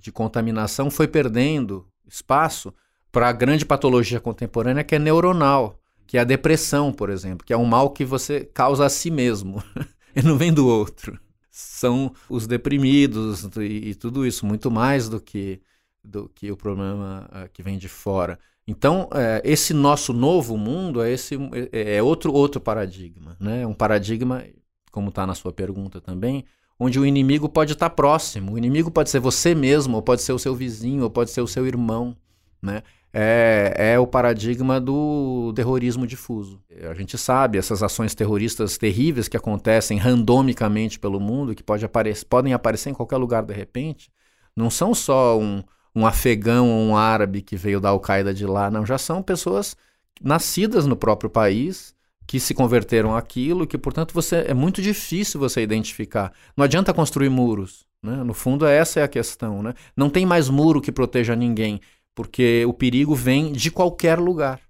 de 0.00 0.12
contaminação 0.12 0.90
foi 0.90 1.08
perdendo 1.08 1.86
espaço 2.08 2.72
para 3.10 3.28
a 3.28 3.32
grande 3.32 3.64
patologia 3.64 4.20
contemporânea 4.20 4.84
que 4.84 4.94
é 4.94 4.98
neuronal 4.98 5.80
que 6.06 6.16
é 6.16 6.20
a 6.20 6.24
depressão, 6.24 6.92
por 6.92 7.10
exemplo, 7.10 7.44
que 7.44 7.52
é 7.52 7.56
um 7.56 7.64
mal 7.64 7.90
que 7.90 8.04
você 8.04 8.44
causa 8.44 8.86
a 8.86 8.88
si 8.88 9.10
mesmo 9.10 9.62
e 10.14 10.22
não 10.22 10.38
vem 10.38 10.52
do 10.52 10.66
outro. 10.66 11.18
São 11.50 12.14
os 12.28 12.46
deprimidos 12.46 13.44
e, 13.56 13.90
e 13.90 13.94
tudo 13.94 14.26
isso, 14.26 14.46
muito 14.46 14.70
mais 14.70 15.08
do 15.08 15.20
que, 15.20 15.60
do 16.04 16.28
que 16.28 16.50
o 16.52 16.56
problema 16.56 17.28
uh, 17.32 17.48
que 17.52 17.62
vem 17.62 17.76
de 17.76 17.88
fora. 17.88 18.38
Então, 18.68 19.08
é, 19.12 19.40
esse 19.44 19.72
nosso 19.72 20.12
novo 20.12 20.56
mundo 20.56 21.02
é, 21.02 21.12
esse, 21.12 21.36
é, 21.72 21.96
é 21.96 22.02
outro, 22.02 22.32
outro 22.32 22.60
paradigma. 22.60 23.36
Né? 23.40 23.66
Um 23.66 23.74
paradigma, 23.74 24.44
como 24.90 25.08
está 25.08 25.26
na 25.26 25.34
sua 25.34 25.52
pergunta 25.52 26.00
também, 26.00 26.44
onde 26.78 26.98
o 26.98 27.06
inimigo 27.06 27.48
pode 27.48 27.72
estar 27.72 27.90
próximo. 27.90 28.52
O 28.52 28.58
inimigo 28.58 28.90
pode 28.90 29.10
ser 29.10 29.20
você 29.20 29.54
mesmo, 29.54 29.96
ou 29.96 30.02
pode 30.02 30.22
ser 30.22 30.32
o 30.32 30.38
seu 30.38 30.54
vizinho, 30.54 31.04
ou 31.04 31.10
pode 31.10 31.30
ser 31.30 31.40
o 31.40 31.46
seu 31.46 31.66
irmão. 31.66 32.16
Né? 32.62 32.82
é, 33.18 33.72
é 33.94 33.98
o 33.98 34.06
paradigma 34.06 34.78
do 34.78 35.50
terrorismo 35.56 36.06
difuso. 36.06 36.60
A 36.90 36.92
gente 36.92 37.16
sabe 37.16 37.56
essas 37.56 37.82
ações 37.82 38.14
terroristas 38.14 38.76
terríveis 38.76 39.26
que 39.26 39.38
acontecem 39.38 39.96
randomicamente 39.96 40.98
pelo 40.98 41.18
mundo, 41.18 41.54
que 41.54 41.62
pode 41.62 41.82
aparecer, 41.82 42.26
podem 42.26 42.52
aparecer 42.52 42.90
em 42.90 42.94
qualquer 42.94 43.16
lugar 43.16 43.42
de 43.42 43.54
repente, 43.54 44.10
não 44.54 44.68
são 44.68 44.94
só 44.94 45.38
um, 45.38 45.62
um 45.94 46.06
afegão 46.06 46.70
ou 46.70 46.90
um 46.90 46.94
árabe 46.94 47.40
que 47.40 47.56
veio 47.56 47.80
da 47.80 47.88
Al-Qaeda 47.88 48.34
de 48.34 48.44
lá, 48.44 48.70
não, 48.70 48.84
já 48.84 48.98
são 48.98 49.22
pessoas 49.22 49.74
nascidas 50.20 50.86
no 50.86 50.94
próprio 50.94 51.30
país 51.30 51.94
que 52.26 52.40
se 52.40 52.54
converteram 52.54 53.14
aquilo, 53.14 53.66
que 53.66 53.78
portanto 53.78 54.12
você 54.12 54.44
é 54.48 54.54
muito 54.54 54.82
difícil 54.82 55.38
você 55.38 55.62
identificar. 55.62 56.32
Não 56.56 56.64
adianta 56.64 56.92
construir 56.92 57.28
muros, 57.28 57.86
né? 58.02 58.22
No 58.24 58.34
fundo 58.34 58.66
essa 58.66 59.00
é 59.00 59.02
a 59.02 59.08
questão, 59.08 59.62
né? 59.62 59.74
Não 59.96 60.10
tem 60.10 60.26
mais 60.26 60.48
muro 60.48 60.80
que 60.80 60.90
proteja 60.90 61.36
ninguém 61.36 61.80
porque 62.16 62.64
o 62.66 62.72
perigo 62.72 63.14
vem 63.14 63.52
de 63.52 63.70
qualquer 63.70 64.18
lugar, 64.18 64.62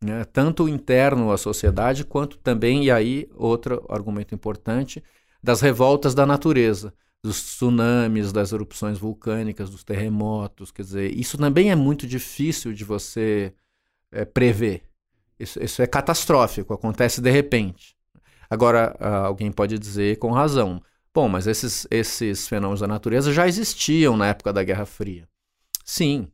né? 0.00 0.24
tanto 0.24 0.68
interno 0.68 1.32
à 1.32 1.36
sociedade, 1.36 2.04
quanto 2.04 2.38
também, 2.38 2.84
e 2.84 2.90
aí 2.90 3.28
outro 3.34 3.84
argumento 3.88 4.32
importante, 4.32 5.02
das 5.42 5.60
revoltas 5.60 6.14
da 6.14 6.24
natureza, 6.24 6.94
dos 7.22 7.42
tsunamis, 7.42 8.32
das 8.32 8.52
erupções 8.52 8.96
vulcânicas, 8.96 9.68
dos 9.68 9.82
terremotos. 9.82 10.70
Quer 10.70 10.82
dizer, 10.82 11.18
isso 11.18 11.36
também 11.36 11.72
é 11.72 11.74
muito 11.74 12.06
difícil 12.06 12.72
de 12.72 12.84
você 12.84 13.52
é, 14.12 14.24
prever. 14.24 14.82
Isso, 15.38 15.62
isso 15.62 15.82
é 15.82 15.86
catastrófico, 15.86 16.72
acontece 16.72 17.20
de 17.20 17.30
repente. 17.30 17.96
Agora, 18.48 18.96
alguém 19.00 19.50
pode 19.50 19.78
dizer 19.78 20.18
com 20.18 20.30
razão: 20.30 20.80
bom, 21.12 21.28
mas 21.28 21.46
esses, 21.46 21.86
esses 21.90 22.46
fenômenos 22.46 22.80
da 22.80 22.86
natureza 22.86 23.32
já 23.32 23.46
existiam 23.46 24.16
na 24.16 24.28
época 24.28 24.52
da 24.52 24.62
Guerra 24.62 24.86
Fria. 24.86 25.28
Sim, 25.84 26.28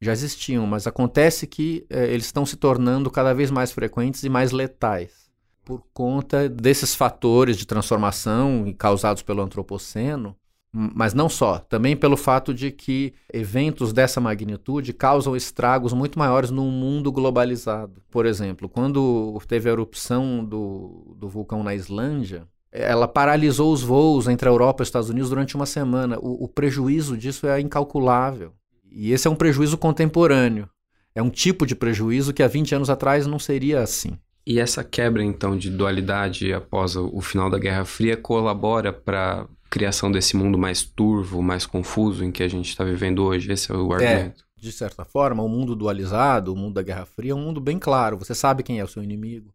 já 0.00 0.12
existiam, 0.12 0.66
mas 0.66 0.86
acontece 0.86 1.46
que 1.46 1.86
é, 1.90 2.06
eles 2.06 2.26
estão 2.26 2.44
se 2.44 2.56
tornando 2.56 3.10
cada 3.10 3.32
vez 3.32 3.50
mais 3.50 3.70
frequentes 3.70 4.22
e 4.24 4.28
mais 4.28 4.50
letais 4.50 5.30
por 5.64 5.84
conta 5.92 6.48
desses 6.48 6.94
fatores 6.94 7.56
de 7.56 7.66
transformação 7.66 8.74
causados 8.76 9.22
pelo 9.22 9.42
antropoceno, 9.42 10.36
mas 10.72 11.14
não 11.14 11.28
só, 11.28 11.58
também 11.58 11.96
pelo 11.96 12.16
fato 12.16 12.54
de 12.54 12.70
que 12.70 13.12
eventos 13.32 13.92
dessa 13.92 14.20
magnitude 14.20 14.92
causam 14.92 15.34
estragos 15.34 15.92
muito 15.92 16.18
maiores 16.18 16.50
num 16.50 16.70
mundo 16.70 17.10
globalizado. 17.10 18.00
Por 18.10 18.24
exemplo, 18.24 18.68
quando 18.68 19.40
teve 19.48 19.68
a 19.68 19.72
erupção 19.72 20.44
do, 20.44 21.16
do 21.18 21.28
vulcão 21.28 21.64
na 21.64 21.74
Islândia, 21.74 22.46
ela 22.70 23.08
paralisou 23.08 23.72
os 23.72 23.82
voos 23.82 24.28
entre 24.28 24.48
a 24.48 24.52
Europa 24.52 24.82
e 24.82 24.84
os 24.84 24.88
Estados 24.88 25.10
Unidos 25.10 25.30
durante 25.30 25.56
uma 25.56 25.66
semana. 25.66 26.18
O, 26.20 26.44
o 26.44 26.48
prejuízo 26.48 27.16
disso 27.16 27.48
é 27.48 27.60
incalculável. 27.60 28.52
E 28.90 29.12
esse 29.12 29.26
é 29.26 29.30
um 29.30 29.36
prejuízo 29.36 29.76
contemporâneo. 29.76 30.68
É 31.14 31.22
um 31.22 31.30
tipo 31.30 31.66
de 31.66 31.74
prejuízo 31.74 32.32
que 32.32 32.42
há 32.42 32.48
20 32.48 32.76
anos 32.76 32.90
atrás 32.90 33.26
não 33.26 33.40
seria 33.40 33.82
assim. 33.82 34.16
E 34.46 34.58
essa 34.58 34.82
quebra, 34.82 35.22
então, 35.22 35.56
de 35.56 35.68
dualidade 35.68 36.52
após 36.52 36.96
o 36.96 37.20
final 37.20 37.50
da 37.50 37.58
Guerra 37.58 37.84
Fria 37.84 38.16
colabora 38.16 38.92
para 38.92 39.46
criação 39.70 40.10
desse 40.10 40.36
mundo 40.36 40.58
mais 40.58 40.82
turvo, 40.82 41.40
mais 41.40 41.64
confuso 41.64 42.24
em 42.24 42.32
que 42.32 42.42
a 42.42 42.48
gente 42.48 42.68
está 42.68 42.84
vivendo 42.84 43.24
hoje? 43.24 43.50
Esse 43.50 43.70
é 43.70 43.74
o 43.74 43.92
é, 43.92 43.94
argumento. 43.94 44.44
É, 44.44 44.60
de 44.60 44.72
certa 44.72 45.04
forma, 45.04 45.42
o 45.42 45.48
mundo 45.48 45.76
dualizado, 45.76 46.52
o 46.52 46.56
mundo 46.56 46.74
da 46.74 46.82
Guerra 46.82 47.06
Fria, 47.06 47.32
é 47.32 47.34
um 47.34 47.40
mundo 47.40 47.60
bem 47.60 47.78
claro. 47.78 48.18
Você 48.18 48.34
sabe 48.34 48.62
quem 48.62 48.80
é 48.80 48.84
o 48.84 48.88
seu 48.88 49.02
inimigo, 49.02 49.54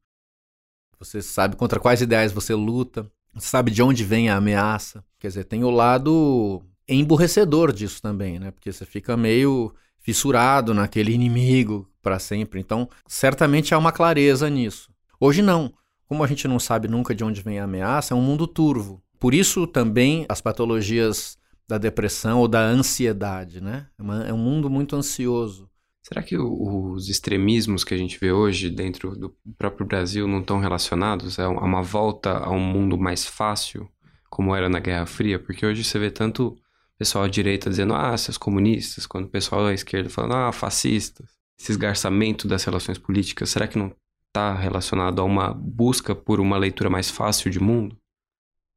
você 0.97 1.21
sabe 1.21 1.55
contra 1.55 1.79
quais 1.79 2.01
ideais 2.01 2.31
você 2.31 2.55
luta, 2.55 3.11
você 3.33 3.47
sabe 3.47 3.69
de 3.69 3.83
onde 3.83 4.03
vem 4.03 4.29
a 4.29 4.37
ameaça. 4.37 5.03
Quer 5.19 5.27
dizer, 5.27 5.43
tem 5.43 5.63
o 5.63 5.69
lado 5.69 6.63
emburrecedor 6.87 7.73
disso 7.73 8.01
também, 8.01 8.39
né? 8.39 8.51
Porque 8.51 8.71
você 8.71 8.85
fica 8.85 9.17
meio 9.17 9.73
fissurado 9.99 10.73
naquele 10.73 11.11
inimigo 11.11 11.89
para 12.01 12.19
sempre. 12.19 12.59
Então, 12.59 12.87
certamente 13.07 13.73
há 13.73 13.77
uma 13.77 13.91
clareza 13.91 14.49
nisso. 14.49 14.89
Hoje 15.19 15.41
não. 15.41 15.73
Como 16.07 16.23
a 16.23 16.27
gente 16.27 16.47
não 16.47 16.59
sabe 16.59 16.87
nunca 16.87 17.15
de 17.15 17.23
onde 17.23 17.41
vem 17.41 17.59
a 17.59 17.63
ameaça, 17.63 18.13
é 18.13 18.17
um 18.17 18.21
mundo 18.21 18.45
turvo. 18.47 19.01
Por 19.19 19.33
isso 19.33 19.65
também 19.67 20.25
as 20.29 20.41
patologias 20.41 21.37
da 21.67 21.77
depressão 21.77 22.39
ou 22.39 22.47
da 22.47 22.61
ansiedade, 22.61 23.61
né? 23.61 23.87
É, 23.99 24.29
é 24.29 24.33
um 24.33 24.37
mundo 24.37 24.69
muito 24.69 24.95
ansioso. 24.95 25.69
Será 26.03 26.21
que 26.21 26.37
os 26.37 27.09
extremismos 27.09 27.83
que 27.83 27.93
a 27.93 27.97
gente 27.97 28.19
vê 28.19 28.31
hoje 28.31 28.69
dentro 28.69 29.17
do 29.17 29.35
próprio 29.57 29.87
Brasil 29.87 30.27
não 30.27 30.41
estão 30.41 30.59
relacionados 30.59 31.39
a 31.39 31.49
uma 31.49 31.81
volta 31.81 32.37
a 32.37 32.51
um 32.51 32.59
mundo 32.59 32.95
mais 32.95 33.25
fácil, 33.25 33.89
como 34.29 34.55
era 34.55 34.69
na 34.69 34.79
Guerra 34.79 35.07
Fria? 35.07 35.39
Porque 35.39 35.65
hoje 35.65 35.83
você 35.83 35.97
vê 35.97 36.11
tanto 36.11 36.55
pessoal 36.97 37.23
à 37.23 37.27
direita 37.27 37.71
dizendo, 37.71 37.95
ah, 37.95 38.15
seus 38.17 38.37
comunistas, 38.37 39.07
quando 39.07 39.25
o 39.25 39.29
pessoal 39.29 39.65
à 39.65 39.73
esquerda 39.73 40.07
falando, 40.07 40.35
ah, 40.35 40.51
fascistas. 40.51 41.27
Esse 41.59 41.71
esgarçamento 41.71 42.47
das 42.47 42.63
relações 42.63 42.99
políticas, 42.99 43.49
será 43.49 43.67
que 43.67 43.77
não 43.77 43.91
está 44.27 44.53
relacionado 44.53 45.19
a 45.19 45.23
uma 45.23 45.53
busca 45.53 46.13
por 46.13 46.39
uma 46.39 46.57
leitura 46.57 46.89
mais 46.89 47.09
fácil 47.09 47.49
de 47.49 47.59
mundo? 47.59 47.97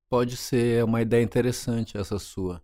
Pode 0.08 0.36
ser, 0.36 0.84
uma 0.84 1.02
ideia 1.02 1.22
interessante 1.22 1.98
essa 1.98 2.18
sua. 2.18 2.62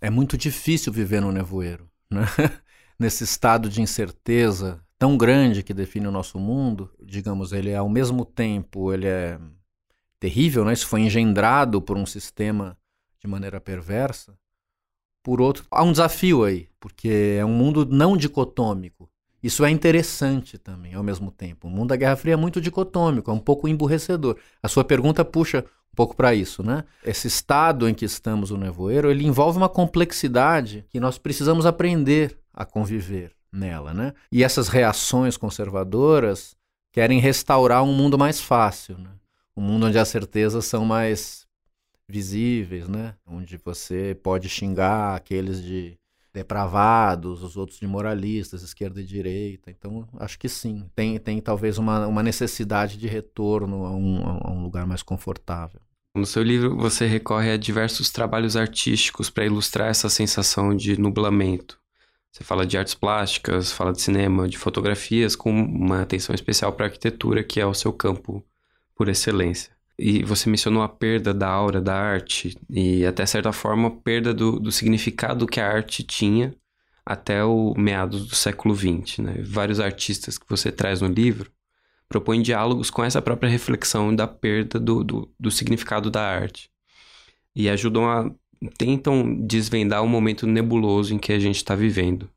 É 0.00 0.10
muito 0.10 0.36
difícil 0.36 0.92
viver 0.92 1.20
no 1.20 1.32
nevoeiro, 1.32 1.88
né? 2.10 2.26
Nesse 2.98 3.24
estado 3.24 3.68
de 3.68 3.80
incerteza 3.80 4.84
tão 4.98 5.16
grande 5.16 5.62
que 5.62 5.74
define 5.74 6.06
o 6.06 6.12
nosso 6.12 6.38
mundo, 6.38 6.90
digamos, 7.02 7.52
ele 7.52 7.70
é 7.70 7.76
ao 7.76 7.88
mesmo 7.88 8.24
tempo, 8.24 8.92
ele 8.92 9.06
é 9.06 9.40
terrível, 10.20 10.64
né? 10.64 10.72
Isso 10.72 10.86
foi 10.86 11.00
engendrado 11.00 11.80
por 11.80 11.96
um 11.96 12.06
sistema 12.06 12.78
de 13.18 13.26
maneira 13.26 13.60
perversa, 13.60 14.36
por 15.22 15.40
outro, 15.40 15.64
há 15.70 15.82
um 15.84 15.92
desafio 15.92 16.44
aí, 16.44 16.68
porque 16.80 17.36
é 17.38 17.44
um 17.44 17.52
mundo 17.52 17.86
não 17.86 18.16
dicotômico. 18.16 19.08
Isso 19.42 19.64
é 19.64 19.70
interessante 19.70 20.58
também, 20.58 20.94
ao 20.94 21.02
mesmo 21.02 21.30
tempo. 21.30 21.68
O 21.68 21.70
mundo 21.70 21.88
da 21.88 21.96
Guerra 21.96 22.16
Fria 22.16 22.34
é 22.34 22.36
muito 22.36 22.60
dicotômico, 22.60 23.30
é 23.30 23.34
um 23.34 23.38
pouco 23.38 23.68
emburrecedor. 23.68 24.36
A 24.62 24.68
sua 24.68 24.84
pergunta 24.84 25.24
puxa 25.24 25.64
um 25.92 25.96
pouco 25.96 26.16
para 26.16 26.34
isso, 26.34 26.62
né? 26.62 26.84
Esse 27.04 27.28
estado 27.28 27.88
em 27.88 27.92
que 27.92 28.04
estamos 28.04 28.50
no 28.50 28.56
nevoeiro, 28.56 29.10
ele 29.10 29.26
envolve 29.26 29.58
uma 29.58 29.68
complexidade 29.68 30.86
que 30.88 30.98
nós 30.98 31.18
precisamos 31.18 31.66
aprender 31.66 32.38
a 32.52 32.64
conviver 32.64 33.32
nela, 33.52 33.92
né? 33.92 34.14
E 34.30 34.42
essas 34.42 34.68
reações 34.68 35.36
conservadoras 35.36 36.56
querem 36.92 37.20
restaurar 37.20 37.82
um 37.82 37.92
mundo 37.92 38.18
mais 38.18 38.40
fácil, 38.40 38.96
né? 38.96 39.10
Um 39.54 39.60
mundo 39.60 39.86
onde 39.86 39.98
as 39.98 40.08
certezas 40.08 40.64
são 40.64 40.84
mais 40.84 41.46
visíveis, 42.08 42.88
né? 42.88 43.14
Onde 43.26 43.58
você 43.58 44.18
pode 44.22 44.48
xingar 44.48 45.14
aqueles 45.14 45.62
de 45.62 45.98
depravados, 46.32 47.42
os 47.42 47.56
outros 47.56 47.78
de 47.78 47.86
moralistas, 47.86 48.62
esquerda 48.62 49.00
e 49.00 49.04
direita. 49.04 49.70
Então, 49.70 50.08
acho 50.18 50.38
que 50.38 50.48
sim. 50.48 50.88
Tem, 50.94 51.18
tem 51.18 51.40
talvez 51.40 51.78
uma, 51.78 52.06
uma 52.06 52.22
necessidade 52.22 52.96
de 52.96 53.06
retorno 53.06 53.84
a 53.84 53.90
um, 53.90 54.22
a 54.24 54.50
um 54.50 54.62
lugar 54.62 54.86
mais 54.86 55.02
confortável. 55.02 55.80
No 56.14 56.26
seu 56.26 56.42
livro, 56.42 56.76
você 56.76 57.06
recorre 57.06 57.50
a 57.50 57.56
diversos 57.56 58.10
trabalhos 58.10 58.56
artísticos 58.56 59.30
para 59.30 59.46
ilustrar 59.46 59.88
essa 59.88 60.10
sensação 60.10 60.76
de 60.76 60.98
nublamento. 61.00 61.80
Você 62.30 62.44
fala 62.44 62.66
de 62.66 62.78
artes 62.78 62.94
plásticas, 62.94 63.72
fala 63.72 63.92
de 63.92 64.00
cinema, 64.00 64.48
de 64.48 64.56
fotografias, 64.56 65.36
com 65.36 65.50
uma 65.50 66.02
atenção 66.02 66.34
especial 66.34 66.72
para 66.72 66.86
a 66.86 66.88
arquitetura, 66.88 67.44
que 67.44 67.60
é 67.60 67.66
o 67.66 67.74
seu 67.74 67.92
campo 67.92 68.44
por 68.94 69.08
excelência. 69.08 69.72
E 70.04 70.24
você 70.24 70.50
mencionou 70.50 70.82
a 70.82 70.88
perda 70.88 71.32
da 71.32 71.48
aura 71.48 71.80
da 71.80 71.94
arte 71.94 72.58
e, 72.68 73.06
até 73.06 73.24
certa 73.24 73.52
forma, 73.52 73.86
a 73.86 73.90
perda 73.92 74.34
do, 74.34 74.58
do 74.58 74.72
significado 74.72 75.46
que 75.46 75.60
a 75.60 75.68
arte 75.68 76.02
tinha 76.02 76.52
até 77.06 77.44
o 77.44 77.72
meados 77.76 78.26
do 78.26 78.34
século 78.34 78.74
XX. 78.74 79.18
Né? 79.18 79.34
Vários 79.44 79.78
artistas 79.78 80.36
que 80.36 80.46
você 80.48 80.72
traz 80.72 81.00
no 81.00 81.06
livro 81.06 81.52
propõem 82.08 82.42
diálogos 82.42 82.90
com 82.90 83.04
essa 83.04 83.22
própria 83.22 83.48
reflexão 83.48 84.12
da 84.12 84.26
perda 84.26 84.80
do, 84.80 85.04
do, 85.04 85.32
do 85.38 85.52
significado 85.52 86.10
da 86.10 86.22
arte. 86.22 86.68
E 87.54 87.68
ajudam 87.68 88.10
a. 88.10 88.28
tentam 88.76 89.46
desvendar 89.46 90.02
o 90.02 90.08
momento 90.08 90.48
nebuloso 90.48 91.14
em 91.14 91.18
que 91.18 91.32
a 91.32 91.38
gente 91.38 91.58
está 91.58 91.76
vivendo. 91.76 92.28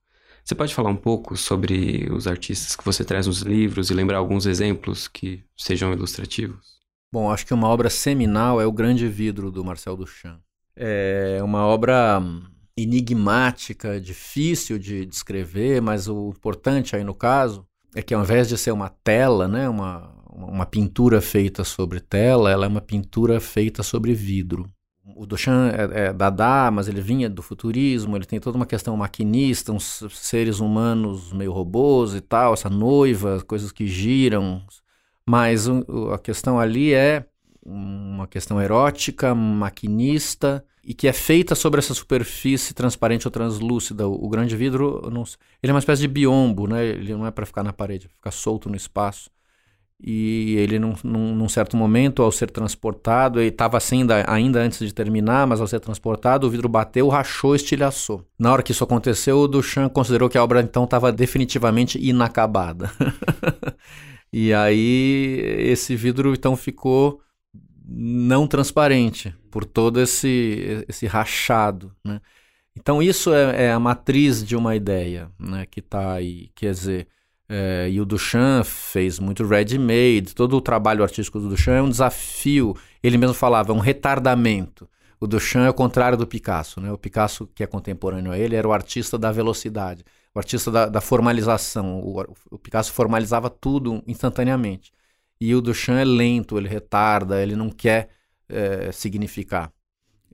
Você 0.43 0.54
pode 0.54 0.75
falar 0.75 0.91
um 0.91 0.95
pouco 0.95 1.36
sobre 1.36 2.08
os 2.12 2.28
artistas 2.28 2.75
que 2.75 2.86
você 2.86 3.04
traz 3.04 3.25
nos 3.25 3.41
livros 3.41 3.89
e 3.89 3.93
lembrar 3.95 4.19
alguns 4.19 4.45
exemplos 4.45 5.08
que 5.08 5.43
sejam 5.58 5.91
ilustrativos? 5.91 6.74
Bom, 7.15 7.32
acho 7.32 7.45
que 7.45 7.54
uma 7.54 7.69
obra 7.69 7.89
seminal 7.89 8.60
é 8.60 8.65
O 8.65 8.73
Grande 8.73 9.08
Vidro, 9.08 9.49
do 9.49 9.63
Marcel 9.63 9.95
Duchamp. 9.95 10.41
É 10.75 11.39
uma 11.41 11.65
obra 11.65 12.19
hum, 12.19 12.43
enigmática, 12.75 14.01
difícil 14.01 14.78
de 14.78 15.06
descrever, 15.06 15.82
mas 15.82 16.10
o 16.10 16.34
importante 16.36 16.93
aí 16.93 17.06
no 17.06 17.15
caso 17.15 17.65
é 17.95 18.01
que 18.01 18.13
ao 18.13 18.21
invés 18.21 18.49
de 18.49 18.58
ser 18.58 18.71
uma 18.71 18.89
tela, 18.89 19.47
né, 19.47 19.69
uma, 19.69 20.13
uma 20.30 20.65
pintura 20.65 21.21
feita 21.21 21.63
sobre 21.63 22.01
tela, 22.01 22.51
ela 22.51 22.65
é 22.65 22.67
uma 22.67 22.82
pintura 22.82 23.39
feita 23.39 23.82
sobre 23.82 24.13
vidro. 24.13 24.69
O 25.15 25.25
Duchamp 25.25 25.73
é, 25.73 26.08
é 26.08 26.12
Dada, 26.12 26.69
mas 26.69 26.89
ele 26.89 26.99
vinha 26.99 27.30
do 27.30 27.41
futurismo, 27.41 28.17
ele 28.17 28.25
tem 28.25 28.41
toda 28.41 28.58
uma 28.58 28.65
questão 28.65 28.97
maquinista, 28.97 29.71
uns 29.71 30.04
seres 30.12 30.60
humanos 30.60 31.32
meio 31.32 31.54
robôs 31.54 32.13
e 32.13 32.19
tal, 32.19 32.54
essa 32.54 32.69
noiva, 32.69 33.41
coisas 33.47 33.71
que 33.71 33.88
giram, 33.88 34.62
mas 35.27 35.67
a 35.67 36.17
questão 36.17 36.59
ali 36.59 36.93
é 36.93 37.25
uma 37.65 38.27
questão 38.27 38.61
erótica, 38.61 39.33
maquinista 39.33 40.63
e 40.83 40.93
que 40.93 41.07
é 41.07 41.13
feita 41.13 41.55
sobre 41.55 41.79
essa 41.79 41.95
superfície 41.95 42.75
transparente 42.75 43.27
ou 43.27 43.31
translúcida. 43.31 44.07
O, 44.07 44.25
o 44.25 44.29
grande 44.29 44.55
vidro, 44.55 45.09
não, 45.11 45.23
ele 45.63 45.71
é 45.71 45.73
uma 45.73 45.79
espécie 45.79 46.01
de 46.01 46.07
biombo, 46.07 46.67
né? 46.67 46.85
Ele 46.85 47.13
não 47.13 47.25
é 47.25 47.31
para 47.31 47.45
ficar 47.45 47.63
na 47.63 47.73
parede, 47.73 48.05
é 48.05 48.09
ficar 48.09 48.31
solto 48.31 48.69
no 48.69 48.75
espaço. 48.75 49.31
E 49.99 50.55
ele, 50.57 50.77
num, 50.77 50.93
num, 51.03 51.33
num 51.33 51.49
certo 51.49 51.75
momento, 51.75 52.21
ao 52.21 52.31
ser 52.31 52.51
transportado, 52.51 53.39
ele 53.39 53.47
estava 53.47 53.77
assim 53.77 54.01
ainda, 54.01 54.25
ainda 54.27 54.59
antes 54.59 54.79
de 54.79 54.93
terminar, 54.93 55.47
mas 55.47 55.61
ao 55.61 55.67
ser 55.67 55.79
transportado, 55.79 56.45
o 56.45 56.49
vidro 56.49 56.67
bateu, 56.67 57.07
rachou, 57.07 57.55
estilhaçou. 57.55 58.23
Na 58.38 58.51
hora 58.51 58.61
que 58.61 58.73
isso 58.73 58.83
aconteceu, 58.83 59.39
o 59.39 59.47
Duchamp 59.47 59.91
considerou 59.91 60.29
que 60.29 60.38
a 60.38 60.43
obra 60.43 60.61
então 60.61 60.83
estava 60.83 61.11
definitivamente 61.11 61.97
inacabada. 61.97 62.91
E 64.31 64.53
aí 64.53 65.39
esse 65.59 65.95
vidro 65.95 66.33
então 66.33 66.55
ficou 66.55 67.21
não 67.88 68.47
transparente 68.47 69.33
por 69.51 69.63
todo 69.63 70.01
esse, 70.01 70.85
esse 70.88 71.05
rachado, 71.05 71.95
né? 72.03 72.19
Então 72.77 73.01
isso 73.01 73.33
é, 73.33 73.67
é 73.67 73.71
a 73.71 73.79
matriz 73.79 74.43
de 74.43 74.55
uma 74.55 74.75
ideia, 74.75 75.31
né? 75.39 75.65
Que 75.65 75.79
está 75.79 76.13
aí, 76.13 76.49
quer 76.55 76.71
dizer, 76.71 77.07
é, 77.47 77.88
e 77.89 78.01
o 78.01 78.05
Duchamp 78.05 78.65
fez 78.65 79.19
muito 79.19 79.45
ready-made, 79.45 80.35
todo 80.35 80.57
o 80.57 80.61
trabalho 80.61 81.03
artístico 81.03 81.39
do 81.39 81.49
Duchamp 81.49 81.77
é 81.77 81.81
um 81.81 81.89
desafio. 81.89 82.75
Ele 83.01 83.17
mesmo 83.17 83.35
falava, 83.35 83.71
é 83.71 83.75
um 83.75 83.79
retardamento. 83.79 84.89
O 85.19 85.27
Duchamp 85.27 85.65
é 85.65 85.69
o 85.69 85.73
contrário 85.73 86.17
do 86.17 86.27
Picasso, 86.27 86.81
né? 86.81 86.91
O 86.91 86.97
Picasso, 86.97 87.47
que 87.55 87.63
é 87.63 87.67
contemporâneo 87.67 88.31
a 88.31 88.38
ele, 88.38 88.55
era 88.55 88.67
o 88.67 88.73
artista 88.73 89.17
da 89.17 89.31
velocidade 89.31 90.03
o 90.36 90.39
artista 90.39 90.69
da, 90.69 90.86
da 90.88 91.00
formalização. 91.00 92.02
O, 92.02 92.21
o, 92.52 92.60
Picasso 92.60 92.91
formalizava 92.91 93.50
tudo 93.50 94.04
instantaneamente. 94.06 94.91
E 95.39 95.56
o 95.56 95.62
Duchamp 95.62 95.98
é 95.98 96.04
lento, 96.04 96.58
ele 96.58 96.67
retarda, 96.67 97.41
ele 97.41 97.56
não 97.56 97.69
quer 97.69 98.10
é, 98.50 98.91
significar. 98.91 99.71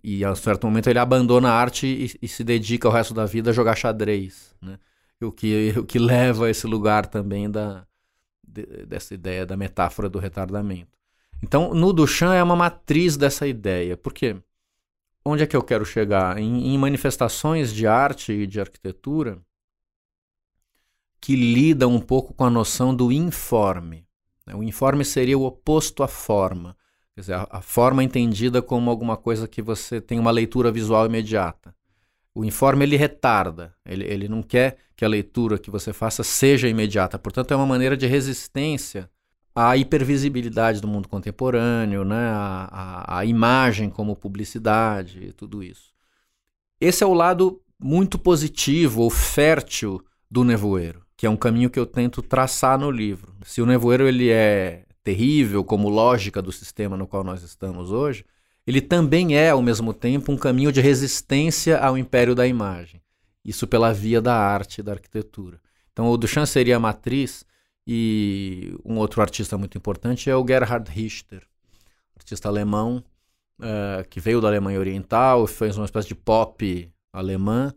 E 0.03 0.25
a 0.25 0.31
um 0.31 0.35
certo 0.35 0.65
momento 0.65 0.89
ele 0.89 0.97
abandona 0.97 1.49
a 1.49 1.53
arte 1.53 1.85
e, 1.85 2.25
e, 2.25 2.27
se 2.27 2.43
dedica 2.43 2.87
o 2.87 2.91
resto 2.91 3.13
da 3.13 3.25
vida 3.27 3.51
a 3.51 3.53
jogar 3.53 3.75
xadrez. 3.75 4.55
Né? 4.59 4.79
O, 5.21 5.31
que, 5.31 5.75
o 5.77 5.83
que 5.85 5.99
leva 5.99 6.47
a 6.47 6.49
esse 6.49 6.65
lugar 6.65 7.05
também 7.05 7.49
da, 7.49 7.85
de, 8.43 8.65
dessa 8.87 9.13
ideia 9.13 9.45
da 9.45 9.55
metáfora 9.55 10.09
do 10.09 10.17
retardamento. 10.17 10.97
Então, 11.43 11.75
no 11.75 11.93
Duchamp 11.93 12.33
é 12.33 12.41
uma 12.41 12.55
matriz 12.55 13.17
dessa 13.17 13.47
ideia. 13.47 13.95
Por 13.95 14.13
quê? 14.13 14.35
Onde 15.23 15.43
é 15.43 15.47
que 15.47 15.55
eu 15.55 15.61
quero 15.61 15.85
chegar? 15.85 16.39
Em, 16.39 16.73
em 16.73 16.77
manifestações 16.79 17.71
de 17.71 17.85
arte 17.85 18.31
e 18.31 18.47
de 18.47 18.59
arquitetura, 18.59 19.39
que 21.21 21.35
lida 21.35 21.87
um 21.87 21.99
pouco 21.99 22.33
com 22.33 22.43
a 22.43 22.49
noção 22.49 22.93
do 22.93 23.11
informe. 23.11 24.07
Né? 24.45 24.55
O 24.55 24.63
informe 24.63 25.05
seria 25.05 25.37
o 25.37 25.45
oposto 25.45 26.01
à 26.01 26.07
forma. 26.07 26.75
Quer 27.13 27.21
dizer, 27.21 27.47
a, 27.49 27.61
forma 27.61 28.03
entendida 28.03 28.61
como 28.61 28.89
alguma 28.89 29.15
coisa 29.15 29.47
que 29.47 29.61
você 29.61 30.01
tem 30.01 30.19
uma 30.19 30.31
leitura 30.31 30.71
visual 30.71 31.05
imediata. 31.05 31.75
O 32.33 32.43
informe 32.43 32.85
ele 32.85 32.95
retarda, 32.95 33.75
ele, 33.85 34.05
ele 34.05 34.27
não 34.27 34.41
quer 34.41 34.77
que 34.95 35.05
a 35.05 35.07
leitura 35.07 35.59
que 35.59 35.69
você 35.69 35.93
faça 35.93 36.23
seja 36.23 36.67
imediata. 36.67 37.19
Portanto, 37.19 37.51
é 37.51 37.55
uma 37.55 37.65
maneira 37.65 37.95
de 37.95 38.07
resistência 38.07 39.09
a 39.53 39.75
hipervisibilidade 39.75 40.81
do 40.81 40.87
mundo 40.87 41.09
contemporâneo, 41.09 42.05
né? 42.05 42.29
a, 42.29 42.69
a, 42.71 43.19
a 43.19 43.25
imagem 43.25 43.89
como 43.89 44.15
publicidade, 44.15 45.33
tudo 45.33 45.61
isso. 45.61 45.91
Esse 46.79 47.03
é 47.03 47.07
o 47.07 47.13
lado 47.13 47.61
muito 47.77 48.17
positivo 48.17 49.01
ou 49.01 49.09
fértil 49.09 50.01
do 50.29 50.43
nevoeiro, 50.43 51.00
que 51.21 51.27
é 51.27 51.29
um 51.29 51.37
caminho 51.37 51.69
que 51.69 51.77
eu 51.77 51.85
tento 51.85 52.19
traçar 52.19 52.79
no 52.79 52.89
livro. 52.89 53.31
Se 53.45 53.61
o 53.61 53.65
nevoeiro 53.67 54.07
ele 54.07 54.31
é 54.31 54.85
terrível 55.03 55.63
como 55.63 55.87
lógica 55.87 56.41
do 56.41 56.51
sistema 56.51 56.97
no 56.97 57.05
qual 57.05 57.23
nós 57.23 57.43
estamos 57.43 57.91
hoje, 57.91 58.25
ele 58.65 58.81
também 58.81 59.37
é, 59.37 59.51
ao 59.51 59.61
mesmo 59.61 59.93
tempo, 59.93 60.31
um 60.31 60.35
caminho 60.35 60.71
de 60.71 60.81
resistência 60.81 61.77
ao 61.77 61.95
império 61.95 62.33
da 62.33 62.47
imagem. 62.47 63.03
Isso 63.45 63.67
pela 63.67 63.93
via 63.93 64.19
da 64.19 64.35
arte 64.35 64.79
e 64.79 64.83
da 64.83 64.93
arquitetura. 64.93 65.61
Então, 65.93 66.09
o 66.09 66.17
Duchamp 66.17 66.47
seria 66.47 66.77
a 66.77 66.79
matriz 66.79 67.45
e 67.85 68.75
um 68.83 68.97
outro 68.97 69.21
artista 69.21 69.55
muito 69.59 69.77
importante 69.77 70.27
é 70.27 70.35
o 70.35 70.43
Gerhard 70.43 70.89
Richter, 70.89 71.43
artista 72.17 72.47
alemão 72.47 73.03
uh, 73.59 74.09
que 74.09 74.19
veio 74.19 74.41
da 74.41 74.47
Alemanha 74.47 74.79
Oriental, 74.79 75.45
fez 75.45 75.77
uma 75.77 75.85
espécie 75.85 76.07
de 76.07 76.15
pop 76.15 76.91
alemã, 77.13 77.71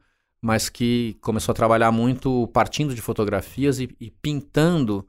mas 0.45 0.69
que 0.69 1.17
começou 1.23 1.53
a 1.53 1.57
trabalhar 1.57 1.91
muito 1.91 2.47
partindo 2.49 2.95
de 2.95 3.01
fotografias 3.01 3.81
e, 3.81 3.89
e 3.99 4.11
pintando 4.11 5.09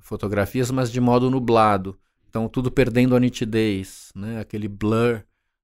fotografias, 0.00 0.68
mas 0.72 0.90
de 0.90 1.00
modo 1.00 1.30
nublado. 1.30 1.96
Então, 2.28 2.48
tudo 2.48 2.72
perdendo 2.72 3.14
a 3.14 3.20
nitidez, 3.20 4.10
né? 4.16 4.40
aquele 4.40 4.66
blur 4.66 5.22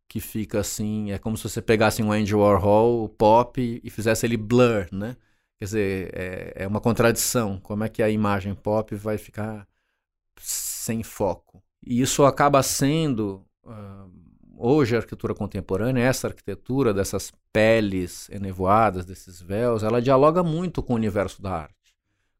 que 0.09 0.21
fica 0.21 0.61
assim. 0.61 1.11
É 1.11 1.19
como 1.19 1.37
se 1.37 1.43
você 1.43 1.61
pegasse 1.61 2.01
um 2.01 2.13
Andy 2.13 2.37
Warhol, 2.37 3.09
pop, 3.09 3.81
e 3.83 3.91
fizesse 3.91 4.25
ele 4.25 4.37
blur, 4.37 4.87
né? 4.93 5.17
Quer 5.59 5.65
dizer, 5.65 6.11
é, 6.15 6.53
é 6.63 6.67
uma 6.69 6.81
contradição. 6.81 7.59
Como 7.59 7.83
é 7.83 7.89
que 7.89 8.05
a 8.05 8.09
imagem 8.09 8.55
pop 8.55 8.95
vai 8.95 9.19
ficar 9.19 9.67
sem 10.39 11.03
foco? 11.03 11.61
E 11.85 12.01
isso 12.01 12.25
acaba 12.25 12.63
sendo, 12.63 13.45
uh, 13.65 14.09
hoje, 14.61 14.95
a 14.95 14.99
arquitetura 14.99 15.35
contemporânea, 15.35 16.03
essa 16.03 16.29
arquitetura 16.29 16.93
dessas 16.93 17.33
peles 17.53 18.29
enevoadas, 18.31 19.05
desses 19.05 19.41
véus, 19.41 19.83
ela 19.83 20.03
dialoga 20.03 20.43
muito 20.43 20.83
com 20.83 20.93
o 20.93 20.97
universo 20.97 21.41
da 21.41 21.53
arte, 21.53 21.95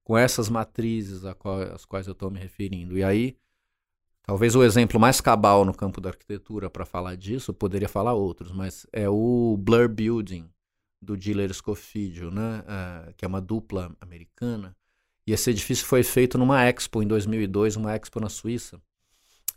com 0.05 0.17
essas 0.17 0.49
matrizes 0.49 1.23
às 1.25 1.85
quais 1.85 2.07
eu 2.07 2.13
estou 2.13 2.31
me 2.31 2.39
referindo. 2.39 2.97
E 2.99 3.03
aí, 3.03 3.37
talvez 4.23 4.55
o 4.55 4.63
exemplo 4.63 5.01
mais 5.01 5.21
cabal 5.21 5.65
no 5.65 5.75
campo 5.75 6.01
da 6.01 6.11
arquitetura 6.11 6.69
para 6.69 6.85
falar 6.85 7.17
disso, 7.17 7.55
poderia 7.55 7.89
falar 7.89 8.13
outros, 8.13 8.53
mas 8.53 8.87
é 8.93 9.09
o 9.09 9.57
Blur 9.59 9.89
Building, 9.89 10.49
do 11.01 11.17
Diller 11.17 11.53
Scofidio, 11.55 12.31
né? 12.31 12.61
Uh, 12.61 13.15
que 13.15 13.25
é 13.25 13.29
uma 13.29 13.41
dupla 13.41 13.91
americana. 14.01 14.77
E 15.27 15.33
esse 15.33 15.51
edifício 15.51 15.87
foi 15.87 16.03
feito 16.03 16.37
numa 16.37 16.65
Expo 16.65 17.03
em 17.03 17.07
2002, 17.07 17.77
uma 17.77 17.95
Expo 17.95 18.21
na 18.21 18.29
Suíça. 18.29 18.81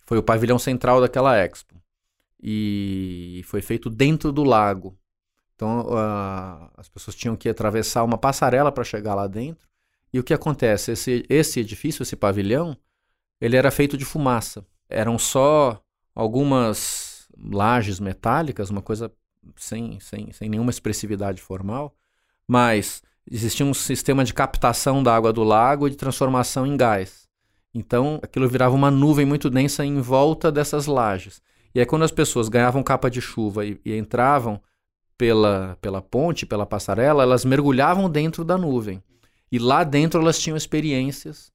Foi 0.06 0.18
o 0.18 0.24
pavilhão 0.24 0.58
central 0.58 1.02
daquela 1.02 1.38
Expo. 1.38 1.83
E 2.46 3.42
foi 3.46 3.62
feito 3.62 3.90
dentro 3.90 4.32
do 4.32 4.44
lago. 4.44 4.98
Então 5.56 5.88
uh, 5.88 6.70
as 6.76 6.90
pessoas 6.90 7.16
tinham 7.16 7.38
que 7.38 7.48
atravessar 7.48 8.04
uma 8.04 8.18
passarela 8.18 8.72
para 8.72 8.84
chegar 8.84 9.16
lá 9.16 9.28
dentro. 9.28 9.66
E 10.12 10.20
o 10.20 10.24
que 10.24 10.34
acontece? 10.34 10.92
Esse, 10.92 11.26
esse 11.30 11.62
edifício, 11.62 12.04
esse 12.04 12.16
pavilhão, 12.16 12.78
ele 13.40 13.56
era 13.56 13.72
feito 13.72 13.98
de 13.98 14.06
fumaça. 14.06 14.66
Eram 14.90 15.18
só 15.18 15.82
algumas 16.14 17.28
lajes 17.36 18.00
metálicas, 18.00 18.70
uma 18.70 18.82
coisa 18.82 19.12
sem, 19.56 20.00
sem, 20.00 20.32
sem 20.32 20.50
nenhuma 20.50 20.70
expressividade 20.70 21.42
formal, 21.42 21.96
mas 22.48 23.02
existia 23.30 23.66
um 23.66 23.74
sistema 23.74 24.24
de 24.24 24.34
captação 24.34 25.02
da 25.02 25.16
água 25.16 25.34
do 25.34 25.44
lago 25.44 25.88
e 25.88 25.92
de 25.92 25.98
transformação 25.98 26.68
em 26.68 26.78
gás. 26.78 27.28
Então, 27.74 28.20
aquilo 28.22 28.48
virava 28.48 28.76
uma 28.76 28.92
nuvem 28.92 29.26
muito 29.26 29.50
densa 29.50 29.84
em 29.84 30.00
volta 30.00 30.52
dessas 30.52 30.86
lajes. 30.86 31.42
E 31.74 31.80
aí, 31.80 31.86
quando 31.86 32.04
as 32.04 32.12
pessoas 32.12 32.50
ganhavam 32.50 32.84
capa 32.84 33.10
de 33.10 33.20
chuva 33.20 33.66
e, 33.66 33.80
e 33.84 33.98
entravam 33.98 34.62
pela, 35.18 35.78
pela 35.82 36.02
ponte, 36.02 36.46
pela 36.46 36.66
passarela, 36.66 37.24
elas 37.24 37.46
mergulhavam 37.46 38.10
dentro 38.10 38.44
da 38.44 38.58
nuvem. 38.58 39.02
E 39.52 39.60
lá 39.60 39.84
dentro 39.84 40.20
elas 40.20 40.40
tinham 40.40 40.58
experiências, 40.58 41.52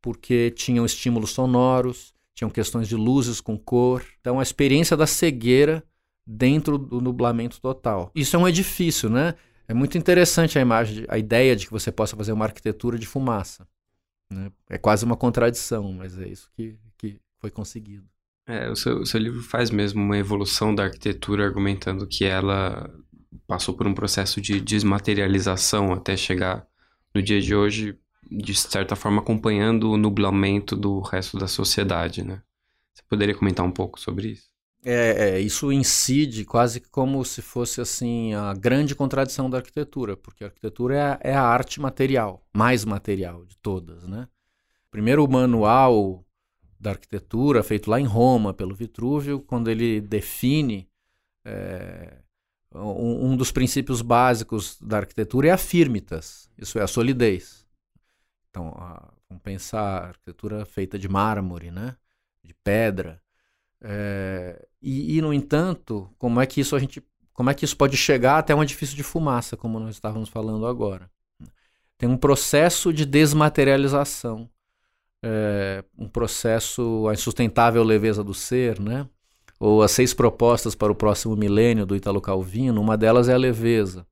porque 0.00 0.50
tinham 0.50 0.84
estímulos 0.84 1.30
sonoros, 1.30 2.14
tinham 2.34 2.50
questões 2.50 2.88
de 2.88 2.96
luzes 2.96 3.40
com 3.40 3.58
cor. 3.58 4.04
Então, 4.20 4.40
a 4.40 4.42
experiência 4.42 4.96
da 4.96 5.06
cegueira 5.06 5.84
dentro 6.26 6.78
do 6.78 7.00
nublamento 7.00 7.60
total. 7.60 8.10
Isso 8.14 8.36
é 8.36 8.38
um 8.38 8.48
edifício, 8.48 9.10
né? 9.10 9.34
É 9.66 9.74
muito 9.74 9.96
interessante 9.96 10.58
a 10.58 10.62
imagem, 10.62 11.04
a 11.08 11.18
ideia 11.18 11.54
de 11.54 11.66
que 11.66 11.72
você 11.72 11.92
possa 11.92 12.16
fazer 12.16 12.32
uma 12.32 12.44
arquitetura 12.44 12.98
de 12.98 13.06
fumaça. 13.06 13.66
Né? 14.30 14.50
É 14.68 14.78
quase 14.78 15.04
uma 15.04 15.16
contradição, 15.16 15.92
mas 15.92 16.18
é 16.18 16.28
isso 16.28 16.50
que, 16.54 16.76
que 16.96 17.20
foi 17.38 17.50
conseguido. 17.50 18.04
É, 18.50 18.68
o 18.68 18.74
seu, 18.74 18.98
o 18.98 19.06
seu 19.06 19.20
livro 19.20 19.40
faz 19.42 19.70
mesmo 19.70 20.02
uma 20.02 20.18
evolução 20.18 20.74
da 20.74 20.82
arquitetura, 20.84 21.44
argumentando 21.44 22.04
que 22.04 22.24
ela 22.24 22.92
passou 23.46 23.74
por 23.74 23.86
um 23.86 23.94
processo 23.94 24.40
de 24.40 24.60
desmaterialização 24.60 25.92
até 25.92 26.16
chegar 26.16 26.66
no 27.14 27.22
dia 27.22 27.40
de 27.40 27.54
hoje, 27.54 27.96
de 28.28 28.52
certa 28.56 28.96
forma 28.96 29.20
acompanhando 29.20 29.92
o 29.92 29.96
nublamento 29.96 30.74
do 30.74 30.98
resto 30.98 31.38
da 31.38 31.46
sociedade, 31.46 32.24
né? 32.24 32.42
Você 32.92 33.04
poderia 33.08 33.36
comentar 33.36 33.64
um 33.64 33.70
pouco 33.70 34.00
sobre 34.00 34.30
isso? 34.30 34.50
É, 34.84 35.34
é, 35.34 35.40
isso 35.40 35.70
incide 35.70 36.44
quase 36.44 36.80
como 36.80 37.24
se 37.24 37.42
fosse 37.42 37.80
assim 37.80 38.34
a 38.34 38.52
grande 38.52 38.96
contradição 38.96 39.48
da 39.48 39.58
arquitetura, 39.58 40.16
porque 40.16 40.42
a 40.42 40.48
arquitetura 40.48 40.96
é 40.96 41.00
a, 41.00 41.18
é 41.22 41.34
a 41.34 41.42
arte 41.42 41.80
material, 41.80 42.44
mais 42.52 42.84
material 42.84 43.44
de 43.44 43.56
todas, 43.58 44.08
né? 44.08 44.26
Primeiro 44.90 45.24
o 45.24 45.30
manual 45.30 46.24
da 46.80 46.90
arquitetura, 46.90 47.62
feito 47.62 47.90
lá 47.90 48.00
em 48.00 48.06
Roma 48.06 48.54
pelo 48.54 48.74
Vitrúvio, 48.74 49.40
quando 49.40 49.70
ele 49.70 50.00
define 50.00 50.88
é, 51.44 52.16
um, 52.74 53.32
um, 53.32 53.36
dos 53.36 53.52
princípios 53.52 54.00
básicos 54.00 54.80
da 54.80 54.96
arquitetura 54.98 55.48
é 55.48 55.50
a 55.50 55.58
firmitas, 55.58 56.50
isso 56.56 56.78
é 56.78 56.82
a 56.82 56.86
solidez. 56.86 57.66
Então, 58.48 58.68
a, 58.78 59.12
vamos 59.28 59.42
pensar 59.42 59.82
a 59.82 60.08
arquitetura 60.08 60.64
feita 60.64 60.98
de 60.98 61.08
mármore, 61.08 61.70
né? 61.70 61.96
De 62.42 62.54
pedra. 62.64 63.20
É, 63.82 64.66
e, 64.80 65.18
e, 65.18 65.22
no 65.22 65.34
entanto, 65.34 66.10
como 66.18 66.40
é 66.40 66.46
que 66.46 66.62
isso 66.62 66.74
a 66.74 66.78
gente, 66.78 67.02
como 67.34 67.50
é 67.50 67.54
que 67.54 67.64
isso 67.64 67.76
pode 67.76 67.96
chegar 67.96 68.38
até 68.38 68.54
um 68.54 68.62
edifício 68.62 68.96
de 68.96 69.02
fumaça, 69.02 69.56
como 69.56 69.78
nós 69.78 69.94
estávamos 69.94 70.30
falando 70.30 70.66
agora? 70.66 71.10
Tem 71.98 72.08
um 72.08 72.16
processo 72.16 72.90
de 72.92 73.04
desmaterialização, 73.04 74.48
é, 75.22 75.84
um 75.98 76.08
processo 76.08 77.06
a 77.08 77.12
insustentável 77.12 77.82
leveza 77.82 78.24
do 78.24 78.34
ser, 78.34 78.80
né? 78.80 79.06
Ou 79.58 79.82
as 79.82 79.90
seis 79.90 80.14
propostas 80.14 80.74
para 80.74 80.90
o 80.90 80.94
próximo 80.94 81.36
milênio 81.36 81.84
do 81.84 81.94
Italo 81.94 82.20
Calvino, 82.20 82.80
uma 82.80 82.96
delas 82.96 83.28
é 83.28 83.34
a 83.34 83.38
leveza. 83.38 84.06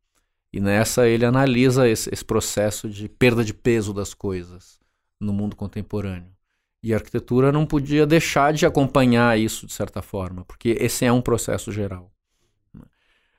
E 0.52 0.60
nessa 0.60 1.08
ele 1.08 1.24
analisa 1.24 1.88
esse, 1.88 2.12
esse 2.12 2.24
processo 2.24 2.88
de 2.88 3.08
perda 3.08 3.44
de 3.44 3.54
peso 3.54 3.92
das 3.94 4.12
coisas 4.12 4.78
no 5.20 5.32
mundo 5.32 5.56
contemporâneo. 5.56 6.32
E 6.82 6.92
a 6.92 6.96
arquitetura 6.96 7.50
não 7.50 7.66
podia 7.66 8.06
deixar 8.06 8.52
de 8.52 8.64
acompanhar 8.64 9.38
isso 9.38 9.66
de 9.66 9.72
certa 9.72 10.00
forma, 10.00 10.44
porque 10.44 10.76
esse 10.78 11.04
é 11.04 11.12
um 11.12 11.20
processo 11.20 11.72
geral. 11.72 12.12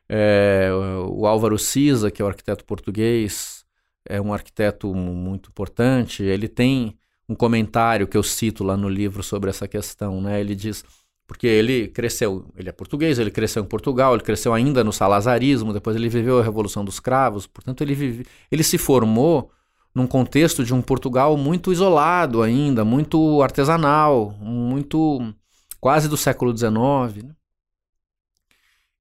É, 0.07 0.69
o 1.07 1.27
Álvaro 1.27 1.57
Siza, 1.57 2.09
que 2.09 2.21
é 2.21 2.25
o 2.25 2.27
arquiteto 2.27 2.65
português, 2.65 3.63
é 4.03 4.19
um 4.19 4.33
arquiteto 4.33 4.93
muito 4.93 5.49
importante. 5.51 6.23
Ele 6.23 6.47
tem 6.47 6.97
um 7.29 7.35
comentário 7.35 8.07
que 8.07 8.17
eu 8.17 8.23
cito 8.23 8.63
lá 8.63 8.75
no 8.75 8.89
livro 8.89 9.21
sobre 9.21 9.51
essa 9.51 9.67
questão. 9.67 10.19
Né? 10.19 10.41
Ele 10.41 10.55
diz, 10.55 10.83
porque 11.27 11.45
ele 11.45 11.87
cresceu, 11.87 12.51
ele 12.57 12.69
é 12.69 12.71
português, 12.71 13.19
ele 13.19 13.29
cresceu 13.29 13.63
em 13.63 13.67
Portugal, 13.67 14.15
ele 14.15 14.23
cresceu 14.23 14.51
ainda 14.51 14.83
no 14.83 14.91
salazarismo, 14.91 15.71
depois 15.71 15.95
ele 15.95 16.09
viveu 16.09 16.39
a 16.39 16.43
Revolução 16.43 16.83
dos 16.83 16.99
Cravos, 16.99 17.45
portanto 17.45 17.81
ele, 17.81 17.93
vive, 17.93 18.25
ele 18.51 18.63
se 18.63 18.79
formou 18.79 19.51
num 19.93 20.07
contexto 20.07 20.63
de 20.63 20.73
um 20.73 20.81
Portugal 20.81 21.37
muito 21.37 21.71
isolado 21.71 22.41
ainda, 22.41 22.83
muito 22.83 23.43
artesanal, 23.43 24.31
muito 24.39 25.33
quase 25.79 26.09
do 26.09 26.17
século 26.17 26.55
XIX. 26.57 27.23
Né? 27.23 27.35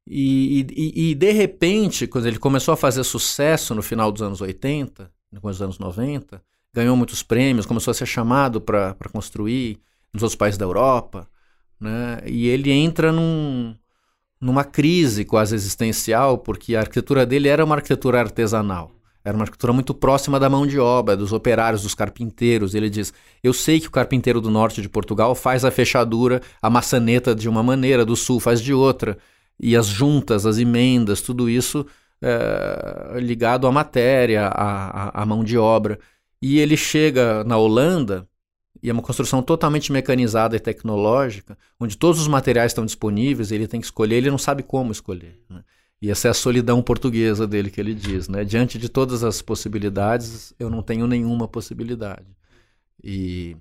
E, 0.06 0.66
e, 0.74 1.10
e, 1.10 1.14
de 1.14 1.32
repente, 1.32 2.06
quando 2.06 2.26
ele 2.26 2.38
começou 2.38 2.72
a 2.72 2.76
fazer 2.76 3.04
sucesso 3.04 3.74
no 3.74 3.82
final 3.82 4.12
dos 4.12 4.22
anos 4.22 4.40
80, 4.40 5.10
nos 5.30 5.62
anos 5.62 5.78
90, 5.78 6.42
ganhou 6.74 6.96
muitos 6.96 7.22
prêmios, 7.22 7.66
começou 7.66 7.90
a 7.90 7.94
ser 7.94 8.06
chamado 8.06 8.60
para 8.60 8.94
construir 9.12 9.78
nos 10.12 10.22
outros 10.22 10.36
países 10.36 10.58
da 10.58 10.64
Europa, 10.64 11.28
né? 11.80 12.20
e 12.26 12.48
ele 12.48 12.70
entra 12.70 13.12
num, 13.12 13.74
numa 14.40 14.64
crise 14.64 15.24
quase 15.24 15.54
existencial, 15.54 16.38
porque 16.38 16.74
a 16.74 16.80
arquitetura 16.80 17.26
dele 17.26 17.48
era 17.48 17.64
uma 17.64 17.76
arquitetura 17.76 18.20
artesanal. 18.20 18.92
Era 19.24 19.36
uma 19.36 19.42
arquitetura 19.42 19.72
muito 19.72 19.92
próxima 19.92 20.40
da 20.40 20.48
mão 20.48 20.66
de 20.66 20.78
obra, 20.78 21.16
dos 21.16 21.34
operários, 21.34 21.82
dos 21.82 21.94
carpinteiros. 21.94 22.74
Ele 22.74 22.88
diz: 22.88 23.12
Eu 23.42 23.52
sei 23.52 23.78
que 23.78 23.88
o 23.88 23.90
carpinteiro 23.90 24.40
do 24.40 24.50
norte 24.50 24.80
de 24.80 24.88
Portugal 24.88 25.34
faz 25.34 25.66
a 25.66 25.70
fechadura, 25.70 26.40
a 26.62 26.70
maçaneta 26.70 27.34
de 27.34 27.46
uma 27.46 27.62
maneira, 27.62 28.06
do 28.06 28.16
sul 28.16 28.40
faz 28.40 28.58
de 28.58 28.72
outra. 28.72 29.18
E 29.60 29.76
as 29.76 29.86
juntas, 29.86 30.46
as 30.46 30.56
emendas, 30.56 31.20
tudo 31.20 31.50
isso 31.50 31.84
é, 32.22 33.18
ligado 33.20 33.66
à 33.66 33.72
matéria, 33.72 34.46
à, 34.46 35.22
à, 35.22 35.26
mão 35.26 35.44
de 35.44 35.58
obra. 35.58 35.98
E 36.40 36.58
ele 36.58 36.76
chega 36.76 37.42
na 37.44 37.56
Holanda 37.56 38.28
e 38.82 38.88
é 38.88 38.92
uma 38.92 39.02
construção 39.02 39.42
totalmente 39.42 39.90
mecanizada 39.90 40.56
e 40.56 40.60
tecnológica, 40.60 41.58
onde 41.80 41.96
todos 41.96 42.20
os 42.20 42.28
materiais 42.28 42.70
estão 42.70 42.86
disponíveis, 42.86 43.50
ele 43.50 43.66
tem 43.66 43.80
que 43.80 43.86
escolher, 43.86 44.16
ele 44.16 44.30
não 44.30 44.38
sabe 44.38 44.62
como 44.62 44.92
escolher. 44.92 45.40
Né? 45.50 45.64
E 46.00 46.10
essa 46.10 46.28
é 46.28 46.30
a 46.30 46.34
solidão 46.34 46.80
portuguesa 46.80 47.46
dele 47.46 47.70
que 47.70 47.80
ele 47.80 47.92
diz, 47.92 48.28
né? 48.28 48.44
Diante 48.44 48.78
de 48.78 48.88
todas 48.88 49.24
as 49.24 49.42
possibilidades, 49.42 50.54
eu 50.58 50.70
não 50.70 50.80
tenho 50.80 51.08
nenhuma 51.08 51.48
possibilidade. 51.48 52.36
E, 53.02 53.56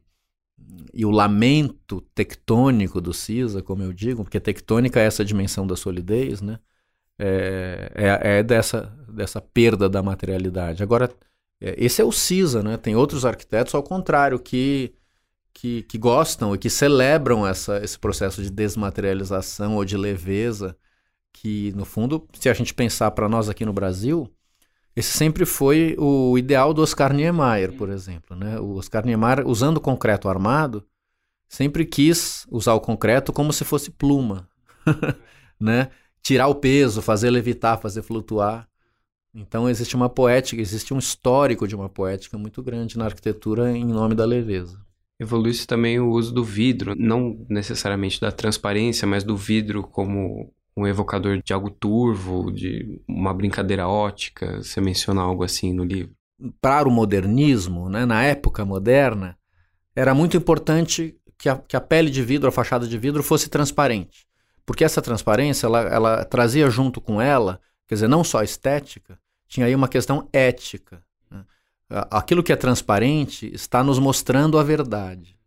e 0.94 1.04
o 1.04 1.10
lamento 1.10 2.02
tectônico 2.14 3.02
do 3.02 3.12
CISA, 3.12 3.64
como 3.64 3.82
eu 3.82 3.92
digo, 3.92 4.24
porque 4.24 4.40
tectônica 4.40 5.00
é 5.00 5.06
essa 5.06 5.26
dimensão 5.26 5.66
da 5.66 5.76
solidez, 5.76 6.42
né? 6.42 6.60
É, 7.18 7.92
é, 7.96 8.38
é 8.40 8.44
dessa, 8.44 8.96
dessa 9.10 9.42
perda 9.42 9.90
da 9.90 10.04
materialidade. 10.04 10.84
Agora, 10.84 11.12
esse 11.60 12.02
é 12.02 12.06
o 12.06 12.12
CISA, 12.12 12.62
né? 12.62 12.78
Tem 12.78 12.96
outros 12.96 13.26
arquitetos 13.26 13.74
ao 13.74 13.84
contrário 13.84 14.40
que 14.40 14.94
que, 15.58 15.82
que 15.84 15.98
gostam 15.98 16.54
e 16.54 16.58
que 16.60 16.70
celebram 16.70 17.46
essa, 17.46 17.84
esse 17.84 17.98
processo 17.98 18.44
de 18.44 18.52
desmaterialização 18.52 19.76
ou 19.76 19.84
de 19.84 19.98
leveza, 19.98 20.78
que 21.34 21.74
no 21.76 21.84
fundo, 21.84 22.28
se 22.40 22.48
a 22.48 22.54
gente 22.54 22.76
pensar 22.76 23.10
para 23.10 23.28
nós 23.28 23.50
aqui 23.50 23.66
no 23.66 23.74
Brasil, 23.74 24.32
esse 24.96 25.18
sempre 25.18 25.48
foi 25.48 25.96
o 25.98 26.38
ideal 26.38 26.76
do 26.76 26.84
Oscar 26.84 27.12
Niemeyer, 27.12 27.74
por 27.74 27.90
exemplo. 27.90 28.38
Né? 28.38 28.60
O 28.60 28.76
Oscar 28.76 29.04
Niemeyer, 29.04 29.48
usando 29.48 29.82
concreto 29.82 30.30
armado, 30.30 30.86
sempre 31.50 31.86
quis 31.86 32.46
usar 32.52 32.76
o 32.76 32.80
concreto 32.80 33.34
como 33.34 33.52
se 33.52 33.66
fosse 33.66 33.90
pluma, 33.90 34.48
né? 35.60 35.90
tirar 36.22 36.50
o 36.50 36.56
peso, 36.56 37.02
fazer 37.02 37.32
levitar, 37.32 37.80
fazer 37.80 38.04
flutuar. 38.04 38.70
Então 39.34 39.70
existe 39.70 39.96
uma 39.96 40.10
poética, 40.10 40.62
existe 40.62 40.94
um 40.94 40.98
histórico 40.98 41.68
de 41.68 41.76
uma 41.76 41.90
poética 41.90 42.38
muito 42.38 42.64
grande 42.64 42.98
na 42.98 43.06
arquitetura 43.06 43.72
em 43.72 43.86
nome 43.86 44.16
da 44.16 44.26
leveza. 44.26 44.80
Evoluiu-se 45.20 45.66
também 45.66 46.00
o 46.00 46.10
uso 46.12 46.34
do 46.34 46.44
vidro, 46.44 46.94
não 46.96 47.46
necessariamente 47.50 48.22
da 48.22 48.32
transparência, 48.32 49.08
mas 49.08 49.24
do 49.24 49.36
vidro 49.36 49.84
como 49.84 50.52
um 50.76 50.86
evocador 50.86 51.42
de 51.44 51.54
algo 51.54 51.72
turvo, 51.72 52.52
de 52.52 53.02
uma 53.08 53.34
brincadeira 53.34 53.88
ótica. 53.88 54.62
Você 54.62 54.80
menciona 54.80 55.22
algo 55.22 55.44
assim 55.44 55.74
no 55.74 55.84
livro? 55.84 56.12
Para 56.62 56.88
o 56.88 56.92
modernismo, 56.92 57.90
né, 57.90 58.06
na 58.06 58.24
época 58.24 58.64
moderna, 58.64 59.36
era 59.96 60.14
muito 60.14 60.38
importante 60.38 61.16
que 61.36 61.50
a, 61.50 61.58
que 61.58 61.76
a 61.76 61.82
pele 61.82 62.12
de 62.12 62.22
vidro, 62.22 62.48
a 62.48 62.52
fachada 62.52 62.88
de 62.88 62.98
vidro, 62.98 63.24
fosse 63.24 63.50
transparente. 63.50 64.28
Porque 64.64 64.84
essa 64.84 65.02
transparência, 65.02 65.66
ela, 65.66 65.82
ela 65.82 66.26
trazia 66.26 66.70
junto 66.70 67.02
com 67.02 67.20
ela, 67.20 67.60
quer 67.88 67.96
dizer, 67.96 68.08
não 68.08 68.24
só 68.24 68.44
estética, 68.44 69.20
tinha 69.48 69.66
aí 69.66 69.76
uma 69.76 69.88
questão 69.88 70.28
ética 70.34 71.02
aquilo 71.90 72.44
que 72.44 72.52
é 72.52 72.56
transparente 72.56 73.50
está 73.54 73.84
nos 73.84 74.00
mostrando 74.00 74.58
a 74.58 74.64
verdade. 74.64 75.38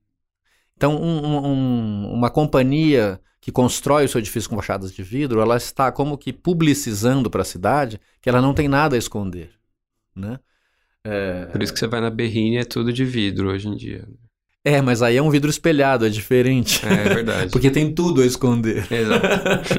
Então, 0.76 0.96
um, 0.96 1.46
um, 1.46 2.12
uma 2.12 2.30
companhia 2.30 3.20
que 3.40 3.52
constrói 3.52 4.04
o 4.04 4.08
seu 4.08 4.18
edifício 4.18 4.48
com 4.48 4.56
fachadas 4.56 4.92
de 4.92 5.02
vidro, 5.02 5.40
ela 5.40 5.56
está 5.56 5.92
como 5.92 6.16
que 6.16 6.32
publicizando 6.32 7.30
para 7.30 7.42
a 7.42 7.44
cidade 7.44 8.00
que 8.20 8.28
ela 8.28 8.40
não 8.40 8.54
tem 8.54 8.68
nada 8.68 8.96
a 8.96 8.98
esconder, 8.98 9.50
né? 10.14 10.38
É... 11.04 11.46
Por 11.46 11.62
isso 11.62 11.72
que 11.72 11.78
você 11.78 11.86
vai 11.86 12.00
na 12.00 12.10
Berrine 12.10 12.58
é 12.58 12.64
tudo 12.64 12.92
de 12.92 13.04
vidro 13.04 13.50
hoje 13.50 13.68
em 13.68 13.76
dia. 13.76 14.06
É, 14.64 14.82
mas 14.82 15.00
aí 15.00 15.16
é 15.16 15.22
um 15.22 15.30
vidro 15.30 15.48
espelhado, 15.48 16.06
é 16.06 16.10
diferente. 16.10 16.84
É, 16.86 16.92
é 16.92 17.14
verdade. 17.14 17.50
Porque 17.52 17.70
tem 17.70 17.94
tudo 17.94 18.20
a 18.20 18.26
esconder. 18.26 18.86
Exato. 18.92 19.26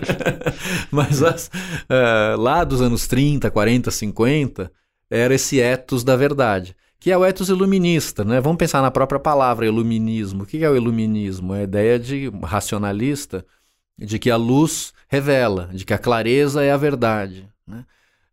mas 0.89 1.21
as, 1.21 1.47
uh, 1.47 2.39
lá 2.39 2.63
dos 2.63 2.81
anos 2.81 3.05
30, 3.05 3.51
40, 3.51 3.91
50, 3.91 4.71
era 5.09 5.35
esse 5.35 5.59
ethos 5.59 6.03
da 6.03 6.15
verdade, 6.15 6.75
que 6.99 7.11
é 7.11 7.17
o 7.17 7.23
ethos 7.23 7.49
iluminista. 7.49 8.23
Né? 8.23 8.41
Vamos 8.41 8.57
pensar 8.57 8.81
na 8.81 8.89
própria 8.89 9.19
palavra 9.19 9.67
iluminismo. 9.67 10.43
O 10.43 10.45
que 10.47 10.63
é 10.63 10.69
o 10.69 10.75
iluminismo? 10.75 11.53
É 11.53 11.59
a 11.59 11.63
ideia 11.63 11.99
de 11.99 12.31
racionalista 12.43 13.45
de 13.97 14.17
que 14.17 14.31
a 14.31 14.35
luz 14.35 14.93
revela, 15.07 15.69
de 15.71 15.85
que 15.85 15.93
a 15.93 15.97
clareza 15.97 16.63
é 16.63 16.71
a 16.71 16.77
verdade. 16.77 17.47
Né? 17.67 17.85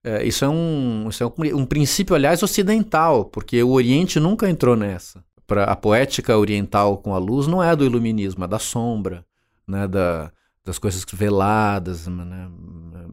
É, 0.02 0.24
isso 0.24 0.44
é, 0.44 0.48
um, 0.48 1.08
isso 1.10 1.22
é 1.22 1.26
um, 1.26 1.58
um, 1.58 1.66
princípio, 1.66 2.14
aliás, 2.14 2.42
ocidental, 2.42 3.26
porque 3.26 3.62
o 3.62 3.72
Oriente 3.72 4.18
nunca 4.18 4.48
entrou 4.48 4.76
nessa. 4.76 5.22
Pra, 5.48 5.64
a 5.64 5.74
poética 5.74 6.36
oriental 6.36 6.98
com 6.98 7.14
a 7.14 7.18
luz 7.18 7.46
não 7.46 7.62
é 7.62 7.74
do 7.74 7.82
iluminismo, 7.82 8.44
é 8.44 8.46
da 8.46 8.58
sombra, 8.58 9.24
né? 9.66 9.88
da, 9.88 10.30
das 10.62 10.78
coisas 10.78 11.06
veladas, 11.10 12.06
né? 12.06 12.50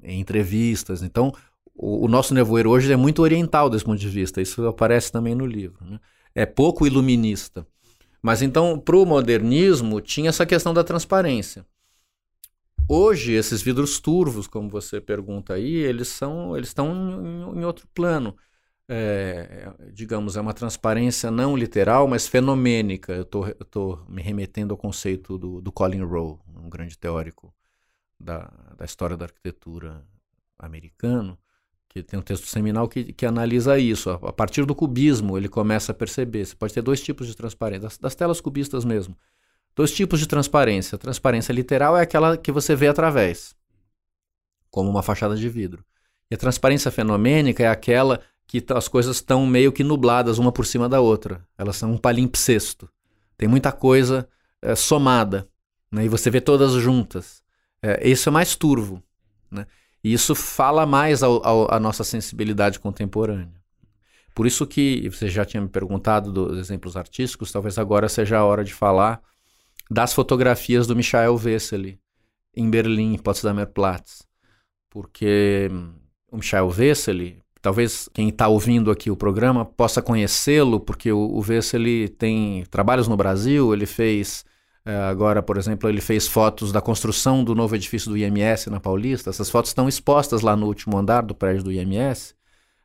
em 0.03 0.19
entrevistas. 0.19 1.01
Então, 1.01 1.33
o, 1.73 2.03
o, 2.03 2.07
nosso 2.09 2.33
nevoeiro 2.33 2.69
hoje 2.69 2.91
é 2.91 2.97
muito 2.97 3.21
oriental 3.21 3.69
desse 3.69 3.85
ponto 3.85 3.97
de 3.97 4.09
vista, 4.09 4.41
isso 4.41 4.67
aparece 4.67 5.13
também 5.13 5.33
no 5.33 5.45
livro. 5.45 5.77
Né? 5.85 5.97
É 6.35 6.45
pouco 6.45 6.85
iluminista. 6.85 7.65
Mas 8.21 8.41
então, 8.41 8.77
para 8.77 8.97
o 8.97 9.05
modernismo, 9.05 10.01
tinha 10.01 10.27
essa 10.27 10.45
questão 10.45 10.73
da 10.73 10.83
transparência. 10.83 11.65
Hoje, 12.89 13.31
esses 13.31 13.61
vidros 13.61 13.97
turvos, 13.97 14.45
como 14.45 14.69
você 14.69 14.99
pergunta 14.99 15.53
aí, 15.53 15.73
eles 15.73 16.09
são, 16.09 16.57
eles 16.57 16.67
estão 16.67 16.91
em, 16.93 17.59
em 17.59 17.63
outro 17.63 17.87
plano. 17.95 18.35
É, 18.87 19.73
digamos, 19.91 20.37
é 20.37 20.41
uma 20.41 20.53
transparência 20.53 21.31
não 21.31 21.57
literal, 21.57 22.07
mas 22.07 22.27
fenomênica. 22.27 23.13
Eu 23.13 23.23
estou 23.23 24.05
me 24.07 24.21
remetendo 24.21 24.73
ao 24.73 24.77
conceito 24.77 25.37
do, 25.37 25.61
do 25.61 25.71
Colin 25.71 26.03
Rowe, 26.03 26.39
um 26.55 26.69
grande 26.69 26.97
teórico 26.97 27.53
da, 28.19 28.51
da 28.77 28.85
história 28.85 29.17
da 29.17 29.25
arquitetura 29.25 30.05
americano, 30.57 31.37
que 31.89 32.03
tem 32.03 32.19
um 32.19 32.23
texto 32.23 32.45
seminal 32.47 32.87
que, 32.87 33.13
que 33.13 33.25
analisa 33.25 33.79
isso. 33.79 34.09
A, 34.09 34.15
a, 34.15 34.33
partir 34.33 34.65
do 34.65 34.75
cubismo, 34.75 35.37
ele 35.37 35.47
começa 35.49 35.91
a 35.91 35.95
perceber. 35.95 36.45
Você 36.45 36.55
pode 36.55 36.73
ter 36.73 36.81
dois 36.81 37.01
tipos 37.01 37.27
de 37.27 37.35
transparência, 37.35 37.81
das, 37.81 37.97
das, 37.97 38.15
telas 38.15 38.41
cubistas 38.41 38.85
mesmo. 38.85 39.17
Dois 39.75 39.91
tipos 39.91 40.19
de 40.19 40.27
transparência. 40.27 40.95
A 40.95 40.99
transparência 40.99 41.53
literal 41.53 41.97
é 41.97 42.01
aquela 42.01 42.37
que 42.37 42.51
você 42.51 42.75
vê 42.75 42.87
através, 42.87 43.55
como 44.69 44.89
uma 44.89 45.01
fachada 45.03 45.35
de 45.35 45.49
vidro. 45.49 45.83
E 46.29 46.35
a 46.35 46.37
transparência 46.37 46.91
fenomênica 46.91 47.63
é 47.63 47.67
aquela 47.67 48.21
que 48.47 48.63
as 48.73 48.88
coisas 48.88 49.17
estão 49.17 49.45
meio 49.45 49.71
que 49.71 49.84
nubladas 49.84 50.38
uma 50.38 50.51
por 50.51 50.65
cima 50.65 50.88
da 50.88 51.01
outra. 51.01 51.45
Elas 51.58 51.75
são 51.75 51.91
um 51.91 51.97
palimpsesto. 51.97 52.89
Tem 53.38 53.47
muita 53.47 53.71
coisa 53.71 54.27
é, 54.62 54.75
somada. 54.75 55.47
Né? 55.91 56.05
E 56.05 56.10
você 56.10 56.29
vê 56.29 56.39
todas 56.39 56.71
juntas. 56.73 57.43
É, 57.81 58.08
isso 58.08 58.29
é 58.29 58.31
mais 58.31 58.55
turvo. 58.55 59.01
Né? 59.49 59.65
E 60.03 60.13
isso 60.13 60.36
fala 60.36 60.86
mais 60.86 61.23
à 61.23 61.79
nossa 61.79 62.03
sensibilidade 62.03 62.79
contemporânea. 62.79 63.62
Por 64.36 64.45
isso 64.45 64.67
que 64.67 65.10
você 65.10 65.29
já 65.29 65.45
tinha 65.45 65.62
me 65.62 65.69
perguntado 65.69 66.31
dos 66.31 66.58
exemplos 66.58 66.97
artísticos, 66.97 67.51
talvez 67.51 67.77
agora 67.77 68.10
seja 68.10 68.38
a 68.38 68.43
hora 68.43 68.63
de 68.63 68.73
falar 68.73 69.21
das 69.89 70.13
fotografias 70.13 70.86
do 70.86 70.95
Michael 70.95 71.39
Wessely 71.41 71.99
em 72.55 72.69
Berlim, 72.69 73.13
em 73.13 73.17
Potsdamer 73.17 73.67
Platz. 73.67 74.27
Porque 74.89 75.69
o 76.29 76.38
Michael 76.38 76.67
Wessely, 76.67 77.41
talvez 77.65 78.08
quem 78.13 78.30
está 78.30 78.47
ouvindo 78.47 78.91
aqui 78.91 79.10
o 79.10 79.15
programa 79.15 79.65
possa 79.65 79.99
conhecê-lo, 79.99 80.80
porque 80.80 81.12
o, 81.12 81.17
o 81.17 81.39
Wessely 81.39 82.10
tem 82.10 82.63
trabalhos 82.69 83.08
no 83.08 83.17
Brasil, 83.17 83.73
ele 83.73 83.88
fez 83.88 84.45
é, 84.86 84.95
agora, 84.95 85.41
por 85.41 85.58
exemplo, 85.58 85.89
ele 85.89 85.99
fez 85.99 86.28
fotos 86.28 86.71
da 86.71 86.80
construção 86.80 87.43
do 87.43 87.56
novo 87.56 87.75
edifício 87.75 88.12
do 88.12 88.15
IMS 88.15 88.69
na 88.69 88.80
Paulista. 88.80 89.32
Essas 89.32 89.49
fotos 89.49 89.71
estão 89.71 89.89
expostas 89.89 90.41
lá 90.41 90.56
no 90.56 90.67
último 90.67 90.95
andar 90.95 91.23
do 91.23 91.34
prédio 91.34 91.63
do 91.63 91.71
IMS. 91.71 92.36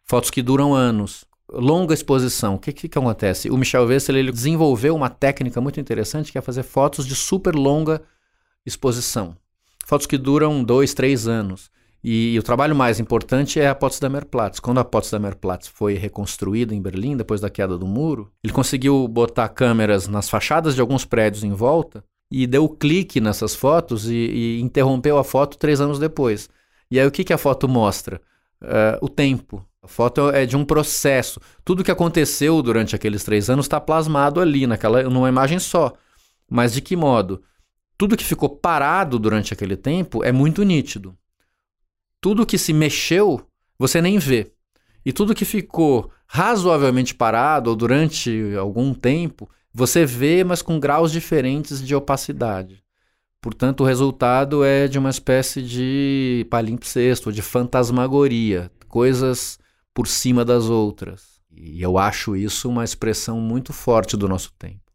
Fotos 0.02 0.30
que 0.30 0.40
duram 0.40 0.74
anos. 0.74 1.26
Longa 1.52 1.92
exposição. 1.92 2.54
O 2.54 2.58
que, 2.58 2.72
que, 2.72 2.88
que 2.88 2.98
acontece? 2.98 3.50
O 3.50 3.58
Michel 3.58 3.84
Wessel 3.84 4.16
ele 4.16 4.32
desenvolveu 4.32 4.96
uma 4.96 5.10
técnica 5.10 5.60
muito 5.60 5.78
interessante 5.78 6.32
que 6.32 6.38
é 6.38 6.40
fazer 6.40 6.62
fotos 6.62 7.06
de 7.06 7.14
super 7.14 7.54
longa 7.54 8.00
exposição. 8.64 9.36
Fotos 9.84 10.06
que 10.06 10.16
duram 10.16 10.64
dois, 10.64 10.94
três 10.94 11.28
anos. 11.28 11.70
E, 12.02 12.34
e, 12.34 12.38
o 12.38 12.42
trabalho 12.42 12.74
mais 12.74 12.98
importante 12.98 13.60
é 13.60 13.68
a 13.68 13.74
Potsdamer 13.74 14.24
Platz. 14.24 14.58
Quando 14.58 14.80
a 14.80 14.84
Potsdamer 14.84 15.36
Platz 15.36 15.68
foi 15.68 15.94
reconstruída 15.94 16.74
em 16.74 16.80
Berlim, 16.80 17.16
depois 17.16 17.40
da 17.40 17.50
queda 17.50 17.76
do 17.76 17.86
muro, 17.86 18.32
ele 18.42 18.52
conseguiu 18.52 19.06
botar 19.06 19.48
câmeras 19.50 20.08
nas 20.08 20.28
fachadas 20.28 20.74
de 20.74 20.80
alguns 20.80 21.04
prédios 21.04 21.44
em 21.44 21.52
volta 21.52 22.02
e 22.32 22.46
deu 22.46 22.68
clique 22.68 23.20
nessas 23.20 23.54
fotos 23.54 24.08
e, 24.08 24.14
e 24.14 24.60
interrompeu 24.60 25.18
a 25.18 25.24
foto 25.24 25.58
três 25.58 25.80
anos 25.80 25.98
depois. 25.98 26.48
E 26.90 26.98
aí 26.98 27.06
o 27.06 27.10
que, 27.10 27.22
que 27.22 27.32
a 27.32 27.38
foto 27.38 27.68
mostra? 27.68 28.20
Uh, 28.62 29.04
o 29.04 29.08
tempo. 29.08 29.64
A 29.82 29.88
foto 29.88 30.30
é 30.30 30.46
de 30.46 30.56
um 30.56 30.64
processo. 30.64 31.40
Tudo 31.64 31.84
que 31.84 31.90
aconteceu 31.90 32.62
durante 32.62 32.94
aqueles 32.94 33.24
três 33.24 33.50
anos 33.50 33.66
está 33.66 33.80
plasmado 33.80 34.40
ali, 34.40 34.66
naquela, 34.66 35.02
numa 35.02 35.28
imagem 35.28 35.58
só. 35.58 35.92
Mas 36.48 36.72
de 36.72 36.80
que 36.80 36.96
modo? 36.96 37.42
Tudo 37.96 38.16
que 38.16 38.24
ficou 38.24 38.48
parado 38.48 39.18
durante 39.18 39.52
aquele 39.52 39.76
tempo 39.76 40.24
é 40.24 40.32
muito 40.32 40.62
nítido 40.62 41.14
tudo 42.20 42.46
que 42.46 42.58
se 42.58 42.72
mexeu, 42.72 43.40
você 43.78 44.00
nem 44.02 44.18
vê. 44.18 44.52
E 45.04 45.12
tudo 45.12 45.34
que 45.34 45.44
ficou 45.44 46.10
razoavelmente 46.26 47.14
parado 47.14 47.70
ou 47.70 47.76
durante 47.76 48.54
algum 48.58 48.92
tempo, 48.92 49.48
você 49.72 50.04
vê, 50.04 50.44
mas 50.44 50.62
com 50.62 50.78
graus 50.78 51.10
diferentes 51.10 51.84
de 51.84 51.94
opacidade. 51.94 52.82
Portanto, 53.40 53.80
o 53.80 53.86
resultado 53.86 54.62
é 54.62 54.86
de 54.86 54.98
uma 54.98 55.08
espécie 55.08 55.62
de 55.62 56.46
palimpsesto, 56.50 57.32
de 57.32 57.40
fantasmagoria, 57.40 58.70
coisas 58.86 59.58
por 59.94 60.06
cima 60.06 60.44
das 60.44 60.64
outras. 60.68 61.40
E 61.50 61.80
eu 61.80 61.96
acho 61.96 62.36
isso 62.36 62.68
uma 62.68 62.84
expressão 62.84 63.40
muito 63.40 63.72
forte 63.72 64.16
do 64.16 64.28
nosso 64.28 64.52
tempo. 64.58 64.89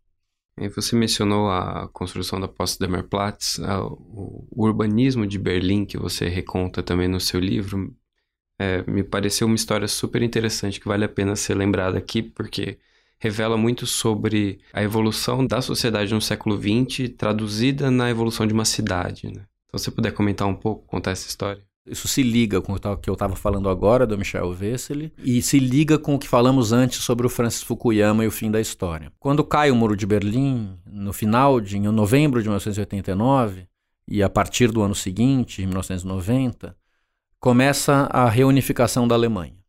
Você 0.57 0.95
mencionou 0.95 1.49
a 1.49 1.89
construção 1.91 2.39
da 2.39 2.47
Potsdamer 2.47 3.03
Platz, 3.03 3.59
o 3.59 4.47
urbanismo 4.55 5.27
de 5.27 5.37
Berlim 5.37 5.85
que 5.85 5.97
você 5.97 6.29
reconta 6.29 6.81
também 6.81 7.09
no 7.09 7.19
seu 7.19 7.41
livro, 7.41 7.93
é, 8.57 8.89
me 8.89 9.03
pareceu 9.03 9.47
uma 9.47 9.55
história 9.55 9.87
super 9.87 10.21
interessante 10.21 10.79
que 10.79 10.87
vale 10.87 11.03
a 11.03 11.09
pena 11.09 11.35
ser 11.35 11.55
lembrada 11.55 11.97
aqui, 11.97 12.21
porque 12.21 12.79
revela 13.19 13.57
muito 13.57 13.85
sobre 13.85 14.59
a 14.71 14.81
evolução 14.81 15.45
da 15.45 15.61
sociedade 15.61 16.13
no 16.13 16.21
século 16.21 16.57
XX 16.57 17.09
traduzida 17.17 17.91
na 17.91 18.09
evolução 18.09 18.47
de 18.47 18.53
uma 18.53 18.65
cidade. 18.65 19.27
Né? 19.27 19.45
Então, 19.65 19.77
se 19.77 19.85
você 19.85 19.91
puder 19.91 20.11
comentar 20.11 20.47
um 20.47 20.55
pouco, 20.55 20.85
contar 20.85 21.11
essa 21.11 21.27
história. 21.27 21.63
Isso 21.85 22.07
se 22.07 22.23
liga 22.23 22.61
com 22.61 22.73
o 22.73 22.97
que 22.97 23.09
eu 23.09 23.13
estava 23.13 23.35
falando 23.35 23.69
agora 23.69 24.07
do 24.07 24.17
Michel 24.17 24.49
Wessely 24.49 25.13
e 25.17 25.41
se 25.41 25.59
liga 25.59 25.99
com 25.99 26.15
o 26.15 26.19
que 26.19 26.27
falamos 26.27 26.71
antes 26.71 27.03
sobre 27.03 27.27
o 27.27 27.29
Francis 27.29 27.61
Fukuyama 27.61 28.23
e 28.23 28.27
o 28.27 28.31
fim 28.31 28.49
da 28.49 28.59
história. 28.59 29.11
Quando 29.19 29.43
cai 29.43 29.69
o 29.69 29.75
Muro 29.75 29.95
de 29.95 30.05
Berlim, 30.05 30.79
no 30.85 31.13
final 31.13 31.61
de 31.61 31.77
em 31.77 31.81
novembro 31.81 32.41
de 32.41 32.47
1989 32.47 33.67
e 34.07 34.23
a 34.23 34.29
partir 34.29 34.71
do 34.71 34.81
ano 34.81 34.95
seguinte, 34.95 35.61
em 35.61 35.67
1990, 35.67 36.75
começa 37.39 38.09
a 38.11 38.27
reunificação 38.27 39.07
da 39.07 39.13
Alemanha. 39.13 39.64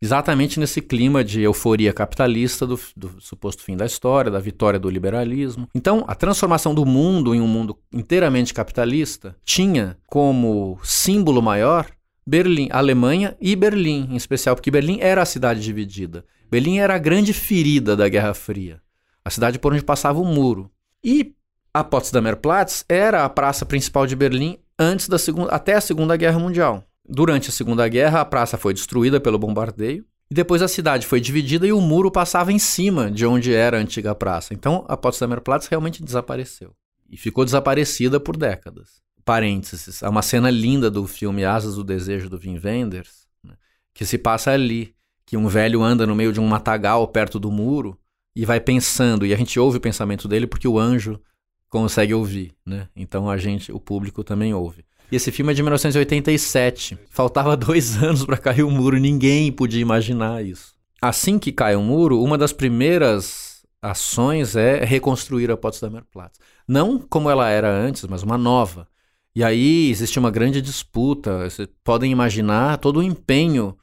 Exatamente 0.00 0.60
nesse 0.60 0.80
clima 0.80 1.24
de 1.24 1.42
euforia 1.42 1.92
capitalista 1.92 2.64
do, 2.64 2.78
do, 2.96 3.20
suposto 3.20 3.64
fim 3.64 3.76
da 3.76 3.84
história, 3.84 4.30
da 4.30 4.38
vitória 4.38 4.78
do 4.78 4.88
liberalismo. 4.88 5.68
Então, 5.74 6.04
a 6.06 6.14
transformação 6.14 6.72
do 6.72 6.86
mundo 6.86 7.34
em 7.34 7.40
um 7.40 7.48
mundo 7.48 7.76
inteiramente 7.92 8.54
capitalista 8.54 9.36
tinha 9.44 9.98
como 10.06 10.78
símbolo 10.84 11.42
maior 11.42 11.86
Berlim, 12.24 12.68
Alemanha 12.70 13.36
e 13.40 13.56
Berlim, 13.56 14.08
em 14.10 14.16
especial, 14.16 14.54
porque 14.54 14.70
Berlim 14.70 14.98
era 15.00 15.22
a 15.22 15.26
cidade 15.26 15.60
dividida. 15.60 16.24
Berlim 16.50 16.78
era 16.78 16.94
a 16.94 16.98
grande 16.98 17.32
ferida 17.32 17.96
da 17.96 18.08
Guerra 18.08 18.34
Fria, 18.34 18.80
a 19.24 19.30
cidade 19.30 19.58
por 19.58 19.72
onde 19.72 19.82
passava 19.82 20.20
o 20.20 20.24
muro. 20.24 20.70
E 21.02 21.34
a 21.74 21.82
Potsdamer 21.82 22.36
Platz 22.36 22.84
era 22.88 23.24
a 23.24 23.28
praça 23.28 23.66
principal 23.66 24.06
de 24.06 24.14
Berlim 24.14 24.58
antes 24.78 25.08
da 25.08 25.18
segunda, 25.18 25.50
até 25.50 25.74
a 25.74 25.80
Segunda 25.80 26.16
Guerra 26.16 26.38
Mundial. 26.38 26.84
Durante 27.08 27.48
a 27.48 27.52
Segunda 27.52 27.88
Guerra, 27.88 28.20
a 28.20 28.24
praça 28.24 28.58
foi 28.58 28.74
destruída 28.74 29.18
pelo 29.18 29.38
bombardeio. 29.38 30.04
E 30.30 30.34
depois 30.34 30.60
a 30.60 30.68
cidade 30.68 31.06
foi 31.06 31.20
dividida 31.20 31.66
e 31.66 31.72
o 31.72 31.80
muro 31.80 32.10
passava 32.10 32.52
em 32.52 32.58
cima 32.58 33.10
de 33.10 33.24
onde 33.24 33.54
era 33.54 33.78
a 33.78 33.80
antiga 33.80 34.14
praça. 34.14 34.52
Então 34.52 34.84
a 34.86 34.96
Potsdamer 34.96 35.40
Platz 35.40 35.66
realmente 35.66 36.02
desapareceu. 36.02 36.74
E 37.08 37.16
ficou 37.16 37.46
desaparecida 37.46 38.20
por 38.20 38.36
décadas. 38.36 39.00
Parênteses, 39.24 40.02
há 40.02 40.10
uma 40.10 40.20
cena 40.20 40.50
linda 40.50 40.90
do 40.90 41.06
filme 41.06 41.44
Asas 41.44 41.76
do 41.76 41.84
Desejo 41.84 42.28
do 42.28 42.38
Wim 42.38 42.60
Wenders, 42.62 43.26
né, 43.42 43.54
que 43.94 44.04
se 44.04 44.18
passa 44.18 44.50
ali, 44.50 44.94
que 45.24 45.36
um 45.36 45.48
velho 45.48 45.82
anda 45.82 46.06
no 46.06 46.14
meio 46.14 46.32
de 46.32 46.40
um 46.40 46.46
matagal 46.46 47.06
perto 47.08 47.38
do 47.38 47.50
muro 47.50 47.98
e 48.34 48.44
vai 48.46 48.60
pensando, 48.60 49.26
e 49.26 49.34
a 49.34 49.36
gente 49.36 49.58
ouve 49.58 49.78
o 49.78 49.80
pensamento 49.80 50.28
dele 50.28 50.46
porque 50.46 50.68
o 50.68 50.78
anjo 50.78 51.20
consegue 51.68 52.14
ouvir, 52.14 52.54
né? 52.64 52.88
Então 52.96 53.28
a 53.28 53.36
gente, 53.36 53.70
o 53.70 53.78
público 53.78 54.24
também 54.24 54.54
ouve. 54.54 54.84
E 55.10 55.16
esse 55.16 55.32
filme 55.32 55.52
é 55.52 55.54
de 55.54 55.62
1987. 55.62 56.98
Faltava 57.10 57.56
dois 57.56 58.02
anos 58.02 58.24
para 58.24 58.36
cair 58.36 58.62
o 58.62 58.70
muro, 58.70 58.98
ninguém 58.98 59.50
podia 59.50 59.80
imaginar 59.80 60.44
isso. 60.44 60.74
Assim 61.00 61.38
que 61.38 61.52
cai 61.52 61.76
o 61.76 61.82
muro, 61.82 62.22
uma 62.22 62.36
das 62.36 62.52
primeiras 62.52 63.62
ações 63.80 64.56
é 64.56 64.84
reconstruir 64.84 65.50
a 65.50 65.56
Potsdamer 65.56 66.04
Platz. 66.10 66.38
Não 66.66 66.98
como 66.98 67.30
ela 67.30 67.48
era 67.48 67.70
antes, 67.70 68.04
mas 68.04 68.22
uma 68.22 68.36
nova. 68.36 68.86
E 69.34 69.44
aí 69.44 69.88
existe 69.90 70.18
uma 70.18 70.30
grande 70.30 70.60
disputa. 70.60 71.48
Vocês 71.48 71.68
podem 71.84 72.10
imaginar 72.10 72.78
todo 72.78 72.98
o 72.98 73.02
empenho 73.02 73.76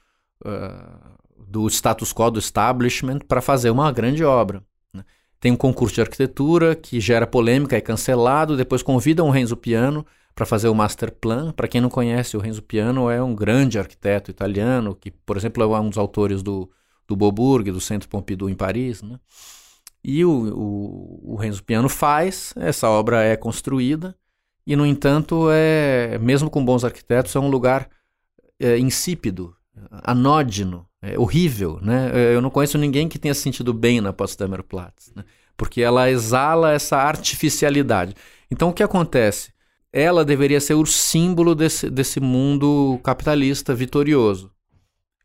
uh, 0.46 1.16
do 1.48 1.68
status 1.70 2.12
quo, 2.14 2.30
do 2.30 2.40
establishment, 2.40 3.20
para 3.20 3.42
fazer 3.42 3.70
uma 3.70 3.92
grande 3.92 4.24
obra. 4.24 4.62
Né? 4.94 5.04
Tem 5.40 5.52
um 5.54 5.58
concurso 5.58 5.96
de 5.96 6.02
arquitetura 6.02 6.76
que 6.76 7.00
gera 7.00 7.26
polêmica, 7.26 7.78
é 7.78 7.82
cancelado, 7.82 8.58
depois 8.58 8.84
convidam 8.84 9.28
o 9.28 9.32
Renzo 9.32 9.56
Piano 9.56 10.06
para 10.36 10.46
fazer 10.46 10.68
o 10.68 10.76
master 10.76 11.12
plan. 11.12 11.54
Para 11.54 11.68
quem 11.68 11.80
não 11.80 11.90
conhece, 11.90 12.36
o 12.36 12.40
Renzo 12.42 12.62
Piano 12.62 13.10
é 13.10 13.24
um 13.24 13.34
grande 13.34 13.80
arquiteto 13.80 14.30
italiano, 14.30 14.94
que, 14.94 15.10
por 15.10 15.38
exemplo, 15.38 15.64
é 15.64 15.80
um 15.80 15.90
dos 15.90 15.98
autores 15.98 16.44
do, 16.44 16.70
do 17.08 17.16
Beaubourg, 17.16 17.72
do 17.72 17.80
Centro 17.80 18.10
Pompidou 18.10 18.50
em 18.50 18.54
Paris. 18.54 19.02
Né? 19.02 19.18
E 20.04 20.26
o, 20.26 20.30
o, 20.30 21.34
o 21.34 21.36
Renzo 21.38 21.64
Piano 21.64 21.88
faz, 21.88 22.54
essa 22.58 22.90
obra 22.90 23.24
é 23.24 23.38
construída, 23.38 24.16
e, 24.68 24.76
no 24.76 24.86
entanto, 24.86 25.48
é 25.52 26.18
mesmo 26.20 26.50
com 26.50 26.66
bons 26.66 26.84
arquitetos, 26.84 27.36
é 27.36 27.40
um 27.40 27.50
lugar 27.50 27.88
é, 28.60 28.78
insípido, 28.78 29.56
anódino, 30.04 30.86
é 31.02 31.18
horrível. 31.18 31.80
Né? 31.82 32.12
Eu 32.34 32.42
não 32.42 32.50
conheço 32.50 32.78
ninguém 32.78 33.08
que 33.08 33.20
tenha 33.20 33.34
sentido 33.34 33.74
bem 33.74 34.02
na 34.02 34.12
Potsdamer 34.12 34.64
Platz, 34.64 35.14
né? 35.16 35.24
porque 35.56 35.82
ela 35.82 36.10
exala 36.10 36.74
essa 36.74 36.98
artificialidade. 36.98 38.16
Então, 38.50 38.70
o 38.70 38.74
que 38.74 38.84
acontece? 38.84 39.55
Ela 39.96 40.26
deveria 40.26 40.60
ser 40.60 40.74
o 40.74 40.86
símbolo 40.86 41.56
desse, 41.56 41.90
desse 41.90 42.20
mundo 42.20 43.00
capitalista 43.02 43.74
vitorioso. 43.74 44.52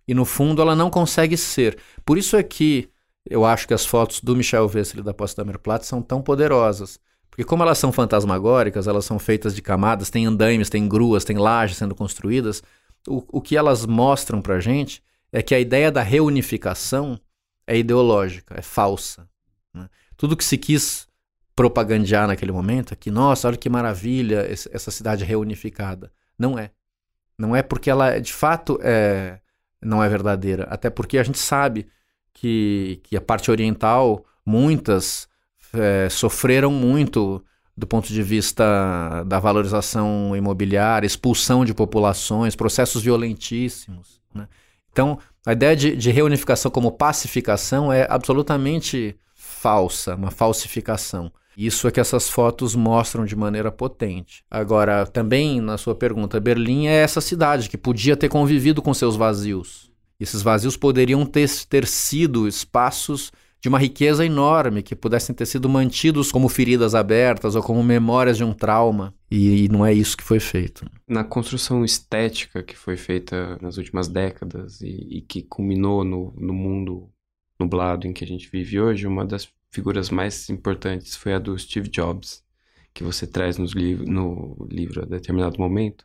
E 0.06 0.14
no 0.14 0.24
fundo 0.24 0.62
ela 0.62 0.76
não 0.76 0.88
consegue 0.88 1.36
ser. 1.36 1.76
Por 2.04 2.16
isso 2.16 2.36
é 2.36 2.42
que 2.44 2.88
eu 3.28 3.44
acho 3.44 3.66
que 3.66 3.74
as 3.74 3.84
fotos 3.84 4.20
do 4.20 4.36
Michel 4.36 4.70
Wessel 4.72 5.02
da 5.02 5.12
Potsdamer 5.12 5.58
Platz 5.58 5.88
são 5.88 6.00
tão 6.00 6.22
poderosas. 6.22 7.00
Porque 7.28 7.42
como 7.42 7.64
elas 7.64 7.78
são 7.78 7.90
fantasmagóricas, 7.90 8.86
elas 8.86 9.04
são 9.04 9.18
feitas 9.18 9.56
de 9.56 9.60
camadas, 9.60 10.08
tem 10.08 10.24
andaimes, 10.24 10.70
tem 10.70 10.86
gruas, 10.86 11.24
tem 11.24 11.36
lajes 11.36 11.76
sendo 11.76 11.94
construídas, 11.94 12.62
o, 13.08 13.24
o 13.38 13.40
que 13.40 13.56
elas 13.56 13.84
mostram 13.84 14.40
pra 14.40 14.60
gente 14.60 15.02
é 15.32 15.42
que 15.42 15.54
a 15.54 15.58
ideia 15.58 15.90
da 15.90 16.02
reunificação 16.02 17.18
é 17.66 17.76
ideológica, 17.76 18.54
é 18.56 18.62
falsa. 18.62 19.28
Né? 19.74 19.88
Tudo 20.16 20.36
que 20.36 20.44
se 20.44 20.56
quis 20.56 21.08
propagandear 21.60 22.26
naquele 22.26 22.52
momento, 22.52 22.96
que, 22.96 23.10
nossa, 23.10 23.46
olha 23.46 23.56
que 23.58 23.68
maravilha 23.68 24.46
essa 24.48 24.90
cidade 24.90 25.26
reunificada. 25.26 26.10
Não 26.38 26.58
é. 26.58 26.70
Não 27.36 27.54
é 27.54 27.62
porque 27.62 27.90
ela, 27.90 28.18
de 28.18 28.32
fato, 28.32 28.80
é, 28.82 29.38
não 29.78 30.02
é 30.02 30.08
verdadeira. 30.08 30.66
Até 30.70 30.88
porque 30.88 31.18
a 31.18 31.22
gente 31.22 31.38
sabe 31.38 31.86
que, 32.32 32.98
que 33.02 33.14
a 33.14 33.20
parte 33.20 33.50
oriental, 33.50 34.24
muitas 34.44 35.28
é, 35.74 36.08
sofreram 36.08 36.72
muito 36.72 37.44
do 37.76 37.86
ponto 37.86 38.08
de 38.08 38.22
vista 38.22 39.22
da 39.26 39.38
valorização 39.38 40.34
imobiliária, 40.34 41.06
expulsão 41.06 41.62
de 41.62 41.74
populações, 41.74 42.56
processos 42.56 43.02
violentíssimos. 43.02 44.18
Né? 44.34 44.48
Então, 44.90 45.18
a 45.44 45.52
ideia 45.52 45.76
de, 45.76 45.94
de 45.94 46.10
reunificação 46.10 46.70
como 46.70 46.90
pacificação 46.90 47.92
é 47.92 48.06
absolutamente 48.08 49.14
falsa, 49.34 50.14
uma 50.14 50.30
falsificação. 50.30 51.30
Isso 51.56 51.86
é 51.88 51.90
que 51.90 52.00
essas 52.00 52.28
fotos 52.28 52.74
mostram 52.74 53.24
de 53.24 53.36
maneira 53.36 53.72
potente. 53.72 54.44
Agora, 54.50 55.06
também 55.06 55.60
na 55.60 55.76
sua 55.76 55.94
pergunta, 55.94 56.40
Berlim 56.40 56.86
é 56.86 56.94
essa 56.94 57.20
cidade 57.20 57.68
que 57.68 57.76
podia 57.76 58.16
ter 58.16 58.28
convivido 58.28 58.80
com 58.80 58.94
seus 58.94 59.16
vazios. 59.16 59.90
Esses 60.18 60.42
vazios 60.42 60.76
poderiam 60.76 61.24
ter, 61.24 61.48
ter 61.68 61.86
sido 61.86 62.46
espaços 62.46 63.32
de 63.60 63.68
uma 63.68 63.78
riqueza 63.78 64.24
enorme, 64.24 64.82
que 64.82 64.96
pudessem 64.96 65.34
ter 65.34 65.44
sido 65.44 65.68
mantidos 65.68 66.32
como 66.32 66.48
feridas 66.48 66.94
abertas 66.94 67.54
ou 67.54 67.62
como 67.62 67.82
memórias 67.82 68.36
de 68.36 68.44
um 68.44 68.54
trauma. 68.54 69.14
E, 69.30 69.64
e, 69.64 69.68
não 69.68 69.84
é 69.84 69.92
isso 69.92 70.16
que 70.16 70.24
foi 70.24 70.40
feito. 70.40 70.84
Na 71.06 71.22
construção 71.22 71.84
estética 71.84 72.62
que 72.62 72.76
foi 72.76 72.96
feita 72.96 73.58
nas 73.60 73.76
últimas 73.76 74.08
décadas 74.08 74.80
e, 74.80 75.18
e 75.18 75.20
que 75.20 75.42
culminou 75.42 76.04
no, 76.04 76.32
no 76.38 76.54
mundo 76.54 77.10
nublado 77.58 78.06
em 78.06 78.12
que 78.12 78.24
a 78.24 78.26
gente 78.26 78.48
vive 78.50 78.80
hoje, 78.80 79.06
uma 79.06 79.26
das 79.26 79.46
figuras 79.70 80.10
mais 80.10 80.48
importantes 80.50 81.16
foi 81.16 81.34
a 81.34 81.38
do 81.38 81.58
Steve 81.58 81.88
Jobs, 81.88 82.44
que 82.92 83.04
você 83.04 83.26
traz 83.26 83.56
nos 83.56 83.72
liv 83.72 84.02
no 84.02 84.66
livro 84.70 85.02
a 85.02 85.06
determinado 85.06 85.58
momento, 85.58 86.04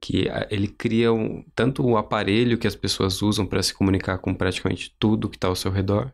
que 0.00 0.28
ele 0.50 0.66
cria 0.66 1.12
um, 1.12 1.44
tanto 1.54 1.84
o 1.84 1.96
aparelho 1.96 2.58
que 2.58 2.66
as 2.66 2.74
pessoas 2.74 3.22
usam 3.22 3.46
para 3.46 3.62
se 3.62 3.74
comunicar 3.74 4.18
com 4.18 4.34
praticamente 4.34 4.94
tudo 4.98 5.28
que 5.28 5.36
está 5.36 5.48
ao 5.48 5.56
seu 5.56 5.70
redor, 5.70 6.12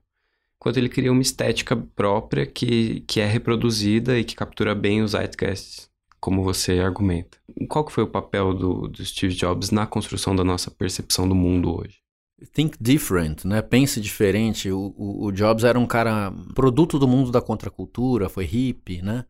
quanto 0.58 0.78
ele 0.78 0.88
cria 0.88 1.12
uma 1.12 1.22
estética 1.22 1.76
própria 1.76 2.44
que, 2.44 3.00
que 3.00 3.20
é 3.20 3.26
reproduzida 3.26 4.18
e 4.18 4.24
que 4.24 4.34
captura 4.34 4.74
bem 4.74 5.02
os 5.02 5.12
zeitgests, 5.12 5.88
como 6.20 6.42
você 6.42 6.80
argumenta. 6.80 7.38
Qual 7.68 7.84
que 7.84 7.92
foi 7.92 8.02
o 8.02 8.10
papel 8.10 8.52
do, 8.52 8.88
do 8.88 9.04
Steve 9.04 9.34
Jobs 9.34 9.70
na 9.70 9.86
construção 9.86 10.34
da 10.34 10.42
nossa 10.42 10.70
percepção 10.70 11.28
do 11.28 11.34
mundo 11.34 11.78
hoje? 11.78 12.05
Think 12.52 12.76
different, 12.80 13.44
né? 13.44 13.62
Pense 13.62 14.00
diferente. 14.00 14.70
O, 14.70 14.94
o, 14.96 15.26
o, 15.26 15.32
Jobs 15.32 15.64
era 15.64 15.78
um 15.78 15.86
cara 15.86 16.32
produto 16.54 16.98
do 16.98 17.08
mundo 17.08 17.30
da 17.30 17.40
contracultura, 17.40 18.28
foi 18.28 18.44
hippie, 18.44 19.00
né? 19.00 19.24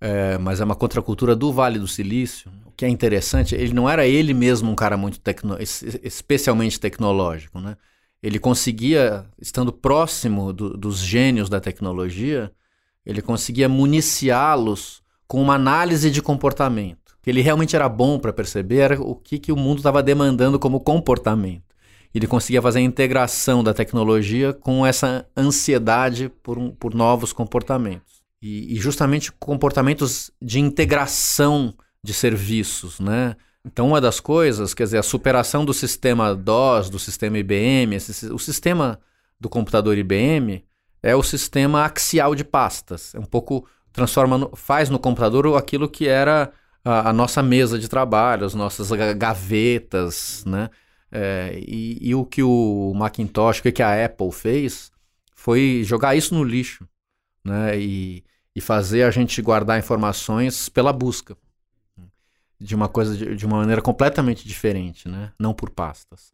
É, 0.00 0.38
mas 0.38 0.60
é 0.60 0.64
uma 0.64 0.74
contracultura 0.74 1.36
do 1.36 1.52
Vale 1.52 1.78
do 1.78 1.86
Silício. 1.86 2.50
O 2.64 2.72
que 2.72 2.86
é 2.86 2.88
interessante, 2.88 3.54
ele 3.54 3.74
não 3.74 3.88
era 3.88 4.06
ele 4.06 4.32
mesmo 4.32 4.70
um 4.70 4.74
cara 4.74 4.96
muito 4.96 5.20
tecno, 5.20 5.58
especialmente 5.60 6.80
tecnológico, 6.80 7.60
né? 7.60 7.76
Ele 8.22 8.38
conseguia, 8.38 9.26
estando 9.40 9.72
próximo 9.72 10.52
do, 10.52 10.76
dos 10.76 10.98
gênios 10.98 11.48
da 11.48 11.60
tecnologia, 11.60 12.50
ele 13.04 13.22
conseguia 13.22 13.68
municiá-los 13.68 15.02
com 15.26 15.40
uma 15.42 15.54
análise 15.54 16.10
de 16.10 16.20
comportamento. 16.22 17.16
Que 17.22 17.30
ele 17.30 17.42
realmente 17.42 17.76
era 17.76 17.88
bom 17.88 18.18
para 18.18 18.32
perceber 18.32 18.78
era 18.78 19.00
o 19.00 19.14
que, 19.14 19.38
que 19.38 19.52
o 19.52 19.56
mundo 19.56 19.78
estava 19.78 20.02
demandando 20.02 20.58
como 20.58 20.80
comportamento. 20.80 21.69
Ele 22.18 22.26
conseguia 22.26 22.60
fazer 22.60 22.80
a 22.80 22.82
integração 22.82 23.62
da 23.62 23.72
tecnologia 23.72 24.52
com 24.52 24.84
essa 24.84 25.26
ansiedade 25.36 26.28
por, 26.42 26.58
um, 26.58 26.70
por 26.70 26.94
novos 26.94 27.32
comportamentos. 27.32 28.20
E, 28.42 28.74
e, 28.74 28.76
justamente 28.76 29.30
comportamentos 29.32 30.30
de 30.40 30.58
integração 30.58 31.74
de 32.02 32.14
serviços, 32.14 32.98
né? 32.98 33.36
Então, 33.64 33.88
uma 33.88 34.00
das 34.00 34.18
coisas, 34.18 34.72
quer 34.72 34.84
dizer, 34.84 34.98
a 34.98 35.02
superação 35.02 35.64
do 35.64 35.74
sistema 35.74 36.34
DOS, 36.34 36.88
do 36.88 36.98
sistema 36.98 37.38
IBM, 37.38 37.94
esse, 37.94 38.32
o 38.32 38.38
sistema 38.38 38.98
do 39.38 39.50
computador 39.50 39.98
IBM 39.98 40.64
é 41.02 41.14
o 41.14 41.22
sistema 41.22 41.84
axial 41.84 42.34
de 42.34 42.42
pastas. 42.42 43.14
É 43.14 43.18
um 43.18 43.24
pouco 43.24 43.66
transforma, 43.92 44.38
no, 44.38 44.50
faz 44.54 44.88
no 44.88 44.98
computador 44.98 45.56
aquilo 45.56 45.88
que 45.88 46.06
era 46.06 46.52
a, 46.84 47.10
a, 47.10 47.12
nossa 47.12 47.42
mesa 47.42 47.78
de 47.78 47.88
trabalho, 47.88 48.46
as 48.46 48.54
nossas 48.54 48.90
gavetas, 49.16 50.44
né? 50.46 50.70
É, 51.12 51.58
e, 51.66 51.98
e, 52.00 52.14
o 52.14 52.24
que 52.24 52.42
o 52.42 52.92
Macintosh, 52.94 53.58
o 53.60 53.62
que 53.72 53.82
a 53.82 54.04
Apple 54.04 54.30
fez, 54.30 54.92
foi 55.34 55.82
jogar 55.84 56.14
isso 56.14 56.34
no 56.34 56.44
lixo, 56.44 56.88
né? 57.44 57.78
E, 57.78 58.22
e 58.54 58.60
fazer 58.60 59.02
a 59.02 59.10
gente 59.10 59.40
guardar 59.42 59.78
informações 59.78 60.68
pela 60.68 60.92
busca 60.92 61.36
de 62.60 62.74
uma 62.74 62.88
coisa 62.88 63.16
de, 63.16 63.34
de, 63.34 63.46
uma 63.46 63.56
maneira 63.56 63.80
completamente 63.80 64.46
diferente, 64.46 65.08
né? 65.08 65.32
Não 65.38 65.54
por 65.54 65.70
pastas. 65.70 66.32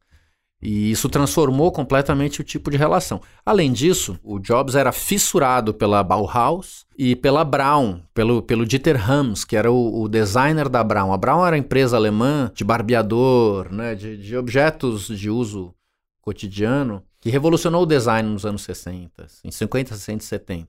E 0.68 0.90
isso 0.90 1.08
transformou 1.08 1.70
completamente 1.70 2.40
o 2.40 2.44
tipo 2.44 2.72
de 2.72 2.76
relação. 2.76 3.20
Além 3.44 3.72
disso, 3.72 4.18
o 4.20 4.40
Jobs 4.40 4.74
era 4.74 4.90
fissurado 4.90 5.72
pela 5.72 6.02
Bauhaus 6.02 6.84
e 6.98 7.14
pela 7.14 7.44
Braun, 7.44 8.00
pelo, 8.12 8.42
pelo 8.42 8.66
Dieter 8.66 9.00
Rams, 9.00 9.44
que 9.44 9.54
era 9.54 9.70
o, 9.70 10.02
o 10.02 10.08
designer 10.08 10.68
da 10.68 10.82
Braun. 10.82 11.12
A 11.12 11.16
Braun 11.16 11.46
era 11.46 11.56
empresa 11.56 11.96
alemã 11.96 12.50
de 12.52 12.64
barbeador, 12.64 13.72
né, 13.72 13.94
de, 13.94 14.16
de 14.16 14.36
objetos 14.36 15.06
de 15.06 15.30
uso 15.30 15.72
cotidiano, 16.20 17.00
que 17.20 17.30
revolucionou 17.30 17.84
o 17.84 17.86
design 17.86 18.28
nos 18.28 18.44
anos 18.44 18.62
60, 18.62 19.24
em 19.44 19.52
50, 19.52 19.94
60 19.94 20.24
e 20.24 20.26
70. 20.26 20.68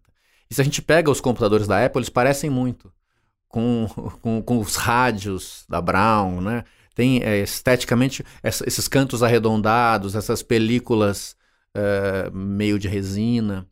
E 0.52 0.54
se 0.54 0.62
a 0.62 0.64
gente 0.64 0.80
pega 0.80 1.10
os 1.10 1.20
computadores 1.20 1.66
da 1.66 1.84
Apple, 1.84 2.02
eles 2.02 2.10
parecem 2.10 2.52
muito 2.52 2.94
com, 3.48 3.88
com, 4.22 4.44
com 4.44 4.60
os 4.60 4.76
rádios 4.76 5.66
da 5.68 5.82
Brown, 5.82 6.40
né? 6.40 6.66
Tem 6.98 7.22
é, 7.22 7.38
esteticamente 7.44 8.26
essa, 8.42 8.68
esses 8.68 8.88
cantos 8.88 9.22
arredondados, 9.22 10.16
essas 10.16 10.42
películas 10.42 11.36
é, 11.72 12.28
meio 12.32 12.80
de 12.80 12.88
resina, 12.88 13.68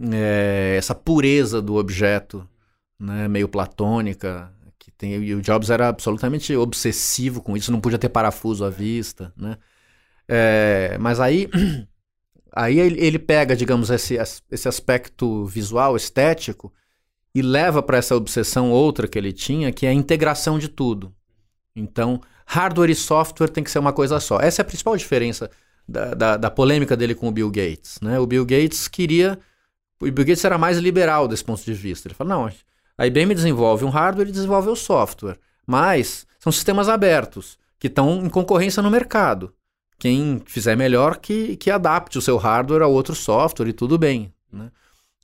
é, 0.00 0.76
essa 0.78 0.94
pureza 0.94 1.60
do 1.60 1.74
objeto, 1.74 2.48
né? 2.96 3.26
Meio 3.26 3.48
platônica. 3.48 4.52
Que 4.78 4.92
tem, 4.92 5.12
e 5.12 5.34
o 5.34 5.42
Jobs 5.42 5.70
era 5.70 5.88
absolutamente 5.88 6.54
obsessivo 6.54 7.42
com 7.42 7.56
isso, 7.56 7.72
não 7.72 7.80
podia 7.80 7.98
ter 7.98 8.10
parafuso 8.10 8.64
à 8.64 8.70
vista, 8.70 9.32
né? 9.36 9.58
É, 10.28 10.96
mas 11.00 11.18
aí 11.18 11.50
Aí 12.50 12.78
ele 12.80 13.18
pega, 13.18 13.54
digamos, 13.54 13.90
esse, 13.90 14.16
esse 14.50 14.66
aspecto 14.66 15.44
visual, 15.44 15.94
estético, 15.94 16.72
e 17.34 17.42
leva 17.42 17.82
para 17.82 17.98
essa 17.98 18.16
obsessão 18.16 18.72
outra 18.72 19.06
que 19.06 19.18
ele 19.18 19.32
tinha, 19.32 19.70
que 19.70 19.84
é 19.86 19.90
a 19.90 19.92
integração 19.92 20.58
de 20.58 20.68
tudo. 20.68 21.14
Então, 21.76 22.20
hardware 22.48 22.90
e 22.90 22.94
software 22.94 23.48
tem 23.48 23.62
que 23.62 23.70
ser 23.70 23.78
uma 23.78 23.92
coisa 23.92 24.18
só. 24.18 24.40
Essa 24.40 24.62
é 24.62 24.64
a 24.64 24.64
principal 24.64 24.96
diferença 24.96 25.50
da, 25.86 26.14
da, 26.14 26.36
da 26.38 26.50
polêmica 26.50 26.96
dele 26.96 27.14
com 27.14 27.28
o 27.28 27.30
Bill 27.30 27.50
Gates. 27.50 28.00
Né? 28.00 28.18
O 28.18 28.26
Bill 28.26 28.44
Gates 28.46 28.88
queria. 28.88 29.38
O 30.00 30.10
Bill 30.10 30.24
Gates 30.24 30.44
era 30.44 30.56
mais 30.56 30.78
liberal 30.78 31.28
desse 31.28 31.44
ponto 31.44 31.62
de 31.62 31.74
vista. 31.74 32.08
Ele 32.08 32.14
fala: 32.14 32.30
não, 32.30 32.50
a 32.96 33.06
IBM 33.06 33.34
desenvolve 33.34 33.84
um 33.84 33.90
hardware 33.90 34.28
e 34.28 34.32
desenvolve 34.32 34.70
o 34.70 34.76
software, 34.76 35.38
mas 35.66 36.26
são 36.40 36.50
sistemas 36.50 36.88
abertos 36.88 37.58
que 37.78 37.86
estão 37.86 38.24
em 38.24 38.30
concorrência 38.30 38.82
no 38.82 38.90
mercado. 38.90 39.52
Quem 39.98 40.40
fizer 40.46 40.76
melhor 40.76 41.18
que, 41.18 41.56
que 41.56 41.70
adapte 41.70 42.16
o 42.16 42.22
seu 42.22 42.38
hardware 42.38 42.82
a 42.82 42.86
outro 42.86 43.14
software 43.14 43.68
e 43.68 43.72
tudo 43.72 43.98
bem. 43.98 44.32
Né? 44.50 44.70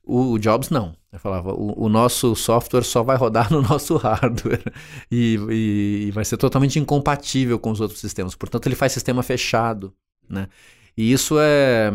O 0.06 0.38
Jobs 0.38 0.68
não. 0.68 0.94
Ele 1.10 1.18
falava, 1.18 1.52
o, 1.52 1.84
o, 1.84 1.88
nosso 1.88 2.34
software 2.34 2.82
só 2.82 3.02
vai 3.02 3.16
rodar 3.16 3.50
no 3.52 3.62
nosso 3.62 3.96
hardware 3.96 4.62
e, 5.10 5.38
e, 5.50 6.04
e, 6.08 6.10
vai 6.10 6.24
ser 6.24 6.36
totalmente 6.36 6.78
incompatível 6.78 7.58
com 7.58 7.70
os 7.70 7.80
outros 7.80 8.00
sistemas. 8.00 8.34
Portanto, 8.34 8.66
ele 8.66 8.74
faz 8.74 8.92
sistema 8.92 9.22
fechado, 9.22 9.94
né? 10.28 10.48
E 10.96 11.12
isso 11.12 11.36
é 11.38 11.92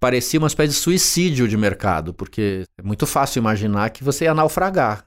parecia 0.00 0.40
uma 0.40 0.46
espécie 0.46 0.72
de 0.72 0.78
suicídio 0.78 1.46
de 1.46 1.58
mercado, 1.58 2.14
porque 2.14 2.64
é 2.78 2.82
muito 2.82 3.06
fácil 3.06 3.38
imaginar 3.38 3.90
que 3.90 4.02
você 4.02 4.24
ia 4.24 4.32
naufragar, 4.32 5.04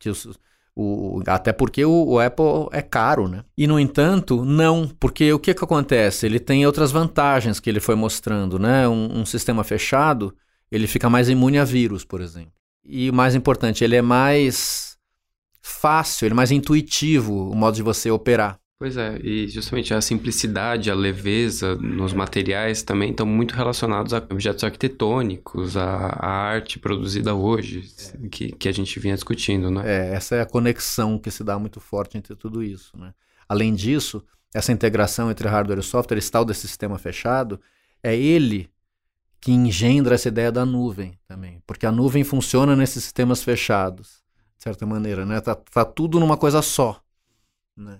que 0.00 0.10
os, 0.10 0.36
o, 0.74 1.22
até 1.28 1.52
porque 1.52 1.84
o, 1.84 2.08
o, 2.08 2.18
Apple 2.18 2.68
é 2.72 2.82
caro, 2.82 3.28
né? 3.28 3.44
E 3.56 3.68
no 3.68 3.78
entanto, 3.78 4.44
não, 4.44 4.90
porque 4.98 5.32
o 5.32 5.38
que, 5.38 5.54
que 5.54 5.64
acontece? 5.64 6.26
Ele 6.26 6.40
tem 6.40 6.66
outras 6.66 6.90
vantagens 6.90 7.60
que 7.60 7.70
ele 7.70 7.78
foi 7.78 7.94
mostrando, 7.94 8.58
né? 8.58 8.88
Um, 8.88 9.20
um 9.20 9.24
sistema 9.24 9.62
fechado 9.62 10.34
ele 10.72 10.86
fica 10.86 11.10
mais 11.10 11.28
imune 11.28 11.58
a 11.58 11.64
vírus, 11.64 12.02
por 12.02 12.22
exemplo. 12.22 12.54
E 12.82 13.10
o 13.10 13.12
mais 13.12 13.34
importante, 13.34 13.84
ele 13.84 13.94
é 13.94 14.02
mais 14.02 14.96
fácil, 15.60 16.26
ele 16.26 16.32
é 16.32 16.34
mais 16.34 16.50
intuitivo 16.50 17.50
o 17.50 17.54
modo 17.54 17.76
de 17.76 17.82
você 17.82 18.10
operar. 18.10 18.58
Pois 18.78 18.96
é, 18.96 19.16
e 19.22 19.46
justamente 19.46 19.94
a 19.94 20.00
simplicidade, 20.00 20.90
a 20.90 20.94
leveza 20.94 21.76
nos 21.76 22.12
materiais 22.12 22.82
também 22.82 23.10
estão 23.10 23.24
muito 23.24 23.54
relacionados 23.54 24.12
a 24.12 24.16
objetos 24.16 24.64
arquitetônicos, 24.64 25.76
a, 25.76 25.84
a 25.84 26.28
arte 26.28 26.80
produzida 26.80 27.32
hoje, 27.32 27.84
que, 28.28 28.50
que 28.50 28.68
a 28.68 28.72
gente 28.72 28.98
vinha 28.98 29.14
discutindo, 29.14 29.70
né? 29.70 29.82
É, 29.84 30.14
essa 30.14 30.34
é 30.34 30.40
a 30.40 30.46
conexão 30.46 31.16
que 31.16 31.30
se 31.30 31.44
dá 31.44 31.56
muito 31.60 31.78
forte 31.78 32.18
entre 32.18 32.34
tudo 32.34 32.60
isso, 32.60 32.96
né? 32.98 33.14
Além 33.48 33.72
disso, 33.72 34.24
essa 34.52 34.72
integração 34.72 35.30
entre 35.30 35.46
hardware 35.46 35.78
e 35.78 35.82
software, 35.82 36.18
esse 36.18 36.30
tal 36.30 36.44
desse 36.44 36.66
sistema 36.66 36.98
fechado, 36.98 37.60
é 38.02 38.16
ele 38.16 38.68
que 39.42 39.50
engendra 39.50 40.14
essa 40.14 40.28
ideia 40.28 40.52
da 40.52 40.64
nuvem 40.64 41.18
também, 41.26 41.60
porque 41.66 41.84
a 41.84 41.90
nuvem 41.90 42.22
funciona 42.22 42.76
nesses 42.76 43.02
sistemas 43.02 43.42
fechados, 43.42 44.22
de 44.56 44.62
certa 44.62 44.86
maneira, 44.86 45.26
né? 45.26 45.40
Tá, 45.40 45.56
tá 45.56 45.84
tudo 45.84 46.20
numa 46.20 46.36
coisa 46.36 46.62
só, 46.62 47.02
né? 47.76 47.98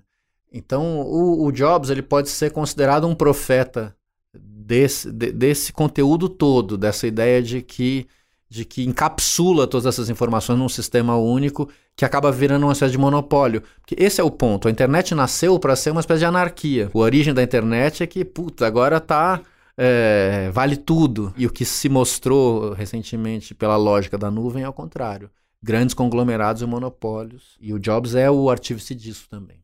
Então, 0.53 1.01
o, 1.01 1.45
o, 1.45 1.51
Jobs 1.51 1.91
ele 1.91 2.03
pode 2.03 2.29
ser 2.29 2.53
considerado 2.53 3.09
um 3.09 3.15
profeta 3.15 3.97
desse, 4.33 5.11
de, 5.11 5.33
desse 5.33 5.73
conteúdo 5.73 6.29
todo, 6.29 6.79
dessa 6.79 7.09
ideia 7.09 7.43
de 7.43 7.61
que 7.61 8.07
de 8.49 8.67
que 8.67 8.85
encapsula 8.85 9.67
todas 9.67 9.87
essas 9.87 10.11
informações 10.11 10.59
num 10.59 10.69
sistema 10.69 11.17
único 11.17 11.71
que 11.97 12.05
acaba 12.05 12.31
virando 12.31 12.67
uma 12.67 12.75
espécie 12.75 12.93
de 12.93 12.99
monopólio. 12.99 13.63
Porque 13.81 13.97
esse 13.99 14.21
é 14.21 14.25
o 14.25 14.31
ponto. 14.31 14.69
A 14.69 14.71
internet 14.71 15.15
nasceu 15.15 15.59
para 15.59 15.75
ser 15.75 15.91
uma 15.91 16.03
espécie 16.03 16.19
de 16.19 16.27
anarquia. 16.27 16.91
A 16.93 16.99
origem 16.99 17.33
da 17.33 17.43
internet 17.43 18.03
é 18.03 18.07
que, 18.07 18.23
puta, 18.27 18.67
agora 18.67 19.01
tá 19.01 19.41
é, 19.77 20.51
vale 20.51 20.77
tudo. 20.77 21.33
E 21.37 21.47
o 21.47 21.51
que 21.51 21.65
se 21.65 21.89
mostrou 21.89 22.73
recentemente 22.73 23.55
pela 23.55 23.77
lógica 23.77 24.19
da 24.19 24.31
nuvem 24.31 24.63
é 24.63 24.69
o 24.69 24.73
contrário. 24.73 25.31
Grandes 25.63 25.95
conglomerados 25.95 26.63
e 26.63 26.67
monopólios. 26.67 27.57
E 27.61 27.73
o 27.73 27.79
Jobs 27.79 28.15
é 28.15 28.31
o 28.31 28.51
artífice 28.51 28.95
disso 28.95 29.29
também. 29.29 29.63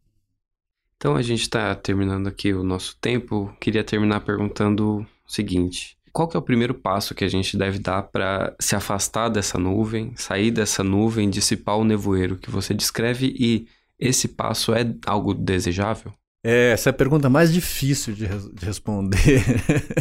Então 0.96 1.14
a 1.14 1.22
gente 1.22 1.42
está 1.42 1.74
terminando 1.74 2.26
aqui 2.26 2.52
o 2.52 2.64
nosso 2.64 2.96
tempo. 3.00 3.54
Queria 3.60 3.84
terminar 3.84 4.20
perguntando 4.20 5.00
o 5.00 5.06
seguinte: 5.26 5.96
qual 6.12 6.26
que 6.26 6.36
é 6.36 6.40
o 6.40 6.42
primeiro 6.42 6.74
passo 6.74 7.14
que 7.14 7.24
a 7.24 7.28
gente 7.28 7.56
deve 7.56 7.78
dar 7.78 8.02
para 8.02 8.54
se 8.60 8.74
afastar 8.74 9.28
dessa 9.28 9.58
nuvem, 9.58 10.12
sair 10.16 10.50
dessa 10.50 10.82
nuvem, 10.82 11.30
dissipar 11.30 11.76
o 11.76 11.84
nevoeiro 11.84 12.36
que 12.36 12.50
você 12.50 12.74
descreve 12.74 13.34
e 13.38 13.68
esse 13.98 14.28
passo 14.28 14.74
é 14.74 14.84
algo 15.06 15.34
desejável? 15.34 16.12
É, 16.42 16.72
essa 16.72 16.88
é 16.88 16.92
a 16.92 16.94
pergunta 16.94 17.28
mais 17.28 17.52
difícil 17.52 18.14
de, 18.14 18.26
de 18.26 18.64
responder. 18.64 19.44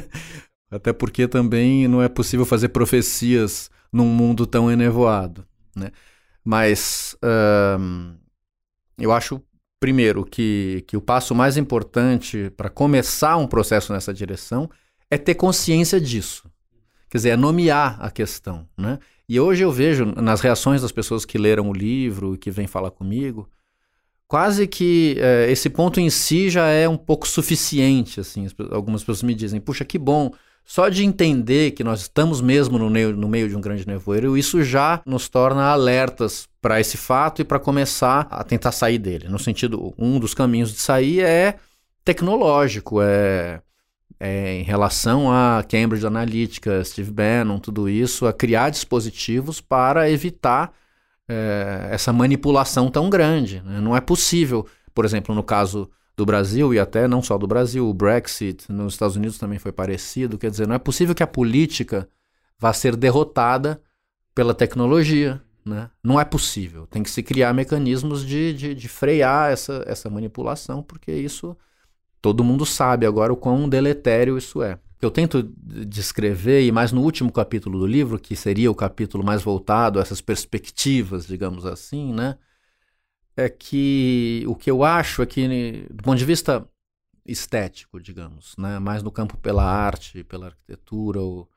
Até 0.70 0.92
porque 0.92 1.28
também 1.28 1.88
não 1.88 2.02
é 2.02 2.10
possível 2.10 2.46
fazer 2.46 2.70
profecias 2.70 3.72
num 3.92 4.06
mundo 4.06 4.46
tão 4.46 4.70
enevoado. 4.70 5.46
Né? 5.76 5.92
Mas 6.44 7.16
eu 8.98 9.12
acho, 9.12 9.42
primeiro, 9.80 10.26
que, 10.26 10.84
que 10.88 10.98
o 10.98 11.02
passo 11.02 11.34
mais 11.34 11.58
importante 11.58 12.52
para 12.56 12.70
começar 12.70 13.38
um 13.38 13.48
processo 13.48 13.94
nessa 13.94 14.14
direção 14.14 14.70
é 15.10 15.18
ter 15.18 15.36
consciência 15.36 16.00
disso. 16.02 16.50
Quer 17.10 17.20
dizer, 17.20 17.30
é 17.30 17.38
nomear 17.38 17.98
a 18.02 18.12
questão. 18.12 18.68
Né? 18.78 19.00
E 19.28 19.40
hoje 19.40 19.64
eu 19.64 19.72
vejo 19.72 20.06
nas 20.06 20.42
reações 20.42 20.82
das 20.82 20.92
pessoas 20.92 21.24
que 21.24 21.38
leram 21.38 21.70
o 21.70 21.74
livro 21.74 22.36
e 22.36 22.38
que 22.38 22.52
vêm 22.52 22.68
falar 22.68 22.92
comigo 22.92 23.50
quase 24.28 24.68
que 24.68 25.16
é, 25.20 25.50
esse 25.50 25.70
ponto 25.70 26.00
em 26.00 26.10
si 26.10 26.50
já 26.50 26.68
é 26.68 26.88
um 26.88 26.98
pouco 26.98 27.28
suficiente, 27.28 28.20
assim. 28.20 28.48
Algumas 28.72 29.02
pessoas 29.02 29.24
me 29.24 29.34
dizem, 29.34 29.60
puxa, 29.60 29.86
que 29.86 29.98
bom. 29.98 30.32
Só 30.66 30.90
de 30.90 31.06
entender 31.06 31.72
que 31.72 31.84
nós 31.84 32.02
estamos 32.02 32.42
mesmo 32.42 32.78
no 32.78 32.90
meio, 32.90 33.16
no 33.16 33.30
meio 33.30 33.48
de 33.48 33.56
um 33.56 33.62
grande 33.62 33.88
nevoeiro, 33.88 34.38
isso 34.38 34.62
já 34.64 35.02
nos 35.06 35.30
torna 35.30 35.64
alertas 35.64 36.46
para 36.62 36.78
esse 36.78 36.98
fato 36.98 37.42
e 37.42 37.46
para 37.46 37.58
começar 37.58 38.28
a 38.30 38.44
tentar 38.44 38.74
sair 38.74 38.98
dele. 38.98 39.30
No 39.30 39.40
sentido, 39.40 39.94
um 39.98 40.20
dos 40.20 40.34
caminhos 40.34 40.74
de 40.74 40.80
sair 40.80 41.22
é 41.22 41.56
tecnológico, 42.04 43.02
é, 43.02 43.62
é 44.20 44.56
em 44.56 44.64
relação 44.64 45.32
a 45.32 45.64
Cambridge 45.64 46.06
Analytica, 46.06 46.84
Steve 46.84 47.12
Bannon, 47.12 47.60
tudo 47.60 47.88
isso, 47.88 48.28
a 48.28 48.34
criar 48.34 48.70
dispositivos 48.70 49.62
para 49.62 50.12
evitar 50.12 50.74
é, 51.28 51.90
essa 51.92 52.14
manipulação 52.14 52.90
tão 52.90 53.10
grande. 53.10 53.62
Né? 53.62 53.80
Não 53.82 53.96
é 53.96 54.02
possível, 54.02 54.66
por 54.94 55.06
exemplo, 55.06 55.34
no 55.36 55.44
caso 55.44 55.90
do 56.16 56.26
Brasil 56.26 56.74
e 56.74 56.80
até 56.80 57.08
não 57.08 57.22
só 57.22 57.38
do 57.38 57.46
Brasil, 57.46 57.88
o 57.88 57.94
Brexit 57.94 58.72
nos 58.72 58.94
Estados 58.94 59.16
Unidos 59.16 59.38
também 59.38 59.60
foi 59.60 59.72
parecido. 59.72 60.38
Quer 60.38 60.50
dizer, 60.50 60.68
não 60.68 60.76
é 60.76 60.80
possível 60.80 61.14
que 61.14 61.24
a 61.24 61.28
política 61.28 62.08
vá 62.58 62.74
ser 62.74 62.96
derrotada 62.96 63.82
pela 64.34 64.54
tecnologia. 64.54 65.42
Né? 65.64 65.90
Não 66.02 66.20
é 66.20 66.26
possível. 66.26 66.88
Tem 66.88 67.04
que 67.04 67.10
se 67.10 67.22
criar 67.22 67.54
mecanismos 67.54 68.26
de, 68.26 68.54
de, 68.54 68.74
de 68.74 68.88
frear 68.88 69.52
essa, 69.52 69.84
essa 69.86 70.10
manipulação, 70.10 70.82
porque 70.82 71.12
isso 71.12 71.56
todo 72.22 72.44
mundo 72.44 72.66
sabe 72.66 73.06
agora 73.06 73.34
o 73.34 73.38
quão 73.38 73.68
deletério 73.68 74.38
isso 74.38 74.64
é. 74.64 74.80
Eu 75.02 75.12
tento 75.12 75.44
descrever, 75.88 76.66
e 76.66 76.72
mais 76.72 76.92
no 76.92 77.02
último 77.02 77.32
capítulo 77.32 77.80
do 77.80 77.86
livro, 77.86 78.20
que 78.20 78.36
seria 78.36 78.72
o 78.72 78.76
capítulo 78.76 79.24
mais 79.24 79.44
voltado 79.44 80.00
a 80.00 80.02
essas 80.02 80.22
perspectivas, 80.22 81.28
digamos 81.28 81.66
assim, 81.66 82.14
né? 82.14 82.38
É 83.36 83.48
que 83.48 84.44
o 84.48 84.56
que 84.56 84.72
eu 84.72 84.84
acho 84.84 85.22
é 85.22 85.26
que, 85.28 85.86
do 85.92 86.04
ponto 86.04 86.18
de 86.18 86.26
vista 86.26 86.68
estético, 87.28 88.00
digamos, 88.00 88.56
né? 88.58 88.80
mais 88.80 89.04
no 89.04 89.12
campo 89.12 89.38
pela 89.38 89.64
arte, 89.64 90.24
pela 90.24 90.48
arquitetura, 90.48 91.20
ou 91.20 91.48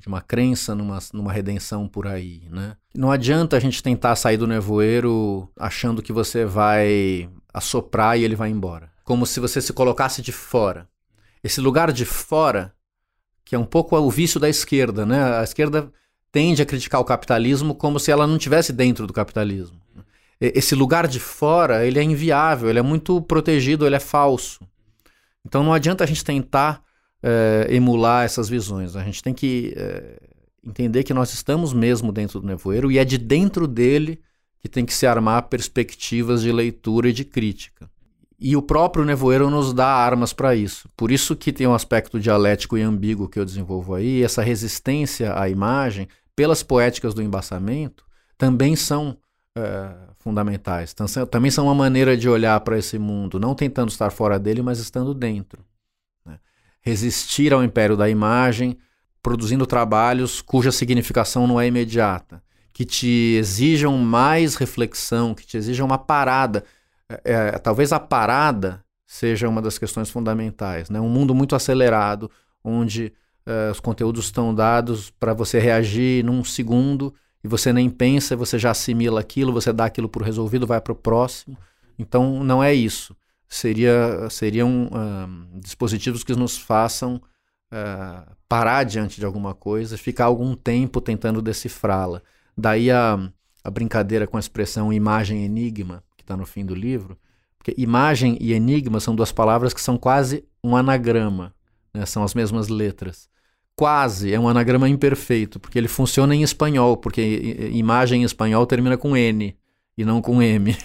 de 0.00 0.08
uma 0.08 0.20
crença 0.20 0.74
numa, 0.74 0.98
numa 1.12 1.32
redenção 1.32 1.86
por 1.86 2.06
aí, 2.06 2.48
né? 2.50 2.76
Não 2.94 3.12
adianta 3.12 3.56
a 3.56 3.60
gente 3.60 3.82
tentar 3.82 4.16
sair 4.16 4.36
do 4.36 4.46
nevoeiro 4.46 5.48
achando 5.56 6.02
que 6.02 6.12
você 6.12 6.44
vai 6.44 7.30
assoprar 7.52 8.18
e 8.18 8.24
ele 8.24 8.34
vai 8.34 8.50
embora. 8.50 8.90
Como 9.04 9.24
se 9.24 9.38
você 9.38 9.60
se 9.60 9.72
colocasse 9.72 10.20
de 10.20 10.32
fora. 10.32 10.88
Esse 11.44 11.60
lugar 11.60 11.92
de 11.92 12.06
fora, 12.06 12.74
que 13.44 13.54
é 13.54 13.58
um 13.58 13.66
pouco 13.66 13.94
o 13.94 14.10
vício 14.10 14.40
da 14.40 14.48
esquerda, 14.48 15.04
né? 15.04 15.38
A 15.38 15.44
esquerda 15.44 15.92
tende 16.32 16.62
a 16.62 16.66
criticar 16.66 17.00
o 17.00 17.04
capitalismo 17.04 17.74
como 17.74 18.00
se 18.00 18.10
ela 18.10 18.26
não 18.26 18.38
tivesse 18.38 18.72
dentro 18.72 19.06
do 19.06 19.12
capitalismo. 19.12 19.78
Esse 20.40 20.74
lugar 20.74 21.06
de 21.06 21.20
fora, 21.20 21.86
ele 21.86 21.98
é 21.98 22.02
inviável, 22.02 22.68
ele 22.68 22.78
é 22.78 22.82
muito 22.82 23.20
protegido, 23.22 23.86
ele 23.86 23.94
é 23.94 24.00
falso. 24.00 24.66
Então 25.44 25.62
não 25.62 25.72
adianta 25.72 26.02
a 26.02 26.06
gente 26.06 26.24
tentar 26.24 26.82
é, 27.22 27.66
emular 27.70 28.24
essas 28.24 28.48
visões. 28.48 28.96
A 28.96 29.04
gente 29.04 29.22
tem 29.22 29.32
que 29.32 29.74
é, 29.76 30.18
entender 30.66 31.04
que 31.04 31.14
nós 31.14 31.32
estamos 31.32 31.72
mesmo 31.72 32.10
dentro 32.10 32.40
do 32.40 32.46
nevoeiro 32.46 32.90
e 32.90 32.98
é 32.98 33.04
de 33.04 33.18
dentro 33.18 33.68
dele 33.68 34.20
que 34.60 34.68
tem 34.68 34.84
que 34.84 34.94
se 34.94 35.06
armar 35.06 35.42
perspectivas 35.44 36.40
de 36.40 36.50
leitura 36.50 37.10
e 37.10 37.12
de 37.12 37.24
crítica. 37.24 37.88
E 38.44 38.56
o 38.56 38.62
próprio 38.62 39.04
nevoeiro 39.04 39.48
nos 39.48 39.72
dá 39.72 39.86
armas 39.86 40.32
para 40.32 40.54
isso. 40.54 40.88
Por 40.96 41.10
isso 41.10 41.34
que 41.34 41.52
tem 41.52 41.66
um 41.66 41.74
aspecto 41.74 42.20
dialético 42.20 42.76
e 42.76 42.82
ambíguo 42.82 43.28
que 43.28 43.38
eu 43.38 43.44
desenvolvo 43.44 43.94
aí, 43.94 44.22
essa 44.22 44.42
resistência 44.42 45.38
à 45.38 45.48
imagem, 45.48 46.06
pelas 46.36 46.62
poéticas 46.62 47.14
do 47.14 47.22
embaçamento, 47.22 48.04
também 48.36 48.76
são 48.76 49.16
é, 49.56 49.94
fundamentais. 50.18 50.94
Também 51.30 51.50
são 51.50 51.64
uma 51.64 51.74
maneira 51.74 52.16
de 52.16 52.28
olhar 52.28 52.60
para 52.60 52.78
esse 52.78 52.98
mundo, 52.98 53.40
não 53.40 53.54
tentando 53.54 53.88
estar 53.88 54.10
fora 54.10 54.38
dele, 54.38 54.60
mas 54.60 54.78
estando 54.78 55.14
dentro 55.14 55.64
resistir 56.84 57.52
ao 57.52 57.64
império 57.64 57.96
da 57.96 58.10
imagem, 58.10 58.76
produzindo 59.22 59.66
trabalhos 59.66 60.42
cuja 60.42 60.70
significação 60.70 61.46
não 61.46 61.58
é 61.58 61.66
imediata, 61.66 62.42
que 62.74 62.84
te 62.84 63.36
exijam 63.38 63.96
mais 63.96 64.54
reflexão, 64.56 65.34
que 65.34 65.46
te 65.46 65.56
exijam 65.56 65.86
uma 65.86 65.96
parada. 65.96 66.62
É, 67.24 67.32
é, 67.32 67.58
talvez 67.58 67.92
a 67.92 68.00
parada 68.00 68.84
seja 69.06 69.48
uma 69.48 69.62
das 69.62 69.78
questões 69.78 70.10
fundamentais. 70.10 70.90
Né? 70.90 71.00
Um 71.00 71.08
mundo 71.08 71.34
muito 71.34 71.54
acelerado, 71.54 72.30
onde 72.62 73.12
é, 73.46 73.70
os 73.70 73.80
conteúdos 73.80 74.26
estão 74.26 74.54
dados 74.54 75.10
para 75.10 75.34
você 75.34 75.58
reagir 75.58 76.24
num 76.24 76.42
segundo 76.42 77.14
e 77.42 77.48
você 77.48 77.72
nem 77.72 77.90
pensa, 77.90 78.36
você 78.36 78.58
já 78.58 78.70
assimila 78.70 79.20
aquilo, 79.20 79.52
você 79.52 79.72
dá 79.72 79.84
aquilo 79.84 80.08
por 80.08 80.22
resolvido, 80.22 80.66
vai 80.66 80.80
para 80.80 80.92
o 80.92 80.96
próximo. 80.96 81.56
Então 81.98 82.42
não 82.42 82.62
é 82.62 82.74
isso 82.74 83.14
seria, 83.54 84.28
seriam 84.30 84.86
uh, 84.86 85.60
dispositivos 85.60 86.24
que 86.24 86.34
nos 86.34 86.58
façam 86.58 87.20
uh, 87.72 88.34
parar 88.48 88.84
diante 88.84 89.20
de 89.20 89.26
alguma 89.26 89.54
coisa, 89.54 89.96
ficar 89.96 90.24
algum 90.24 90.54
tempo 90.54 91.00
tentando 91.00 91.40
decifrá-la. 91.40 92.20
Daí 92.56 92.90
a, 92.90 93.18
a 93.62 93.70
brincadeira 93.70 94.26
com 94.26 94.36
a 94.36 94.40
expressão 94.40 94.92
imagem-enigma, 94.92 96.02
que 96.02 96.03
está 96.24 96.36
no 96.36 96.46
fim 96.46 96.64
do 96.64 96.74
livro, 96.74 97.16
porque 97.58 97.74
imagem 97.80 98.36
e 98.40 98.52
enigma 98.52 99.00
são 99.00 99.14
duas 99.14 99.32
palavras 99.32 99.72
que 99.72 99.80
são 99.80 99.96
quase 99.96 100.44
um 100.62 100.76
anagrama, 100.76 101.54
né? 101.92 102.04
são 102.04 102.22
as 102.22 102.34
mesmas 102.34 102.68
letras. 102.68 103.28
Quase 103.76 104.32
é 104.32 104.38
um 104.38 104.48
anagrama 104.48 104.88
imperfeito, 104.88 105.58
porque 105.58 105.78
ele 105.78 105.88
funciona 105.88 106.34
em 106.34 106.42
espanhol, 106.42 106.96
porque 106.96 107.70
imagem 107.72 108.22
em 108.22 108.24
espanhol 108.24 108.66
termina 108.66 108.96
com 108.96 109.16
N 109.16 109.56
e 109.96 110.04
não 110.04 110.20
com 110.20 110.42
M. 110.42 110.76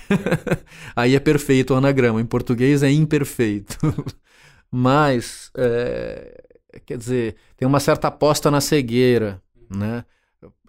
Aí 0.96 1.16
é 1.16 1.20
perfeito 1.20 1.74
o 1.74 1.78
anagrama. 1.78 2.22
Em 2.22 2.26
português 2.26 2.82
é 2.82 2.92
imperfeito. 2.92 3.78
Mas, 4.72 5.52
é, 5.58 6.44
quer 6.86 6.98
dizer, 6.98 7.36
tem 7.58 7.68
uma 7.68 7.80
certa 7.80 8.08
aposta 8.08 8.50
na 8.50 8.62
cegueira, 8.62 9.42
né? 9.70 10.04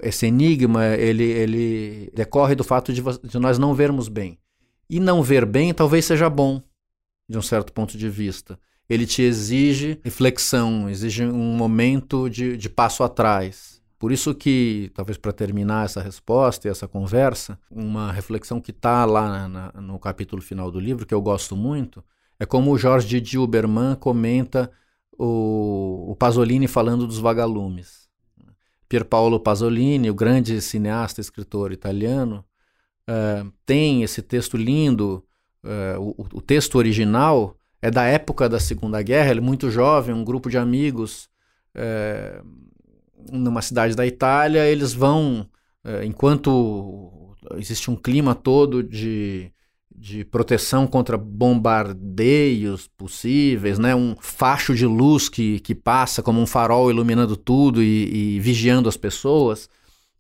Esse 0.02 0.26
enigma, 0.26 0.86
ele, 0.96 1.24
ele 1.24 2.10
decorre 2.14 2.54
do 2.54 2.64
fato 2.64 2.92
de, 2.92 3.02
de 3.22 3.38
nós 3.38 3.58
não 3.58 3.74
vermos 3.74 4.08
bem. 4.08 4.38
E 4.91 4.99
não 4.99 5.22
ver 5.22 5.47
bem 5.47 5.72
talvez 5.72 6.05
seja 6.05 6.28
bom, 6.28 6.61
de 7.28 7.38
um 7.38 7.43
certo 7.43 7.72
ponto 7.72 7.97
de 7.97 8.09
vista. 8.11 8.59
Ele 8.88 9.07
te 9.07 9.22
exige 9.22 10.01
reflexão, 10.03 10.91
exige 10.91 11.24
um 11.24 11.55
momento 11.55 12.28
de, 12.28 12.57
de 12.57 12.68
passo 12.68 13.05
atrás. 13.05 13.80
Por 14.01 14.11
isso 14.11 14.34
que, 14.34 14.91
talvez 14.93 15.16
para 15.16 15.32
terminar 15.32 15.84
essa 15.84 16.03
resposta 16.03 16.66
e 16.66 16.70
essa 16.72 16.88
conversa, 16.88 17.57
uma 17.70 18.11
reflexão 18.11 18.61
que 18.61 18.72
está 18.72 19.05
lá 19.05 19.49
na, 19.49 19.72
no 19.74 19.97
capítulo 20.01 20.43
final 20.43 20.72
do 20.72 20.80
livro, 20.80 21.07
que 21.07 21.14
eu 21.14 21.22
gosto 21.22 21.57
muito, 21.57 22.03
é 22.41 22.45
como 22.45 22.72
o 22.72 22.78
Jorge 22.78 23.20
de 23.20 23.36
comenta 24.01 24.72
o, 25.16 26.11
o 26.11 26.16
Pasolini 26.16 26.66
falando 26.66 27.07
dos 27.07 27.18
vagalumes. 27.18 28.09
Pierpaolo 28.88 29.38
Pasolini, 29.38 30.11
o 30.11 30.14
grande 30.14 30.61
cineasta, 30.61 31.20
escritor 31.20 31.70
italiano, 31.70 32.45
uh, 33.09 33.51
tem 33.64 34.03
esse 34.03 34.22
texto 34.22 34.57
lindo. 34.57 35.24
Uh, 35.62 36.14
o, 36.16 36.38
o, 36.38 36.40
texto 36.40 36.76
original 36.76 37.55
é 37.82 37.90
da 37.90 38.05
época 38.05 38.48
da 38.48 38.59
Segunda 38.59 39.03
Guerra, 39.03 39.30
ele 39.30 39.40
é 39.40 39.42
muito 39.42 39.70
jovem, 39.70 40.14
um 40.14 40.24
grupo 40.24 40.48
de 40.51 40.59
amigos. 40.59 41.28
Uh, 41.76 42.44
numa 43.30 43.61
cidade 43.61 43.94
da 43.94 44.07
Itália, 44.07 44.66
eles 44.66 44.94
vão, 44.94 45.46
enquanto 46.03 47.36
existe 47.59 47.90
um 47.90 47.94
clima 47.96 48.34
todo 48.34 48.82
de, 48.82 49.53
de 49.94 50.24
proteção 50.24 50.86
contra 50.86 51.18
bombardeios 51.18 52.88
possíveis, 52.88 53.78
né? 53.78 53.94
um 53.94 54.16
facho 54.18 54.74
de 54.74 54.86
luz 54.86 55.28
que, 55.28 55.61
que 55.61 55.74
passa 55.74 56.22
como 56.22 56.40
um 56.40 56.46
farol 56.46 56.90
iluminando 56.90 57.36
tudo 57.36 57.82
e, 57.82 58.36
e 58.36 58.40
vigiando 58.40 58.88
as 58.88 58.96
pessoas, 58.96 59.68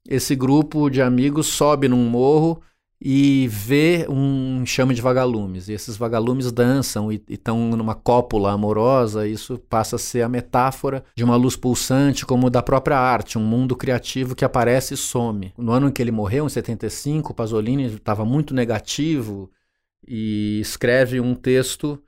esse 0.06 0.34
grupo 0.34 0.90
de 0.90 1.00
amigos 1.00 1.46
sobe 1.46 1.88
num 1.88 2.04
morro 2.08 2.60
e 3.02 3.48
vê 3.48 4.06
um 4.10 4.66
chame 4.66 4.94
de 4.94 5.00
vagalumes. 5.00 5.68
E 5.68 5.72
esses 5.72 5.96
vagalumes 5.96 6.52
dançam 6.52 7.10
e 7.10 7.22
estão 7.30 7.70
numa 7.70 7.94
cópula 7.94 8.52
amorosa. 8.52 9.26
Isso 9.26 9.58
passa 9.58 9.96
a 9.96 9.98
ser 9.98 10.20
a 10.20 10.28
metáfora 10.28 11.02
de 11.14 11.24
uma 11.24 11.34
luz 11.34 11.56
pulsante, 11.56 12.26
como 12.26 12.50
da 12.50 12.62
própria 12.62 12.98
arte, 12.98 13.38
um 13.38 13.42
mundo 13.42 13.74
criativo 13.74 14.34
que 14.34 14.44
aparece 14.44 14.94
e 14.94 14.96
some. 14.98 15.54
No 15.56 15.72
ano 15.72 15.88
em 15.88 15.92
que 15.92 16.02
ele 16.02 16.12
morreu, 16.12 16.44
em 16.44 16.50
75, 16.50 17.32
Pasolini 17.32 17.86
estava 17.86 18.24
muito 18.24 18.52
negativo 18.52 19.50
e 20.06 20.60
escreve 20.60 21.20
um 21.20 21.34
texto 21.34 21.98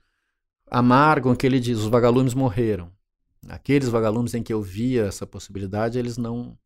amargo 0.71 1.33
em 1.33 1.37
que 1.37 1.47
ele 1.47 1.59
diz: 1.59 1.79
Os 1.79 1.87
vagalumes 1.87 2.35
morreram. 2.35 2.91
Aqueles 3.49 3.89
vagalumes 3.89 4.35
em 4.35 4.43
que 4.43 4.53
eu 4.53 4.61
via 4.61 5.07
essa 5.07 5.27
possibilidade, 5.27 5.99
eles 5.99 6.19
não. 6.19 6.57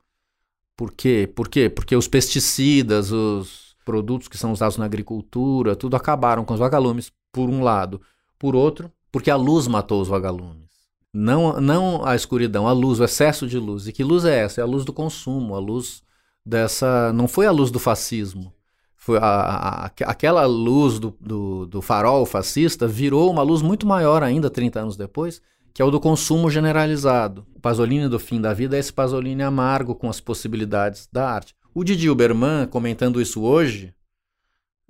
Por 0.77 0.93
quê? 0.93 1.31
Por 1.33 1.49
quê? 1.49 1.71
Porque 1.71 1.97
os 1.97 2.07
pesticidas, 2.07 3.13
os 3.13 3.66
produtos 3.87 4.27
que 4.27 4.37
são 4.37 4.51
usados 4.51 4.77
na 4.77 4.85
agricultura, 4.85 5.77
tudo 5.77 5.95
acabaram 5.95 6.45
com 6.45 6.53
os 6.53 6.59
vagalumes, 6.59 7.13
por 7.33 7.49
um 7.49 7.63
lado. 7.63 8.01
Por 8.37 8.57
outro, 8.57 8.93
porque 9.13 9.31
a 9.31 9.37
luz 9.37 9.69
matou 9.69 10.03
os 10.03 10.09
vagalumes. 10.09 10.67
Não, 11.15 11.59
não 11.61 12.05
a 12.05 12.15
escuridão, 12.17 12.67
a 12.67 12.73
luz, 12.73 12.99
o 13.01 13.05
excesso 13.05 13.47
de 13.47 13.59
luz. 13.59 13.87
E 13.87 13.93
que 13.93 14.05
luz 14.05 14.25
é 14.25 14.41
essa? 14.41 14.61
É 14.61 14.65
a 14.65 14.67
luz 14.67 14.85
do 14.85 14.93
consumo, 14.93 15.55
a 15.55 15.59
luz 15.59 16.03
dessa. 16.45 17.13
Não 17.13 17.29
foi 17.29 17.47
a 17.47 17.53
luz 17.53 17.71
do 17.71 17.79
fascismo. 17.79 18.53
Foi 18.97 19.19
a, 19.19 19.25
a, 19.25 19.85
aquela 19.87 20.45
luz 20.47 20.99
do, 20.99 21.17
do, 21.21 21.67
do 21.67 21.81
farol 21.81 22.27
fascista 22.27 22.89
virou 22.89 23.31
uma 23.31 23.43
luz 23.43 23.63
muito 23.63 23.87
maior 23.87 24.23
ainda 24.23 24.51
30 24.51 24.81
anos 24.81 24.97
depois, 24.97 25.41
que 25.73 25.81
é 25.81 25.85
o 25.85 25.91
do 25.93 26.01
consumo 26.01 26.51
generalizado. 26.51 27.47
O 27.55 27.61
Pasolini 27.61 28.09
do 28.09 28.19
fim 28.19 28.41
da 28.41 28.53
vida 28.53 28.77
é 28.77 28.81
esse 28.81 28.93
Pasolini 28.93 29.45
amargo 29.45 29.95
com 29.95 30.11
as 30.11 30.21
possibilidades 30.21 31.09
da 31.13 31.31
arte. 31.31 31.55
O 31.77 31.85
Didi 31.85 32.09
Uberman, 32.09 32.67
comentando 32.69 33.21
isso 33.21 33.43
hoje, 33.43 33.95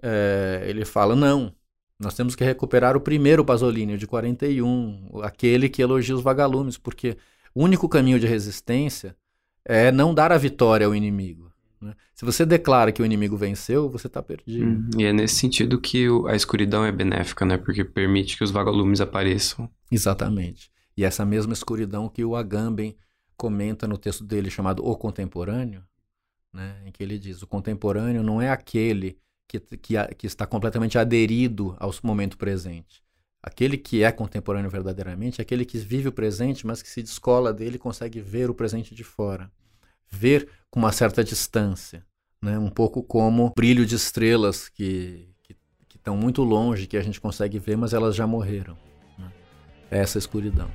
é, 0.01 0.64
ele 0.68 0.84
fala: 0.84 1.16
não, 1.16 1.53
nós 1.99 2.14
temos 2.14 2.37
que 2.37 2.45
recuperar 2.45 2.97
o 2.97 3.01
primeiro 3.01 3.45
Pasolini, 3.45 3.95
o 3.95 3.99
de 3.99 4.07
41, 4.07 5.18
aquele 5.20 5.68
que 5.68 5.82
elogia 5.82 6.14
os 6.14 6.22
vagalumes, 6.22 6.78
porque 6.78 7.16
o 7.53 7.64
único 7.64 7.89
caminho 7.89 8.20
de 8.20 8.26
resistência 8.28 9.16
é 9.64 9.91
não 9.91 10.14
dar 10.14 10.30
a 10.30 10.39
vitória 10.39 10.87
ao 10.87 10.95
inimigo. 10.95 11.51
Né? 11.80 11.93
Se 12.14 12.24
você 12.24 12.47
declara 12.47 12.93
que 12.93 13.03
o 13.03 13.05
inimigo 13.05 13.37
venceu, 13.37 13.91
você 13.91 14.07
está 14.07 14.22
perdido. 14.22 14.64
Hum, 14.64 14.89
e 14.97 15.07
é 15.07 15.12
nesse 15.12 15.34
sentido 15.34 15.80
que 15.80 16.07
a 16.28 16.37
escuridão 16.37 16.84
é 16.84 16.93
benéfica, 16.93 17.45
né? 17.45 17.59
Porque 17.59 17.84
permite 17.84 18.39
que 18.39 18.45
os 18.45 18.53
vagalumes 18.53 19.01
apareçam. 19.01 19.68
Exatamente. 19.91 20.70
E 20.97 21.05
essa 21.05 21.24
mesma 21.24 21.53
escuridão 21.53 22.09
que 22.09 22.24
o 22.24 22.37
Agamben 22.37 22.97
comenta 23.37 23.89
no 23.89 23.99
texto 23.99 24.22
dele 24.22 24.51
chamado 24.51 24.87
O 24.87 24.95
Contemporâneo, 24.95 25.82
né? 26.57 26.77
em 26.85 26.91
que 26.91 27.03
ele 27.03 27.19
diz: 27.19 27.43
o 27.43 27.47
contemporâneo 27.47 28.23
não 28.23 28.41
é 28.41 28.51
aquele 28.51 29.19
que, 29.47 29.61
que, 29.61 29.95
que 30.17 30.27
está 30.27 30.47
completamente 30.47 30.99
aderido 30.99 31.77
ao 31.79 31.93
momento 32.03 32.37
presente. 32.37 33.05
Aquele 33.43 33.77
que 33.77 34.03
é 34.03 34.11
contemporâneo 34.11 34.69
verdadeiramente 34.69 35.41
é 35.41 35.43
aquele 35.43 35.65
que 35.65 35.79
vive 35.79 36.09
o 36.09 36.13
presente, 36.13 36.67
mas 36.67 36.83
que 36.83 36.89
se 36.89 37.03
descola 37.03 37.53
dele 37.53 37.77
e 37.77 37.79
consegue 37.79 38.21
ver 38.21 38.51
o 38.51 38.55
presente 38.55 38.93
de 38.93 39.05
fora. 39.05 39.53
Ver 40.11 40.49
com 40.69 40.81
uma 40.81 40.91
certa 40.91 41.23
distância. 41.23 42.05
Né? 42.43 42.59
Um 42.59 42.71
pouco 42.71 43.05
como 43.05 43.53
brilho 43.55 43.87
de 43.87 43.95
estrelas 43.95 44.69
que, 44.69 45.29
estão 45.95 46.17
muito 46.17 46.43
longe, 46.45 46.87
que 46.87 46.97
a 46.97 47.03
gente 47.03 47.21
consegue 47.21 47.59
ver, 47.59 47.77
mas 47.77 47.93
elas 47.93 48.15
já 48.15 48.27
morreram. 48.27 48.77
Né? 49.19 49.33
Essa 49.91 50.19
escuridão. 50.19 50.71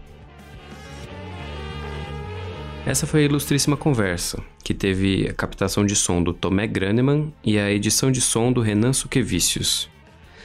Essa 2.84 3.06
foi 3.06 3.22
a 3.22 3.26
ilustríssima 3.26 3.78
conversa, 3.78 4.44
que 4.64 4.74
teve 4.74 5.28
a 5.30 5.34
captação 5.34 5.86
de 5.86 5.96
som 5.96 6.22
do 6.22 6.34
Tomé 6.34 6.66
Graneman 6.66 7.32
e 7.44 7.60
a 7.60 7.72
edição 7.72 8.12
de 8.12 8.20
som 8.20 8.52
do 8.52 8.60
Renan 8.60 8.92
Suquevicius. 8.92 9.88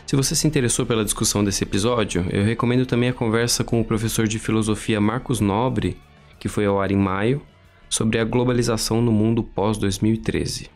Se 0.06 0.14
você 0.14 0.34
se 0.34 0.46
interessou 0.46 0.84
pela 0.84 1.04
discussão 1.04 1.42
desse 1.42 1.64
episódio, 1.64 2.26
eu 2.30 2.44
recomendo 2.44 2.84
também 2.84 3.08
a 3.08 3.14
conversa 3.14 3.64
com 3.64 3.80
o 3.80 3.84
professor 3.84 4.28
de 4.28 4.38
filosofia 4.38 5.00
Marcos 5.00 5.40
Nobre, 5.40 5.96
que 6.38 6.46
foi 6.46 6.66
ao 6.66 6.78
ar 6.78 6.92
em 6.92 6.96
maio, 6.96 7.40
sobre 7.88 8.18
a 8.18 8.24
globalização 8.24 9.00
no 9.00 9.10
mundo 9.10 9.42
pós-2013. 9.42 10.68